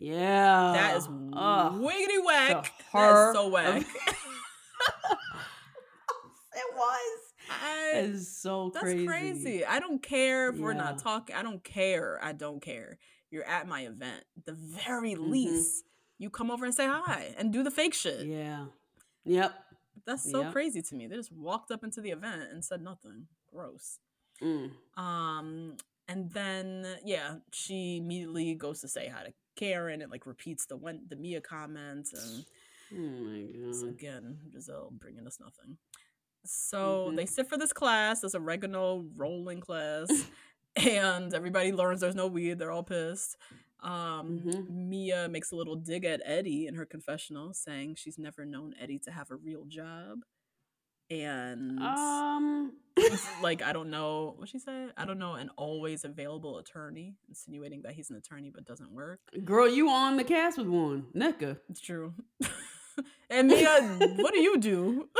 [0.00, 0.72] Yeah.
[0.74, 1.72] That is Ugh.
[1.80, 2.72] wiggity whack.
[2.92, 3.82] That is so of- whack.
[6.54, 7.18] it was.
[7.50, 8.74] I- That is so crazy.
[8.74, 9.42] that's crazy.
[9.42, 9.64] crazy.
[9.64, 11.34] I don't care if we're not talking.
[11.34, 12.18] I don't care.
[12.22, 12.98] I don't care.
[13.30, 14.24] You're at my event.
[14.44, 15.30] The very Mhm.
[15.30, 15.84] least,
[16.18, 18.26] you come over and say hi and do the fake shit.
[18.26, 18.66] Yeah.
[19.24, 19.54] Yep.
[20.06, 20.52] That's so Yep.
[20.52, 21.06] crazy to me.
[21.06, 23.28] They just walked up into the event and said nothing.
[23.50, 23.98] Gross.
[24.42, 24.72] Mm.
[24.96, 25.76] Um,
[26.06, 30.76] and then yeah, she immediately goes to say hi to Karen and like repeats the
[30.76, 32.44] when the Mia comments and
[32.90, 35.76] Oh my So again, Gizelle bringing us nothing.
[36.44, 37.16] So Mhm.
[37.16, 40.08] they sit for this class, this oregano rolling class,
[40.76, 42.58] and everybody learns there's no weed.
[42.58, 43.36] They're all pissed.
[43.80, 44.70] Um, Mhm.
[44.70, 48.98] Mia makes a little dig at Eddie in her confessional, saying she's never known Eddie
[49.00, 50.24] to have a real job.
[51.10, 52.72] And Um.
[53.42, 54.92] like, I don't know what she said.
[54.96, 59.20] I don't know an always available attorney, insinuating that he's an attorney but doesn't work.
[59.44, 61.06] Girl, you on the cast with one.
[61.14, 61.58] Nneka.
[61.70, 62.14] It's true.
[63.30, 63.82] and Mia,
[64.16, 65.08] what do you do?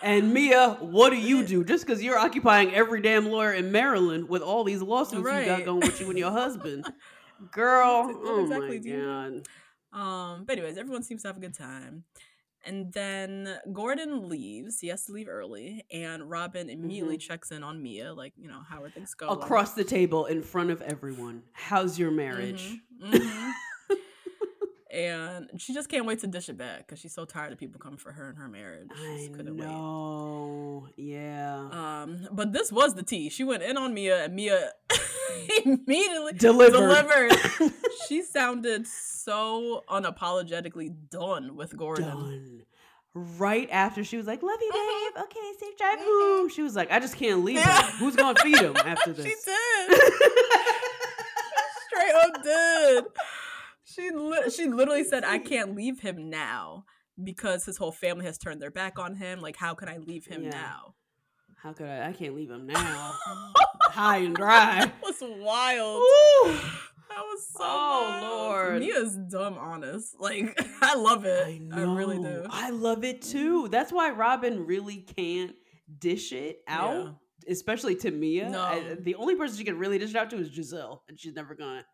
[0.00, 1.64] And Mia, what do you do?
[1.64, 5.64] Just because you're occupying every damn lawyer in Maryland with all these lawsuits you got
[5.64, 6.86] going with you and your husband.
[7.50, 9.48] Girl, What oh my do you god.
[9.92, 12.04] Um, but anyways, everyone seems to have a good time.
[12.64, 14.80] And then Gordon leaves.
[14.80, 18.60] He has to leave early, and Robyn immediately checks in on Mia, like, you know,
[18.68, 19.32] how are things going?
[19.32, 21.42] Across the table in front of everyone.
[21.52, 22.80] How's your marriage?
[23.02, 23.52] Mhm, mhm.
[24.90, 27.78] And she just can't wait to dish it back because she's so tired of people
[27.80, 28.88] coming for her and her marriage.
[28.96, 29.66] She I couldn't wait.
[29.68, 30.88] know.
[30.96, 31.68] Yeah.
[31.70, 33.28] Um, but this was the tea.
[33.28, 34.70] She went in on Mia, and Mia
[35.64, 36.72] immediately Delivered.
[36.78, 37.32] delivered.
[38.08, 42.04] she sounded so unapologetically done with Gordon.
[42.08, 42.62] Done.
[43.14, 45.14] Right after she was like, "Love you, Mm-hmm.
[45.20, 45.24] babe.
[45.24, 47.84] Okay, safe drive home." She was like, "I just can't leave him.
[47.98, 50.00] Who's gonna feed him after this?" She did.
[51.88, 53.04] Straight up did.
[53.98, 56.84] She li- she literally said, "I can't leave him now
[57.22, 59.40] because his whole family has turned their back on him.
[59.40, 60.50] Like, how can I leave him Yeah.
[60.50, 60.94] now?"
[61.62, 62.08] How could I?
[62.08, 63.14] I can't leave him now.
[63.82, 64.84] High and dry.
[64.84, 65.98] That was wild.
[66.00, 66.52] Ooh.
[67.08, 67.58] That was so.
[67.64, 68.22] Oh, wild.
[68.22, 68.80] Lord.
[68.80, 70.14] Mia's dumb honest.
[70.20, 71.60] Like, I love it.
[71.72, 72.46] I I, really do.
[72.48, 73.66] I love it too.
[73.68, 75.56] That's why Robyn really can't
[75.98, 77.52] dish it out, Yeah.
[77.52, 78.50] especially to Mia.
[78.50, 78.60] No.
[78.60, 81.34] I- the only person she can really dish it out to is Gizelle, and she's
[81.34, 81.84] never gonna.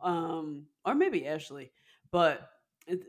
[0.00, 1.72] Um, or maybe Ashley,
[2.10, 2.50] but
[2.86, 3.00] it,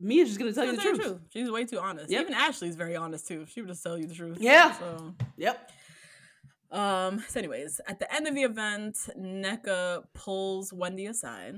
[0.00, 1.20] Mia's just gonna tell you the truth.
[1.30, 2.10] She's way too honest.
[2.10, 2.22] Yep.
[2.22, 3.44] Even Ashley's very honest too.
[3.46, 4.38] She would just tell you the truth.
[4.40, 4.72] Yeah.
[4.78, 5.70] So, Yep.
[6.72, 7.22] um.
[7.28, 11.56] So, anyways, at the end of the event, Nneka pulls Wendy aside,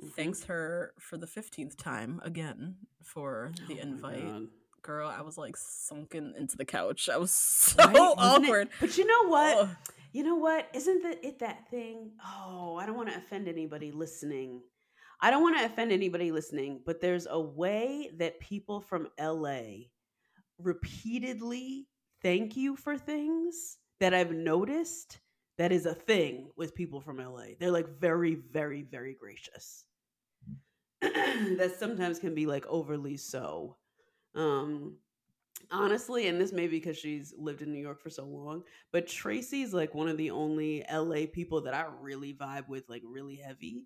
[0.00, 0.08] Mm-hmm.
[0.16, 4.48] thanks her for the fifteenth time again for the Oh invite.
[4.82, 7.08] Girl, I was like sunken into the couch.
[7.10, 7.96] I was so Right?
[7.96, 8.68] Awkward.
[8.80, 9.56] But you know what?
[9.58, 9.68] Ugh.
[10.12, 10.68] You know what?
[10.74, 12.12] Isn't that it that thing?
[12.24, 14.62] Oh, I don't want to offend anybody listening.
[15.20, 19.88] I don't want to offend anybody listening, but there's a way that people from LA
[20.58, 21.86] repeatedly
[22.22, 25.20] thank you for things that I've noticed
[25.58, 27.54] that is a thing with people from LA.
[27.58, 29.84] They're like very, very, very gracious.
[31.02, 33.76] that sometimes can be like overly so.
[34.34, 34.96] Um
[35.70, 39.06] honestly, and this may be because she's lived in New York for so long, but
[39.06, 43.36] Tracy's like one of the only LA people that I really vibe with, like really
[43.36, 43.84] heavy.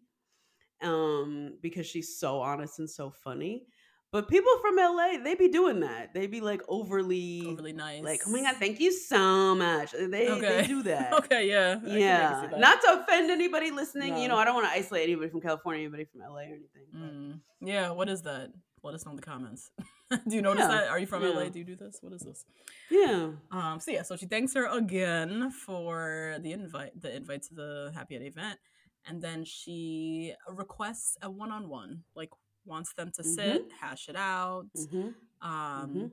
[0.83, 3.67] Um, because she's so honest and so funny.
[4.13, 6.15] But people from LA, they be doing that.
[6.15, 8.03] They be like overly, Overly nice.
[8.05, 9.91] like, oh my god, thank you so much.
[9.93, 10.07] They
[10.39, 11.13] they do that.
[11.15, 11.79] okay, yeah.
[11.81, 12.49] I can- I can Yeah.
[12.59, 14.17] Not to offend anybody listening.
[14.19, 16.87] You know, I don't want to isolate anybody from California, anybody from LA or anything.
[16.93, 17.41] but- Mm.
[17.61, 18.51] Yeah, what is that?
[18.85, 19.71] Let us know in the comments.
[20.29, 20.89] do you notice Yeah, that?
[20.89, 21.49] Are you from LA?
[21.49, 21.99] Do you do this?
[22.03, 22.45] What is this?
[22.91, 23.31] Yeah.
[23.51, 27.93] Um, so yeah, so she thanks her again for the invite, the invite to the
[27.95, 28.59] Happy Ed event,
[29.07, 32.29] and then she requests a one-on-one, like
[32.67, 34.67] wants them to sit, hash it out.
[34.77, 35.15] Mhm.
[35.41, 36.11] Um, Mhm.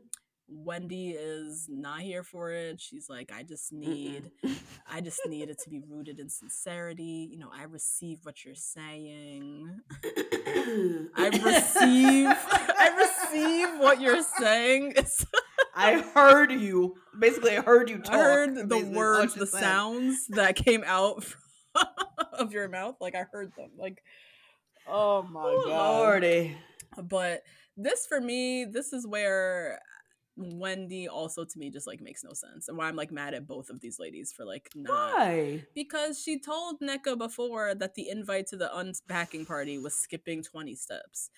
[0.53, 2.79] Wendy is not here for it.
[2.81, 4.31] She's like, I just need,
[4.91, 7.29] I just need it to be rooted in sincerity.
[7.31, 9.79] You know, I receive what you're saying.
[11.15, 14.95] I receive, I receive what you're saying.
[15.75, 16.95] I heard you.
[17.17, 18.15] Basically, I heard you talk.
[18.15, 19.59] I heard the basically, is what words, the said.
[19.61, 21.25] sounds that came out
[22.33, 22.95] of your mouth.
[22.99, 23.69] Like I heard them.
[23.77, 24.03] Like,
[24.87, 26.57] oh my Oh, god, Lordy.
[27.01, 27.43] But
[27.77, 29.79] this for me, this is where
[30.37, 33.47] Wendy also to me just like makes no sense, and why I'm like mad at
[33.47, 35.65] both of these ladies for like not Why?
[35.75, 40.75] because she told Nneka before that the invite to the unpacking party was skipping 20
[40.75, 41.29] steps.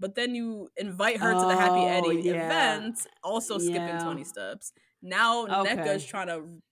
[0.00, 2.46] But then you invite her to the Happy Oh, Eddie yeah.
[2.46, 4.04] event, also skipping Yeah.
[4.04, 4.72] 20 steps.
[5.02, 5.94] Now Okay.
[5.94, 6.62] is trying to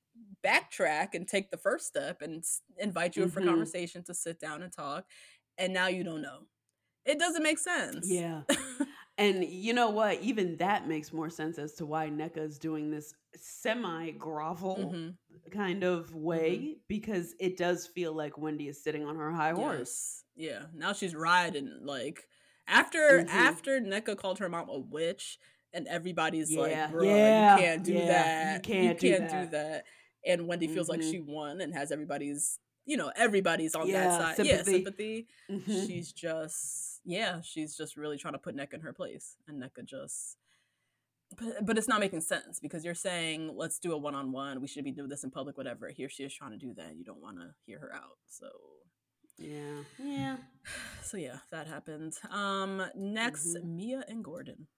[0.45, 2.45] backtrack and take the first step and
[2.79, 3.51] invite you in for mm-hmm.
[3.51, 5.07] conversation to sit down and talk.
[5.59, 6.47] And now you don't know.
[7.05, 8.09] It doesn't make sense.
[8.11, 8.43] Yeah.
[9.19, 10.21] and you know what?
[10.21, 15.17] Even that makes more sense as to why Nneka is doing this semi grovel Mhm.
[15.51, 20.25] kind of way because it does feel like Wendy is sitting on her high horse.
[20.37, 20.51] Yes.
[20.53, 20.67] Yeah.
[20.75, 22.27] Now she's riding like
[22.67, 23.29] after Mhm.
[23.31, 25.39] after Nneka called her mom a witch
[25.73, 28.63] and everybody's Yeah, like, bro, yeah, you can't do yeah, you that.
[28.63, 29.87] can't do can't that." that.
[30.27, 31.11] And Wendy feels like Mhm.
[31.11, 34.37] she won and has everybody's you know, everybody's on Yeah, that side.
[34.37, 34.71] sympathy.
[34.71, 35.29] Yeah, sympathy.
[35.51, 35.87] Mhm.
[35.87, 39.37] She's just yeah, she's just really trying to put Nneka in her place.
[39.47, 40.37] And Nneka just
[41.37, 44.85] but, but it's not making sense because you're saying let's do a one-on-one we should
[44.85, 47.21] be doing this in public whatever here she is trying to do that you don't
[47.21, 48.49] want to hear her out so
[49.37, 49.83] Yeah.
[49.99, 50.37] Yeah.
[51.03, 52.15] so yeah, that happened.
[52.31, 53.77] Um, next, Mm-hmm.
[53.77, 54.69] Mia and Gordon.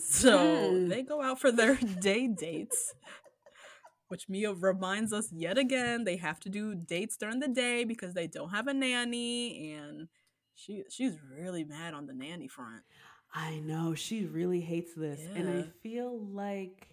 [0.00, 0.88] So Mhm.
[0.88, 2.94] they go out for their day dates,
[4.08, 8.14] which Mia reminds us yet again they have to do dates during the day because
[8.14, 10.08] they don't have a nanny, and
[10.54, 12.82] she she's really mad on the nanny front.
[13.34, 16.88] I know she really hates this, and I feel like,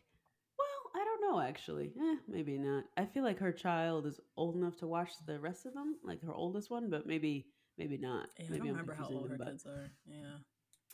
[0.59, 1.93] well, I don't know actually.
[1.97, 2.83] Eh, maybe not.
[2.97, 6.21] I feel like her child is old enough to watch the rest of them, like
[6.23, 7.45] her oldest one, but maybe,
[7.77, 8.27] maybe not.
[8.37, 9.91] Yeah, I maybe don't I'm remember how old her but- kids are.
[10.05, 10.37] Yeah,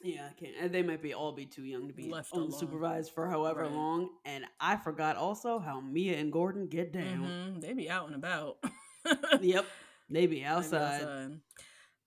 [0.02, 0.54] Yeah, I can't.
[0.60, 2.52] and They might be all be too young to be Left alone.
[2.52, 3.72] unsupervised for however Right.
[3.72, 4.10] long.
[4.26, 7.32] And I forgot also how Mia and Gordon get down.
[7.32, 8.58] Mhm, they be out and about.
[9.42, 9.66] Yep,
[10.10, 11.02] they be Maybe outside.
[11.02, 11.40] outside.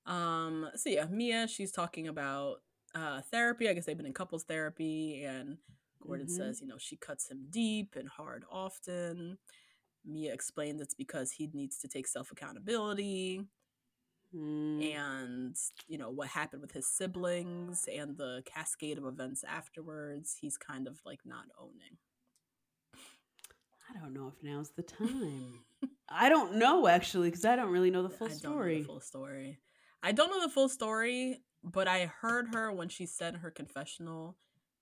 [0.06, 2.62] Um, so yeah, Mia, she's talking about
[2.94, 3.69] uh therapy.
[3.69, 5.59] I guess they've been in couples therapy, and
[6.01, 6.31] Gordon Mhm.
[6.36, 9.39] says, you know, she cuts him deep and hard often.
[10.05, 13.44] Mia explains it's because he needs to take self accountability
[14.35, 14.95] Mm.
[14.97, 15.57] and
[15.89, 20.87] you know what happened with his siblings and the cascade of events afterwards he's kind
[20.89, 21.99] of like not owning
[23.91, 25.65] I don't know if now's the time.
[26.09, 28.79] I don't know actually because I don't really know the full I don't know story.
[28.81, 29.59] the full story
[30.03, 34.37] i don't know the full story but i heard her when she said her confessional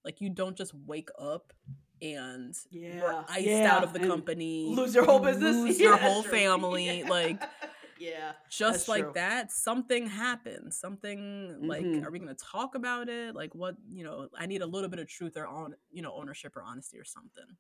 [0.05, 1.52] like you don't just wake up
[2.01, 5.56] and Yeah, we're iced yeah, out of the and company lose your whole business?
[5.56, 6.32] lose Yeah, your whole true.
[6.32, 7.43] family like
[8.01, 9.12] yeah, just like true.
[9.14, 12.05] that something happened something like Mhm.
[12.05, 14.90] are we going to talk about it like what you know i need a little
[14.90, 17.56] bit of truth or on you know ownership or honesty or something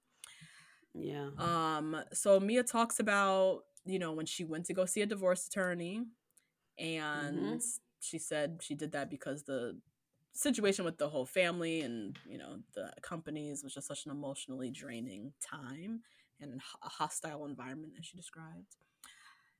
[0.94, 1.30] Yeah.
[1.38, 5.46] um so mia talks about you know when she went to go see a divorce
[5.46, 6.04] attorney
[6.78, 7.62] and
[8.00, 9.78] she said she did that because the
[10.32, 14.70] situation with the whole family and you know the companies was just such an emotionally
[14.70, 16.00] draining time
[16.40, 18.76] and a hostile environment as she described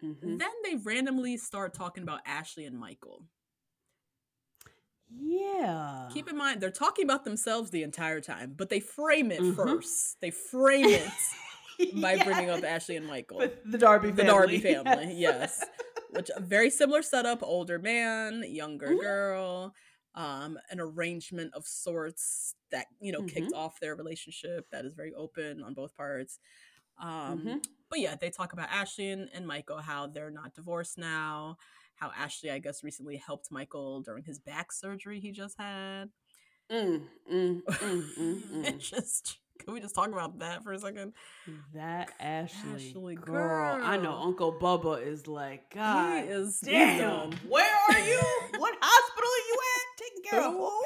[0.02, 0.40] Mhm.
[0.40, 3.27] then they randomly start talking about Ashley and Michael.
[5.09, 6.12] Yeah.
[6.12, 9.47] Keep in mind, they're talking about themselves the entire time, but they frame it Mhm.
[9.47, 10.20] first.
[10.20, 11.39] They frame it
[11.93, 13.39] by bringing up Ashley and Michael.
[13.39, 15.70] With the Darby the Darby family, family, yes.
[16.09, 18.97] Which a very similar setup, older man, younger Mhm.
[18.97, 19.74] girl,
[20.14, 23.55] um, an arrangement of sorts that, you know, kicked Mhm.
[23.55, 26.40] off their relationship that is very open on both parts.
[27.01, 27.64] Um, Mhm.
[27.89, 31.56] but yeah, they talk about Ashley and, and Michael, how they're not divorced now,
[31.97, 36.10] how Ashley, I guess, recently helped Michael during his back surgery he just had.
[36.70, 37.02] Mm,
[37.32, 38.78] mm, mm, mm, mm.
[38.78, 41.12] Just can we just talk about that for a second?
[41.74, 43.78] That Ashley, Ashley girl.
[43.82, 44.14] I know.
[44.14, 46.98] Uncle Bubba is like, God is- he's damn.
[46.98, 47.32] done.
[47.48, 48.20] Where are you?
[48.59, 49.98] what hospital are you at?
[49.98, 50.82] Taking care of who?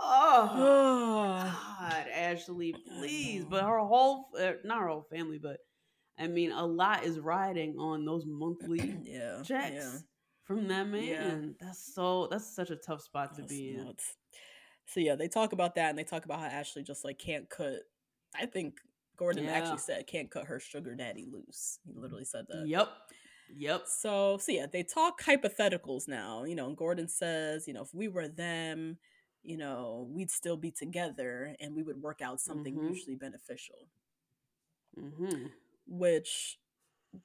[0.00, 1.54] Oh,
[1.88, 3.44] God, Ashley, please.
[3.48, 5.58] But her whole, uh, not her whole family, but
[6.18, 9.98] I mean, a lot is riding on those monthly yeah, checks yeah.
[10.44, 11.04] from that man.
[11.04, 11.66] Yeah.
[11.66, 13.94] That's so, that's such a tough spot to That's be in.
[14.86, 17.48] So yeah, they talk about that and they talk about how Ashley just like can't
[17.48, 17.80] cut.
[18.34, 18.78] I think
[19.18, 21.78] Gordon actually said can't cut her sugar daddy loose.
[21.84, 22.66] He literally said that.
[22.66, 22.88] Yep.
[23.54, 23.82] Yep.
[23.86, 26.44] So so yeah, they talk hypotheticals now.
[26.44, 28.96] You know, and Gordon says, you know, if we were them,
[29.48, 32.82] you know, we'd still be together and we would work out something Mhm.
[32.90, 33.88] mutually beneficial.
[34.94, 35.46] Mm-hmm.
[35.86, 36.58] Which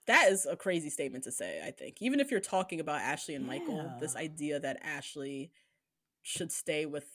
[0.05, 2.01] that is a crazy statement to say, I think.
[2.01, 5.51] Even if you're talking about Ashley and Michael, this idea that Ashley
[6.21, 7.09] should stay with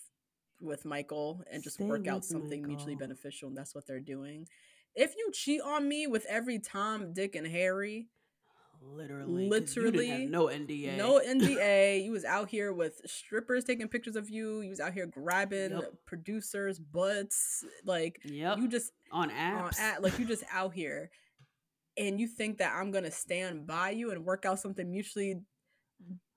[0.60, 4.47] with Michael and just Stay work out something mutually beneficial and that's what they're doing.
[4.94, 8.09] If you cheat on me with every Tom, Dick, and Harry,
[8.80, 9.48] Literally.
[9.50, 10.96] 'cause you didn't literally no NDA.
[10.96, 12.05] no NDA.
[12.05, 14.60] you was out here with strippers taking pictures of you.
[14.60, 15.94] You was out here grabbing Yep.
[16.06, 17.64] producers' butts.
[17.84, 18.59] Like Yep.
[18.59, 21.10] you just on on at, like you just out here,
[21.96, 25.40] and you think that I'm gonna stand by you and work out something mutually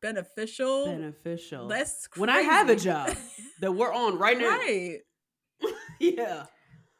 [0.01, 0.85] beneficial.
[0.85, 1.67] beneficial.
[1.67, 3.15] That's when I have a job
[3.59, 4.49] that we're on right now.
[4.49, 4.99] right?
[5.99, 6.45] Yeah.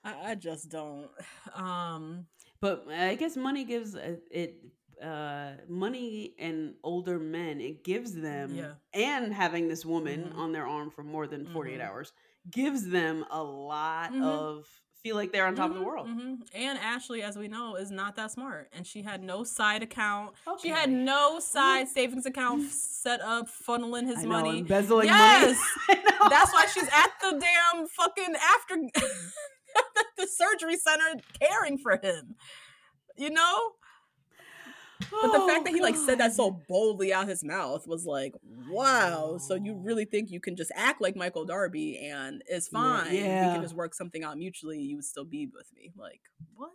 [0.03, 1.09] I, I just don't.
[1.55, 2.27] Um,
[2.59, 4.55] But I guess money gives uh, it
[5.01, 8.73] uh money and older men it gives them Yeah.
[8.93, 10.37] and having this woman Mhm.
[10.37, 11.87] on their arm for more than 48 Mhm.
[11.87, 12.13] hours
[12.49, 14.23] gives them a lot Mhm.
[14.23, 14.67] of
[15.03, 16.07] feel like they're on top of the mhm, world.
[16.07, 16.47] mhm.
[16.53, 20.35] And Ashley, as we know, is not that smart, and she had no side account.
[20.61, 24.59] She had no side savings account set up, funneling his know, money.
[24.59, 25.57] embezzling yes,
[25.87, 26.01] money.
[26.29, 28.75] That's why she's at the damn fucking after
[30.17, 32.35] the surgery center caring for him.
[33.17, 33.71] You know.
[35.09, 38.05] But the fact that he like said that Oh, so boldly out his mouth was
[38.05, 38.33] like,
[38.69, 39.37] wow.
[39.37, 43.11] So you really think you can just act like Michael Darby and it's Yeah, fine.
[43.11, 43.53] We yeah.
[43.53, 44.79] can just work something out mutually.
[44.79, 45.91] You would still be with me.
[45.97, 46.21] Like,
[46.55, 46.71] what?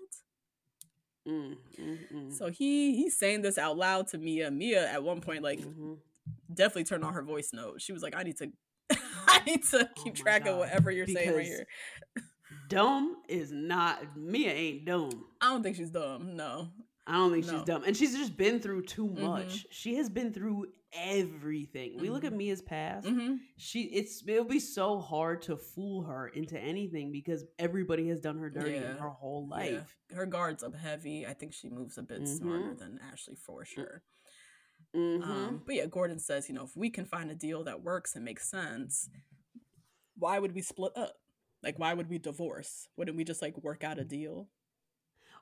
[1.28, 4.50] Mm, mm, mm, So he he's saying this out loud to Mia.
[4.50, 5.98] Mia at one point like mhm.
[6.52, 7.80] definitely turned on her voice note.
[7.82, 8.52] She was like, I need to
[9.26, 11.66] I need to Oh keep my track of whatever you're saying right here.
[12.68, 15.24] Dumb is not Mia ain't dumb.
[15.40, 16.36] I don't think she's dumb.
[16.36, 16.68] No.
[17.06, 17.52] I don't think No.
[17.52, 17.84] she's dumb.
[17.84, 19.20] And she's just been through too Mhm.
[19.22, 19.66] much.
[19.70, 21.98] She has been through everything.
[21.98, 23.06] We look at Mia's past.
[23.06, 28.18] hmm She it's it'll be so hard to fool her into anything because everybody has
[28.20, 28.94] done her dirty Yeah.
[28.96, 29.56] her whole Yeah.
[29.56, 29.96] life.
[30.10, 31.26] Her guard's up heavy.
[31.26, 32.78] I think she moves a bit smarter Mhm.
[32.78, 34.02] than Ashley for sure.
[34.94, 35.22] Mhm.
[35.22, 38.14] Um, but yeah, Gordon says, you know, if we can find a deal that works
[38.16, 39.08] and makes sense,
[40.16, 41.20] why would we split up?
[41.62, 42.88] Like, why would we divorce?
[42.96, 44.48] Wouldn't we just like work out a deal?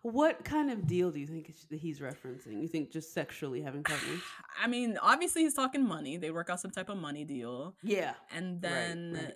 [0.05, 2.61] What kind of deal do you think he's referencing?
[2.61, 4.21] You think just sexually having partners?
[4.63, 6.19] I mean, obviously he's talking money.
[6.19, 7.75] They work out some type of money deal.
[7.83, 8.13] yeah.
[8.31, 9.33] And then, right.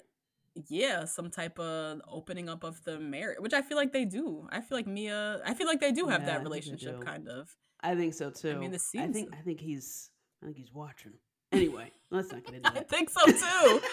[0.68, 4.46] yeah, some type of opening up of the marriage, which I feel like they do.
[4.50, 7.56] I feel like Mia, I feel like they do have Yeah, that relationship kind of.
[7.80, 8.50] I think so too.
[8.50, 10.10] I mean, the I think I think he's
[10.42, 11.12] I think he's watching.
[11.50, 13.80] Anyway, let's not get into I think so too.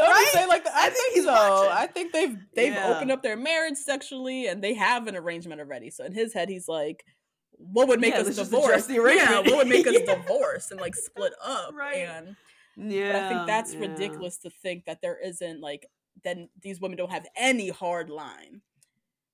[0.00, 0.30] Don't Right?
[0.32, 0.74] say like that?
[0.74, 1.32] I, I think think he's so.
[1.32, 1.72] watching.
[1.72, 2.88] I think they've they've Yeah.
[2.94, 5.90] opened up their marriage sexually and they have an arrangement already.
[5.90, 7.04] So in his head, he's like,
[7.52, 8.88] "What would make Yeah, us divorce?
[8.88, 12.08] yeah, what would make us divorce and like split up?" Right.
[12.08, 12.36] And
[12.76, 13.80] Yeah, but I think that's yeah.
[13.80, 15.86] ridiculous to think that there isn't like
[16.24, 18.60] then these women don't have any hard line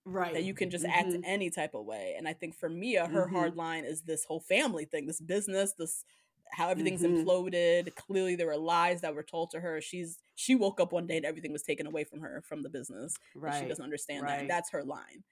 [0.05, 0.34] Right.
[0.34, 1.22] that you can just act Mhm.
[1.24, 2.14] any type of way.
[2.16, 3.32] And I think for Mia, her Mhm.
[3.32, 6.05] hard line is this whole family thing, this business, this
[6.52, 7.24] how everything's Mhm.
[7.24, 7.94] imploded.
[7.97, 9.81] Clearly there were lies that were told to her.
[9.81, 12.68] She's she woke up one day and everything was taken away from her from the
[12.68, 13.14] business.
[13.35, 13.62] and Right.
[13.62, 14.40] she doesn't understand that.
[14.40, 15.24] And that's her line.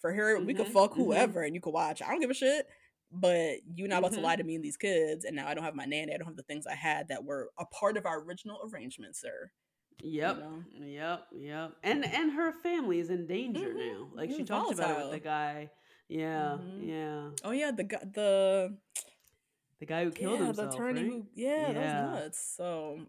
[0.00, 0.96] For her, we could Mhm, fuck mhm.
[0.96, 2.02] whoever and you could watch.
[2.02, 2.68] I don't give a shit.
[3.12, 5.62] But you're not about to lie to me and these kids, and now I don't
[5.62, 6.12] have my nanny.
[6.12, 9.14] I don't have the things I had that were a part of our original arrangement,
[9.16, 9.52] sir.
[10.02, 10.38] Yep.
[10.38, 10.64] know?
[10.74, 11.26] Yep.
[11.32, 11.76] Yep.
[11.84, 14.10] And and her family is in danger now.
[14.12, 15.70] Like she talked about it with the guy.
[16.08, 16.58] Yeah.
[16.80, 17.30] Yeah.
[17.44, 18.76] Oh yeah, the the
[19.80, 20.70] The guy who killed yeah, himself.
[20.70, 21.10] the attorney right?
[21.10, 22.54] who yeah, that was nuts.
[22.56, 23.00] So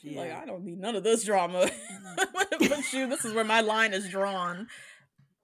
[0.00, 1.68] she's like, I don't need none of this drama.
[2.32, 4.68] but you, this is where my line is drawn.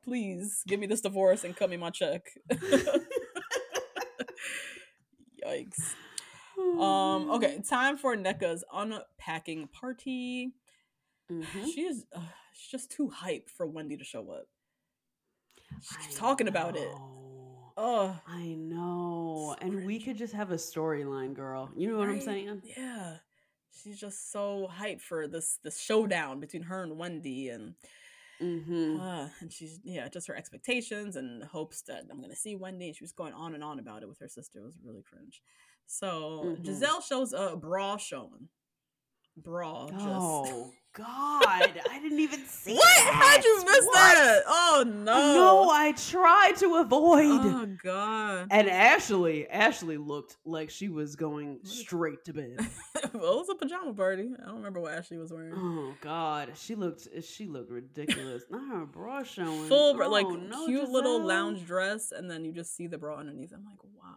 [0.04, 2.30] Please give me this divorce and cut me my check.
[5.44, 5.94] Yikes.
[6.58, 7.30] Um.
[7.30, 7.60] Okay.
[7.68, 10.52] Time for Nneka's unpacking party.
[11.30, 11.64] Mhm.
[11.74, 12.04] She is.
[12.14, 12.20] Uh,
[12.52, 14.46] she's just too hype for Wendy to show up.
[15.80, 16.92] She keeps talking about it.
[17.76, 19.56] Oh, I know.
[19.58, 21.70] So And we could just have a storyline, girl.
[21.76, 22.62] You know what I'm saying?
[22.76, 23.16] Yeah.
[23.72, 27.74] She's just so hyped for this this showdown between her and Wendy and
[28.40, 28.98] Mm-hmm.
[29.00, 32.88] uh, and she's yeah, just her expectations and hopes that I'm gonna see Wendy.
[32.88, 34.58] And she was going on and on about it with her sister.
[34.58, 35.42] It was really cringe.
[35.86, 36.64] So Mhm.
[36.64, 38.48] Gizelle shows a bra showing.
[39.36, 41.80] Bra just Oh God!
[41.90, 42.74] I didn't even see.
[42.74, 42.98] What?
[43.14, 43.94] How'd you miss What?
[43.94, 44.42] that?
[44.46, 45.02] Oh no.
[45.34, 47.40] No, I tried to avoid.
[47.42, 48.48] Oh god.
[48.50, 52.56] And Ashley, Ashley looked like she was going straight to bed.
[53.14, 54.30] well, it was a pajama party.
[54.42, 55.54] I don't remember what Ashley was wearing.
[55.56, 58.42] Oh God, she looked she looked ridiculous.
[58.50, 59.68] Not her bra showing.
[59.68, 62.86] full bra- oh, like Oh, no, cute little lounge dress, and then you just see
[62.86, 63.52] the bra underneath.
[63.52, 64.14] I'm like, why?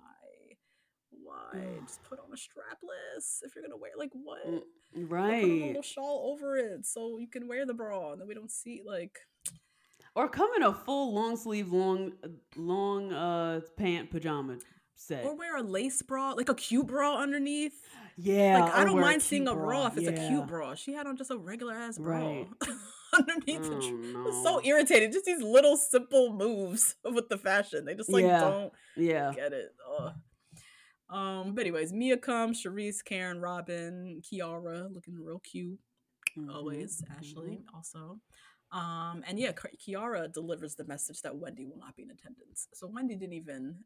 [1.54, 1.62] Why?
[1.86, 4.64] Just put on a strapless if you're gonna wear like what?
[4.96, 5.44] Right.
[5.44, 8.28] Or Put a little shawl over it so you can wear the bra, and then
[8.28, 9.18] we don't see like.
[10.16, 12.14] Or come in a full long sleeve, long
[12.56, 14.60] long uh pant pajama
[14.96, 15.26] set.
[15.26, 17.74] Or wear a lace bra, like a cute bra underneath.
[18.16, 20.74] yeah, like I don't mind cute seeing a bra if it's a cute bra.
[20.76, 22.48] She had on just a regular ass bra Right.
[23.14, 23.64] underneath.
[23.64, 24.44] the Oh, tr- It was no.
[24.44, 27.84] so irritated Just these little simple moves with the fashion.
[27.84, 28.40] They just like Yeah.
[28.40, 29.34] don't Yeah.
[29.36, 29.74] get it.
[30.00, 30.14] Ugh.
[31.10, 35.80] Um, but anyways, Mia comes, Charrisse, Karen, Robyn, Kiara, looking real cute.
[36.38, 37.18] Mhm, Always, mhm.
[37.18, 38.20] Ashley also.
[38.72, 42.68] Um, and yeah, Kiara delivers the message that Wendy will not be in attendance.
[42.74, 43.84] So Wendy didn't even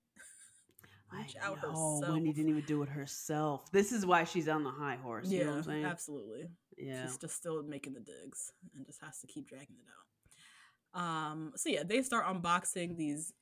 [1.11, 2.13] reach I out know, herself.
[2.13, 3.71] Wendy didn't even do it herself.
[3.71, 5.29] This is why she's on the high horse.
[5.29, 5.85] You know yeah, what I'm saying?
[5.85, 6.47] absolutely.
[6.77, 7.05] Yeah.
[7.05, 11.01] She's just still making the digs and just has to keep dragging it out.
[11.01, 13.33] Um, so yeah, they start unboxing these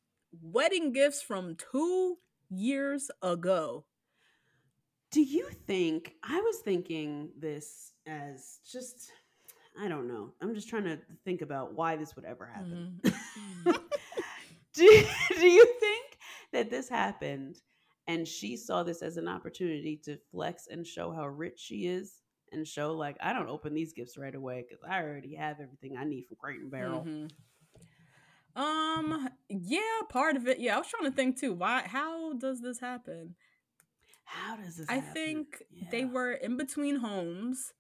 [0.42, 2.18] wedding gifts from two
[2.50, 3.86] years ago.
[5.12, 9.12] Do you think I was thinking this as just
[9.80, 10.34] I don't know.
[10.42, 13.00] I'm just trying to think about why this would ever happen.
[13.04, 13.72] Mm-hmm.
[14.74, 15.06] do,
[15.38, 16.18] do you think
[16.52, 17.62] that this happened
[18.08, 22.22] and she saw this as an opportunity to flex and show how rich she is
[22.52, 25.98] and show like I don't open these gifts right away cuz I already have everything
[25.98, 27.04] I need from Crate and Barrel.
[27.04, 27.30] Mhm.
[28.58, 29.80] Um, yeah,
[30.10, 30.60] part of it.
[30.60, 31.54] Yeah, I was trying to think too.
[31.54, 31.84] Why?
[31.86, 33.36] How does this happen?
[34.26, 35.04] How does this happen?
[35.04, 35.14] I happen?
[35.14, 37.74] think they were in between homes.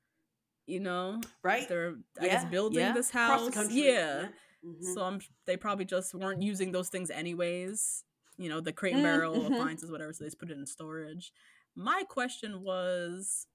[0.67, 1.67] You know, right?
[1.67, 2.91] they're I guess building yeah.
[2.91, 3.55] this house.
[3.71, 4.27] Yeah.
[4.65, 4.93] Mhm.
[4.93, 8.03] So I'm they probably just weren't using those things anyways.
[8.37, 9.47] You know, the crate and barrel Mhm.
[9.47, 10.11] appliances, whatever.
[10.13, 11.31] So they just put it in storage.
[11.73, 13.47] My question was,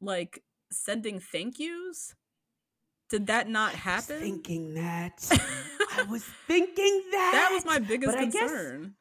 [0.00, 0.42] like,
[0.72, 2.14] sending thank yous.
[3.08, 4.20] Did that not I was happen?
[4.20, 5.18] thinking that.
[5.96, 7.30] I was thinking that.
[7.32, 8.94] that was my biggest But I guess- concern.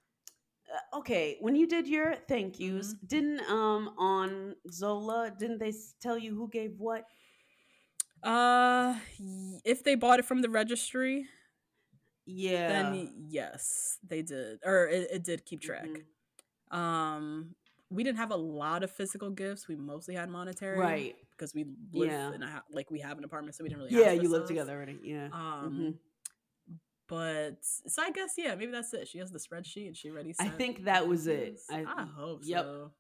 [0.94, 3.06] Uh, okay, when you did your thank yous, Mm-hmm.
[3.08, 7.06] didn't um on Zola, didn't they tell you who gave what?
[8.24, 8.96] Uh,
[9.64, 11.28] if they bought it from the registry,
[12.26, 12.68] Yeah.
[12.70, 15.88] then yes, they did, or it, it did keep track.
[15.88, 16.76] Mhm.
[16.76, 17.56] Um,
[17.96, 19.68] we didn't have a lot of physical gifts.
[19.68, 21.16] We mostly had monetary, Right.
[21.32, 22.34] Because we live Yeah.
[22.34, 23.96] in a like we have an apartment, so we didn't really.
[24.00, 25.00] Yeah, you live together already.
[25.04, 25.30] Yeah.
[25.34, 25.98] Um,
[26.70, 26.78] Mhm.
[27.08, 29.08] but so I guess yeah, maybe that's it.
[29.08, 30.34] She has the spreadsheet and she already.
[30.40, 31.60] I think that was it.
[31.70, 32.64] I- I, hope yep.
[32.66, 32.92] so.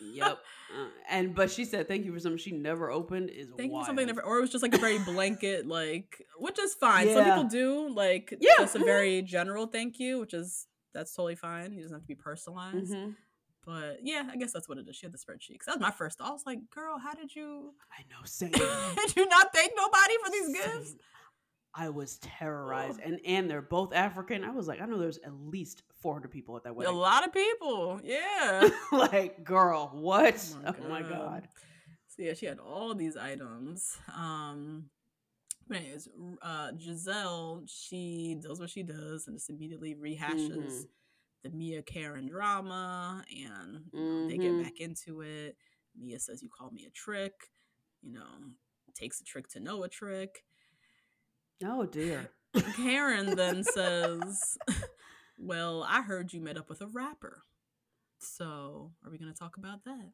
[0.00, 0.38] yep.
[0.70, 3.72] Uh, and but she said thank you for something she never opened is Thank you
[3.72, 3.86] wild.
[3.86, 7.10] for something different, or it was just like a very blanket, like which is fine.
[7.14, 8.84] Some people do like Yeah, just a mhm.
[8.84, 11.72] very general thank you, which is that's totally fine.
[11.72, 12.92] It doesn't have to be personalized.
[12.92, 13.16] Mhm.
[13.68, 14.96] But yeah, I guess that's what it is.
[14.96, 15.58] She had the spreadsheet.
[15.58, 16.30] 'Cause that was my first thought.
[16.30, 18.50] I was like, girl, how did you I know, same.
[18.96, 20.96] did you not thank nobody for these gifts?
[21.74, 24.42] I was terrorized, and and they're both African.
[24.42, 26.94] I was like, I know there's at least 400 people at that wedding.
[26.94, 28.00] A lot of people.
[28.02, 28.70] Yeah.
[28.92, 30.34] like, girl, what?
[30.64, 31.46] Oh Oh my god.
[32.08, 33.98] So yeah, she had all these items.
[34.16, 34.88] Um
[35.68, 36.08] but anyways,
[36.40, 40.86] uh Gizelle, she does what she does and just immediately rehashes Mhm.
[41.50, 44.62] The Mia Karen drama and you know, they get Mhm.
[44.62, 45.56] back into it.
[45.96, 47.34] Mia says you called me a trick,
[48.02, 48.26] you know,
[48.94, 50.44] takes a trick to know a trick.
[51.64, 52.30] Oh dear.
[52.76, 54.58] Karen then says,
[55.38, 57.42] Well, I heard you met up with a rapper.
[58.20, 60.12] So are we gonna talk about that?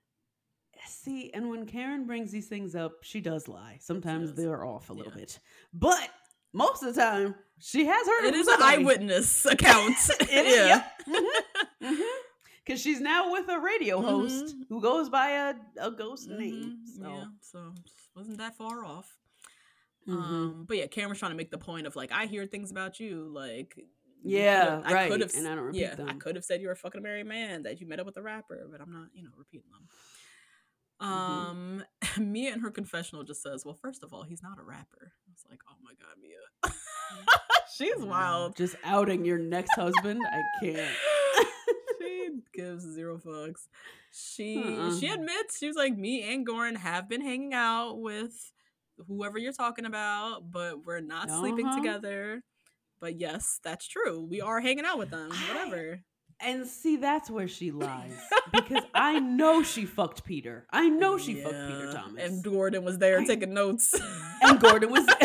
[0.87, 3.79] See, and when Karen brings these things up, she does lie.
[3.81, 4.37] Sometimes does.
[4.45, 5.21] they're off a little Yeah.
[5.21, 5.39] bit,
[5.73, 6.11] but
[6.55, 9.97] most of the time, she has heard it is an eyewitness account.
[10.21, 10.85] It is, yeah.
[12.65, 14.67] Because she's now with a radio host Mhm.
[14.69, 16.73] who goes by a, a ghost Mhm, name.
[16.87, 17.73] So, Yeah, so
[18.17, 19.17] wasn't that far off.
[20.07, 23.01] Um, but yeah, was trying to make the point of like, I hear things about
[23.01, 23.79] you, like
[24.23, 26.67] Yeah, I right, could have, and I don't repeat yeah, I could have said you
[26.69, 29.09] were a fucking married man that you met up with a rapper, but I'm not,
[29.15, 29.89] you know, repeating them.
[31.03, 31.13] Mm-hmm.
[31.13, 31.85] Um,
[32.21, 35.31] Mia in her confessional just says, "Well, first of all, he's not a rapper." I
[35.33, 36.73] was like, "Oh my god, Mia,
[37.77, 40.95] she's wild." just outing your next husband, I can't.
[42.01, 43.67] she gives zero fucks.
[44.13, 44.97] She Uh-uh.
[44.99, 48.53] she admits she was like me and Gordon have been hanging out with
[49.09, 51.77] whoever you're talking about, but we're not sleeping Uh-huh.
[51.79, 52.43] together.
[53.01, 54.21] But yes, that's true.
[54.25, 55.31] We are hanging out with them.
[55.49, 56.01] Whatever.
[56.45, 58.13] And see, that's where she lies
[58.53, 60.67] because I know she fucked Peter.
[60.71, 63.95] I know she fucked Peter Thomas, And Gordon was there I- taking notes.
[64.43, 65.07] and Gordon was.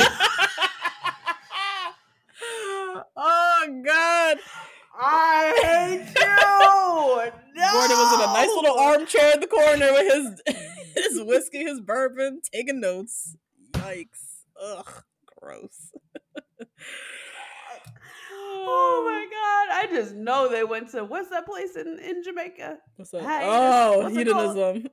[3.16, 4.38] oh God.
[5.02, 6.26] I hate you.
[6.26, 7.32] No!
[7.72, 10.42] Gordon was in a nice little armchair in the corner with his
[10.96, 13.36] his whiskey, his bourbon, taking notes.
[13.72, 14.44] Yikes.
[14.62, 15.04] Ugh.
[15.40, 15.92] Gross.
[18.52, 19.30] Oh my oh.
[19.30, 19.90] god!
[19.92, 22.78] I just know they went to what's that place in in Jamaica?
[22.96, 23.22] What's up?
[23.22, 23.48] Hiatus.
[23.50, 24.88] Oh, What's hedonism.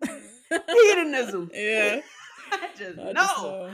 [0.86, 1.50] Hedonism.
[1.54, 2.00] yeah.
[2.52, 3.12] I just I know.
[3.12, 3.70] just know.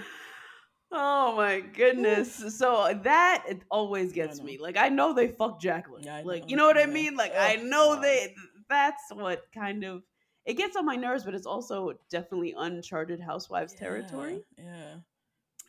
[0.94, 2.56] Oh my goodness!
[2.56, 4.58] So that it always gets me.
[4.58, 6.04] Like I know they fuck Jacqueline.
[6.04, 6.86] Yeah, like you know what I yeah.
[6.86, 7.16] mean?
[7.16, 8.04] Like oh, I know God.
[8.04, 8.34] they.
[8.68, 10.02] That's what kind of
[10.44, 14.42] it gets on my nerves, but it's also definitely uncharted housewives territory.
[14.58, 14.96] Yeah.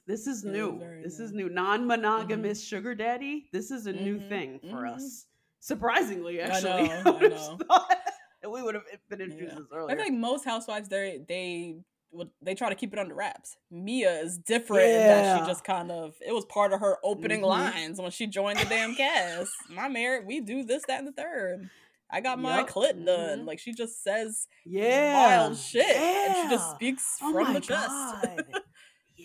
[0.07, 0.13] Yeah.
[0.13, 0.79] This is is new.
[0.79, 1.25] very This new.
[1.25, 1.49] is new.
[1.49, 3.49] Non-monogamous sugar daddy.
[3.51, 4.95] This is a new Mhm, thing for mhm.
[4.95, 5.25] us.
[5.59, 7.57] Surprisingly, I actually, know, I would've know.
[7.67, 7.97] thought
[8.51, 9.59] we would have been introduced Yeah.
[9.59, 9.95] this I earlier.
[9.95, 11.77] feel like most housewives they they
[12.11, 13.55] would they try to keep it under wraps.
[13.71, 15.39] Mia is different Yeah.
[15.39, 17.47] she just kind of it was part of her opening Mhm.
[17.47, 19.51] lines when she joined the damn cast.
[19.69, 21.69] My married, we do this, that, and the third.
[22.11, 23.39] I got my Yup, clit done.
[23.39, 23.47] mhm.
[23.47, 25.83] Like she just says yeah, wild shit.
[25.95, 27.93] And she just speaks Oh from the chest.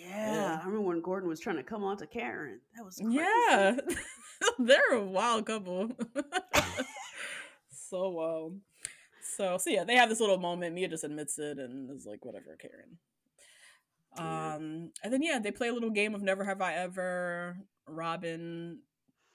[0.09, 0.33] Yeah.
[0.33, 0.59] Yeah.
[0.63, 2.61] I remember when Gordon was trying to come on to Karen.
[2.77, 3.17] That was crazy.
[3.17, 3.77] Yeah.
[4.59, 5.91] They're a wild couple.
[7.71, 8.61] so wild.
[9.37, 10.75] So so yeah, they have this little moment.
[10.75, 12.99] Mia just admits it and is like, whatever, Karen.
[14.17, 14.55] Yeah.
[14.55, 17.57] Um and then yeah, they play a little game of Never Have I Ever.
[17.87, 18.79] Robyn,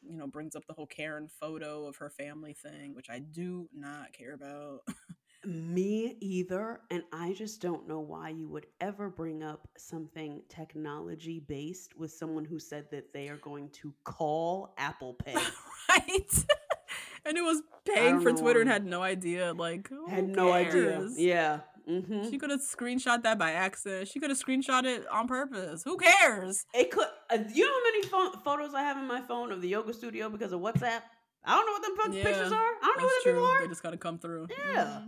[0.03, 3.67] you know, brings up the whole Karen photo of her family thing, which I do
[3.73, 4.81] not care about.
[5.45, 6.81] Me either.
[6.89, 12.11] And I just don't know why you would ever bring up something technology based with
[12.11, 15.35] someone who said that they are going to call Apple Pay.
[15.89, 16.45] right?
[17.25, 19.53] and it was paying for Twitter and had no idea.
[19.53, 21.07] Like, who Had no idea.
[21.15, 21.59] Yeah.
[21.89, 22.29] Mm-hmm.
[22.29, 24.07] She could have screenshot that by accident.
[24.07, 25.83] She could have screenshot it on purpose.
[25.83, 26.65] Who cares?
[26.73, 27.07] It could.
[27.29, 29.93] Uh, you know how many pho- photos I have in my phone of the yoga
[29.93, 31.01] studio because of WhatsApp?
[31.45, 32.57] I don't know what them fucking Yeah, pictures are.
[32.57, 33.61] I don't know what them people are.
[33.61, 34.47] They just gotta come through.
[34.49, 35.01] Yeah.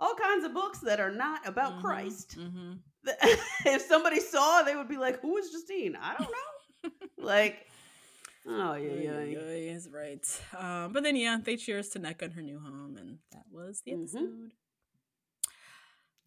[0.00, 2.36] All kinds of books that are not about Mhm, Christ.
[2.38, 2.78] mhm.
[3.66, 6.90] if somebody saw, they would be like, "Who is Justine?" I don't know.
[7.18, 7.66] like,
[8.46, 9.38] oh yeah, yeah.
[9.38, 10.26] ay, is right.
[10.58, 13.82] Um, but then yeah, they cheers to Nneka in her new home, and that was
[13.84, 14.02] the Mhm.
[14.02, 14.52] episode.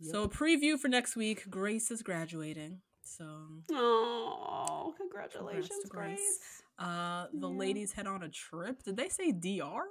[0.01, 1.49] So preview for next week.
[1.49, 2.81] Grace is graduating.
[3.03, 3.25] So
[3.71, 6.39] Oh, congratulations, to Grace.
[6.77, 7.57] uh the Yeah.
[7.57, 8.83] ladies head on a trip.
[8.83, 9.85] Did they say DR?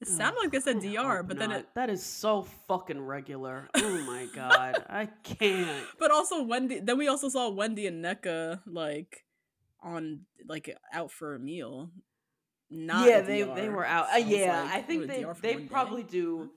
[0.00, 1.60] It sounded like they said DR, but then not.
[1.60, 3.68] it that is so fucking regular.
[3.74, 5.86] Oh my god, I can't.
[5.98, 6.80] But also Wendy.
[6.80, 9.24] Then we also saw Wendy and Nneka like
[9.82, 11.90] on like out for a meal.
[12.70, 13.54] Not yeah, they DR.
[13.54, 14.08] they were out.
[14.08, 16.50] So Uh, yeah, like, I think "Oh, they they one day?" probably do.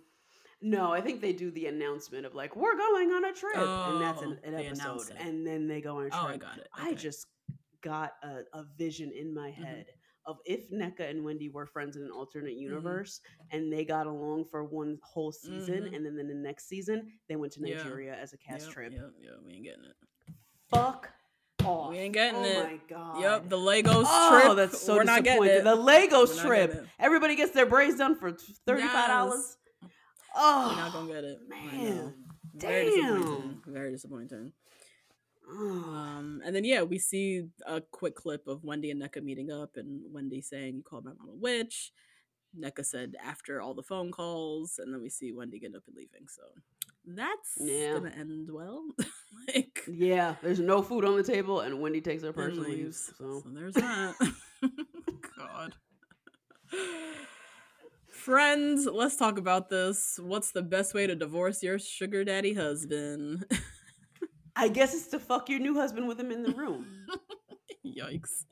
[0.59, 4.01] No, I think they do the announcement of like we're going on a trip, and
[4.01, 6.21] that's an, Oh, an episode, and then they go on a trip.
[6.23, 6.67] Oh, I got it.
[6.75, 7.27] I just
[7.81, 9.63] got a, a vision in my Mm-hmm.
[10.27, 12.61] Of if Nneka and Wendy were friends in an alternate Mm-hmm.
[12.63, 13.21] universe
[13.51, 15.95] and they got along for one whole season, Mhm.
[15.95, 17.77] and then in the next season they went to Yeah.
[17.77, 18.91] Nigeria as a cast Yep, trip.
[18.93, 19.95] Yep, yep, we ain't getting it.
[20.69, 21.09] Fuck
[21.63, 21.91] off.
[21.91, 22.57] We ain't getting oh it.
[22.57, 23.21] Oh my god.
[23.21, 24.55] Yep, the Lagos Oh, trip.
[24.57, 25.63] that's so We're not getting it.
[25.63, 26.87] The Lagos We're trip.
[26.99, 29.57] Everybody gets their braids done for thirty-five dollars.
[30.35, 31.39] Oh, We're not gonna get it.
[31.47, 32.13] Man.
[32.53, 33.15] Very Damn.
[33.21, 33.61] disappointing.
[33.67, 34.53] Very disappointing.
[35.49, 39.71] Um, and then yeah, we see a quick clip of Wendy and Nneka meeting up,
[39.77, 41.91] and Wendy saying, "You called my mom a witch."
[42.57, 45.95] Nneka said after all the phone calls, and then we see Wendy getting up and
[45.95, 46.27] leaving.
[46.27, 46.43] So
[47.05, 47.93] that's Yeah.
[47.93, 48.85] gonna end well.
[49.47, 53.13] like Yeah, there's no food on the table, and Wendy takes her purse and leaves.
[53.17, 54.15] So, So there's that.
[55.37, 55.73] God.
[58.09, 60.19] Friends, let's talk about this.
[60.21, 63.45] What's the best way to divorce your sugar daddy husband?
[64.57, 66.87] I guess it's to fuck your new husband with him in the room.
[67.85, 68.43] Yikes.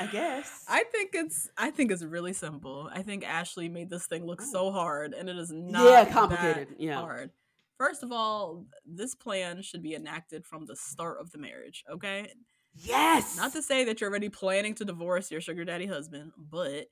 [0.00, 0.64] I guess.
[0.68, 2.88] I think it's I think it's really simple.
[2.92, 4.50] I think Ashley made this thing look Oh.
[4.52, 6.68] so hard and it is not Yeah, complicated.
[6.78, 6.94] Yeah.
[7.00, 7.30] hard.
[7.78, 12.32] First of all, this plan should be enacted from the start of the marriage, okay?
[12.74, 13.36] Yes.
[13.36, 16.86] Not to say that you're already planning to divorce your sugar daddy husband, but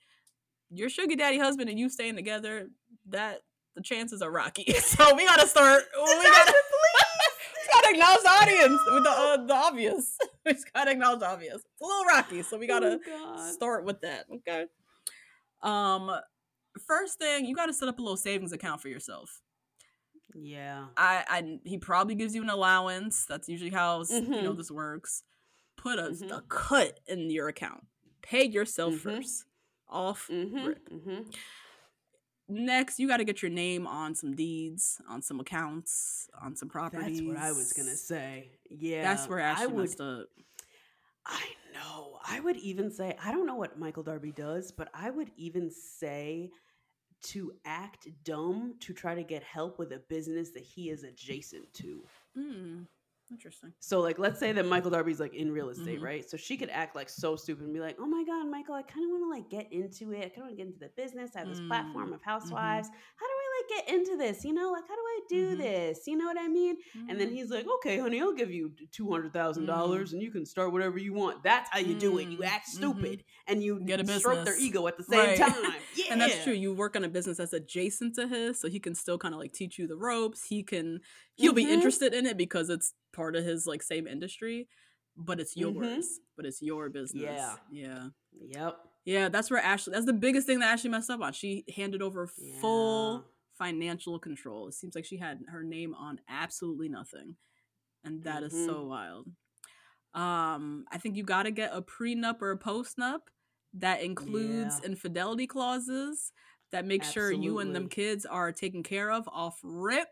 [0.71, 2.69] your sugar daddy husband and you staying together,
[3.09, 3.41] that
[3.75, 4.65] the chances are rocky.
[4.81, 5.83] So we gotta start.
[5.97, 6.55] We gotta,
[7.87, 10.17] gotta acknowledge the audience with the uh, the obvious.
[10.47, 11.55] We just gotta acknowledge the obvious.
[11.57, 14.27] It's a little rocky, so we gotta Oh, start with that.
[14.33, 14.67] Okay.
[15.63, 16.11] Um,
[16.87, 19.41] first thing you gotta set up a little savings account for yourself.
[20.35, 20.87] Yeah.
[20.97, 23.25] I, I he probably gives you an allowance.
[23.29, 24.57] That's usually how you know Mhm.
[24.57, 25.23] this works.
[25.77, 26.31] Put a, Mhm.
[26.37, 27.87] a cut in your account.
[28.23, 29.01] Pay yourself Mhm.
[29.01, 29.45] first.
[29.89, 30.67] Off Mm-hmm.
[30.67, 30.89] rip.
[32.49, 36.69] Next, you got to get your name on some deeds, on some accounts, on some
[36.69, 37.19] properties.
[37.19, 38.51] That's what I was gonna say.
[38.71, 39.03] Yeah.
[39.03, 40.27] That's where Ashley I would, messed up.
[41.27, 41.45] I
[41.75, 42.19] know.
[42.25, 45.71] I would even say I don't know what Michael Darby does, but I would even
[45.71, 46.51] say
[47.25, 51.73] to act dumb to try to get help with a business that he is adjacent
[51.75, 52.05] to.
[52.37, 52.83] Hmm.
[53.31, 53.73] Interesting.
[53.81, 56.05] So like let's say that Michael Darby's like in real estate, Mhm.
[56.05, 56.29] right?
[56.31, 58.83] So she could act like so stupid and be like, "Oh my god, Michael, I
[58.83, 60.19] kind of want to like get into it.
[60.19, 61.35] I kind of want to get into the business.
[61.35, 62.89] I have this platform Mm, of housewives.
[62.89, 64.45] How do I get into this?
[64.45, 65.59] You know, like how do I do Mhm.
[65.59, 66.07] this?
[66.07, 66.77] You know what I mean?"
[67.09, 67.33] And then Mm.
[67.33, 70.73] he's like, "Okay, honey, I'll give you two hundred thousand dollars, and you can start
[70.73, 72.29] whatever you want." That's how you do it.
[72.29, 75.39] You Mm, act stupid, and you Get a stroke their ego at the same Right.
[75.39, 75.83] time.
[75.95, 76.53] Yeah, And that's true.
[76.53, 79.41] You work on a business that's adjacent to his, so he can still kind of
[79.41, 80.45] like teach you the ropes.
[80.47, 81.01] He can
[81.37, 84.69] he'll be interested in it because it's part of his like same industry,
[85.17, 86.21] but it's yours.
[86.37, 87.23] But it's your business.
[87.23, 87.57] Yeah.
[87.71, 88.09] Yeah.
[88.39, 88.79] Yep.
[89.05, 91.33] Yeah, that's where Ashley that's the biggest thing that Ashley messed up on.
[91.33, 92.27] She handed over
[92.61, 93.21] full Yeah.
[93.59, 94.69] Financial control.
[94.69, 97.37] It seems like she had her name on absolutely nothing.
[98.05, 98.67] And that is Mhm.
[98.67, 99.29] so wild.
[100.15, 103.29] Um, I think you gotta get a prenup or a postnup
[103.75, 104.87] that includes Yeah.
[104.87, 106.33] infidelity clauses
[106.71, 110.09] that make sure you and them kids are taken care of off rip.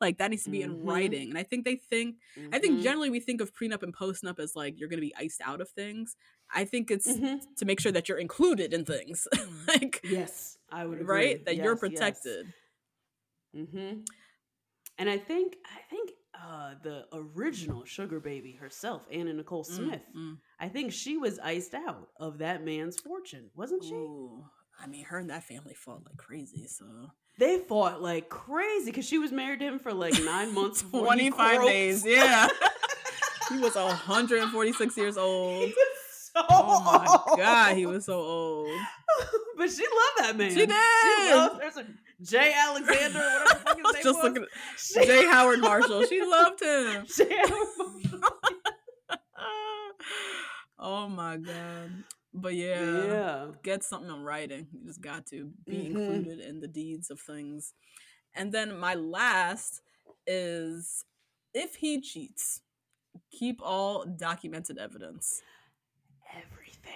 [0.00, 0.84] Like that needs to be in Mhm.
[0.86, 1.28] writing.
[1.30, 2.18] And I think they think
[2.52, 2.82] I think Mhm.
[2.82, 5.70] generally we think of prenup and postnup as like you're gonna be iced out of
[5.70, 6.16] things.
[6.50, 7.54] I think it's Mhm.
[7.56, 9.28] to make sure that you're included in things.
[9.68, 11.06] like Yes, I would agree.
[11.06, 11.44] right?
[11.44, 12.46] That you're protected.
[12.46, 12.54] yes.
[13.56, 14.00] Mm-hmm.
[14.98, 20.02] And I think I think uh, the original sugar baby herself, Anna Nicole Mm, Smith,
[20.16, 20.36] mm.
[20.60, 23.92] I think she was iced out of that man's fortune, wasn't she?
[23.94, 24.44] Ooh,
[24.80, 26.66] I mean, her and that family fought like crazy.
[26.68, 26.84] So
[27.38, 30.82] They fought like crazy because she was married to him for like nine months.
[30.82, 32.04] twenty five days.
[32.06, 32.48] Yeah,
[33.50, 35.70] he was hundred and forty six years old.
[36.34, 37.38] So Oh my old.
[37.38, 38.68] god, he was so old.
[39.56, 40.50] but she loved that man.
[40.50, 41.34] She She did.
[41.36, 41.60] loved.
[41.60, 41.86] There's a
[42.24, 44.24] Jay Alexander, whatever the fuck his name just was.
[44.24, 45.26] looking at J.
[45.26, 46.04] Howard Marshall.
[46.06, 47.04] She loved him.
[47.16, 48.22] Jay Howard
[50.78, 51.90] oh my god.
[52.32, 53.46] But yeah, Yeah.
[53.62, 54.66] get something in writing.
[54.72, 55.86] You just got to be Mhm.
[55.86, 57.74] included in the deeds of things.
[58.34, 59.82] And then my last
[60.26, 61.04] is
[61.52, 62.60] if he cheats,
[63.30, 65.42] keep all documented evidence.
[66.34, 66.92] Everything.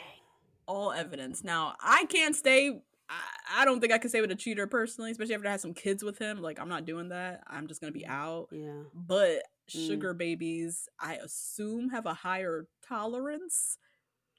[0.66, 1.44] All evidence.
[1.44, 2.82] Now, I can't stay.
[3.08, 5.60] I, I don't think I could stay with a cheater personally, especially after I had
[5.60, 6.42] some kids with him.
[6.42, 7.42] Like, I'm not doing that.
[7.46, 8.48] I'm just going to be out.
[8.52, 8.82] Yeah.
[8.94, 9.86] But Mm.
[9.86, 13.76] sugar babies, I assume, have a higher tolerance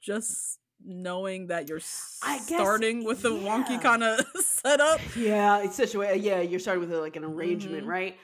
[0.00, 5.00] just knowing that you're guess, starting with a wonky kind of setup.
[5.16, 6.16] Yeah, it's such a way.
[6.16, 7.88] Yeah, you're starting with like an arrangement, Mhm.
[7.88, 8.16] right?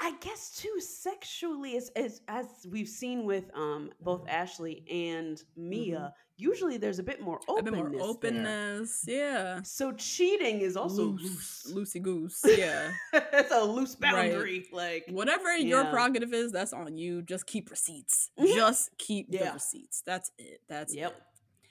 [0.00, 6.14] I guess too sexually, as, as as we've seen with um both Ashley and Mia,
[6.36, 7.70] usually there's a bit more A openness.
[7.70, 8.00] bit more there.
[8.02, 9.04] openness.
[9.06, 9.60] Yeah.
[9.62, 11.94] So cheating is also loose, loose.
[11.94, 12.40] loosey goose.
[12.58, 12.92] Yeah.
[13.12, 14.12] it's a loose Right.
[14.12, 14.66] boundary.
[14.72, 17.22] Like Whatever your prerogative is, that's on you.
[17.22, 18.30] Just keep receipts.
[18.38, 18.54] Mhm.
[18.54, 20.02] Just keep the receipts.
[20.04, 20.60] That's it.
[20.68, 21.14] That's Yep.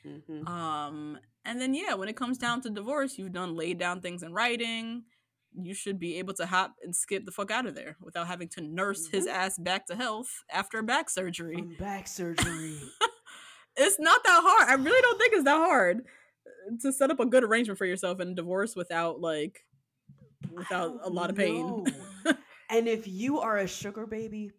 [0.05, 0.27] it.
[0.29, 0.47] Mhm.
[0.47, 4.23] Um, and then yeah, when it comes down to divorce, you've done laid down things
[4.23, 5.03] in writing.
[5.55, 8.47] You should be able to hop and skip the fuck out of there without having
[8.49, 9.31] to nurse his Mhm.
[9.31, 11.55] ass back to health after back surgery.
[11.55, 12.79] On back surgery.
[13.77, 14.69] it's not that hard.
[14.69, 15.99] I really don't think it's that hard
[16.45, 19.65] uh, to set up a good arrangement for yourself in divorce without like
[20.51, 21.85] without a lot of pain.
[22.69, 24.51] and if you are a sugar baby,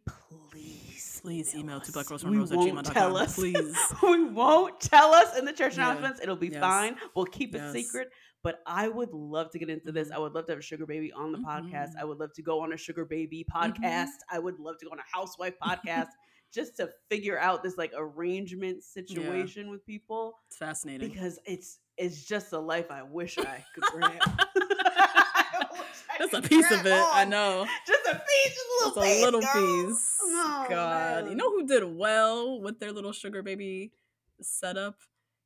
[0.50, 1.86] please, Please email us.
[1.86, 2.92] two black girls We one rose at won't gmail.com.
[2.94, 3.34] tell us.
[3.36, 3.76] Please.
[4.02, 5.90] we won't tell us in the church Yeah.
[5.90, 6.20] announcements.
[6.20, 6.60] It'll be Yes.
[6.60, 6.96] fine.
[7.16, 7.72] We'll keep it Yes.
[7.72, 8.08] secret.
[8.42, 10.10] But I would love to get into this.
[10.10, 10.16] Mhm.
[10.16, 11.94] I would love to have a sugar baby on the podcast.
[11.94, 12.00] Mhm.
[12.00, 13.72] I would love to go on a sugar baby Mm-hmm.
[13.82, 14.08] podcast.
[14.30, 16.08] I would love to go on a housewife podcast
[16.54, 21.08] just to figure out this like arrangement situation with people It's fascinating.
[21.10, 24.12] because it's it's just a life I wish I could grab.
[24.22, 26.92] I wish I That's a piece of it.
[26.92, 27.66] I know.
[27.86, 29.22] Just a piece, just a little a piece.
[29.22, 29.86] little girl.
[29.88, 30.18] piece.
[30.22, 31.28] Oh, God.
[31.28, 33.92] You know who did well with their little sugar baby
[34.40, 34.96] setup?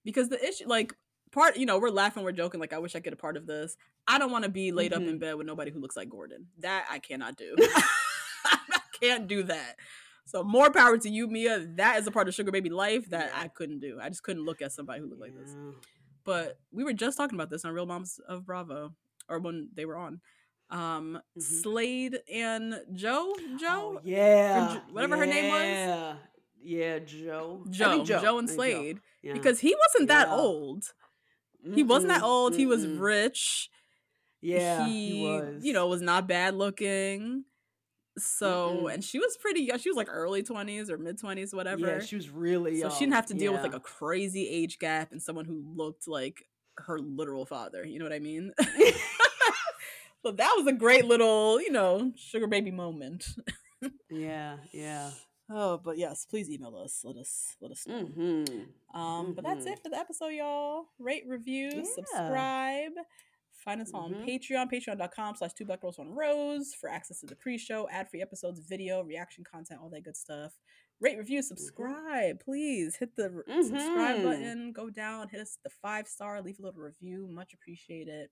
[0.04, 0.94] Because the issue, like,
[1.32, 3.46] part, you know, we're laughing, we're joking, like, I wish I could a part of
[3.46, 3.76] this.
[4.06, 5.08] I don't want to be laid up Mhm.
[5.08, 6.46] in bed with nobody who looks like Gordon.
[6.60, 7.54] That I cannot do.
[8.44, 9.76] I can't do that.
[10.28, 11.60] So more power to you, Mia.
[11.76, 13.40] That is a part of sugar baby life that Yeah.
[13.40, 13.98] I couldn't do.
[13.98, 15.56] I just couldn't look at somebody who looked like this.
[16.24, 18.94] But we were just talking about this on Real Moms of Bravo,
[19.30, 20.20] or when they were on.
[20.68, 21.42] Um, Mhm.
[21.62, 24.74] Slade and Jo, Jo, Oh, yeah.
[24.74, 25.62] Jo- whatever her name was?
[25.62, 26.16] Yeah.
[26.60, 27.64] Yeah, Jo.
[27.66, 29.32] I Jo, Jo, and Slade, Yeah.
[29.32, 30.34] because he wasn't that Yeah.
[30.36, 30.92] old.
[31.74, 32.54] He wasn't that Mm-mm, old.
[32.56, 33.70] He was rich.
[34.42, 35.64] Yeah, he, he, was.
[35.64, 37.44] you know, was not bad looking.
[38.18, 38.94] So, Mm-mm.
[38.94, 39.78] and she was pretty young.
[39.78, 41.86] She was like early twenties or mid twenties, whatever.
[41.86, 44.78] Yeah, she was really so she didn't have to deal with like a crazy age
[44.78, 46.44] gap and someone who looked like
[46.78, 47.84] her literal father.
[47.84, 48.52] You know what I mean?
[50.22, 53.24] so that was a great little, you know, sugar baby moment.
[54.10, 55.10] yeah, yeah.
[55.50, 57.00] Oh, but yes, please email us.
[57.04, 58.04] Let us let us know.
[58.04, 59.00] Mm-hmm.
[59.00, 59.72] Um, but that's Mhm.
[59.72, 60.84] it for the episode, y'all.
[60.98, 61.82] Rate, review, Yeah.
[61.94, 62.92] subscribe.
[63.58, 64.24] Find us on Mhm.
[64.26, 68.60] Patreon, patreon.com slash two black girls one rose for access to the pre-show, ad-free episodes,
[68.60, 70.58] video, reaction content, all that good stuff.
[71.00, 72.96] Rate, review, subscribe, please.
[72.96, 76.80] Hit the r- subscribe button, go down, hit us the five star, leave a little
[76.80, 78.30] review, much appreciated.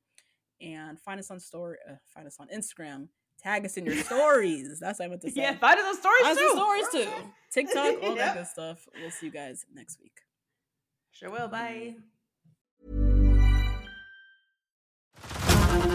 [0.60, 3.08] And find us on story, uh, find us on Instagram.
[3.38, 4.78] Tag us in your stories.
[4.80, 5.42] That's what I meant to say.
[5.42, 6.48] Yeah, find us on stories Find too.
[6.50, 7.32] stories too.
[7.52, 8.88] TikTok, all that good stuff.
[8.94, 10.18] We'll see you guys next week.
[11.10, 11.48] Sure will.
[11.48, 11.96] Bye.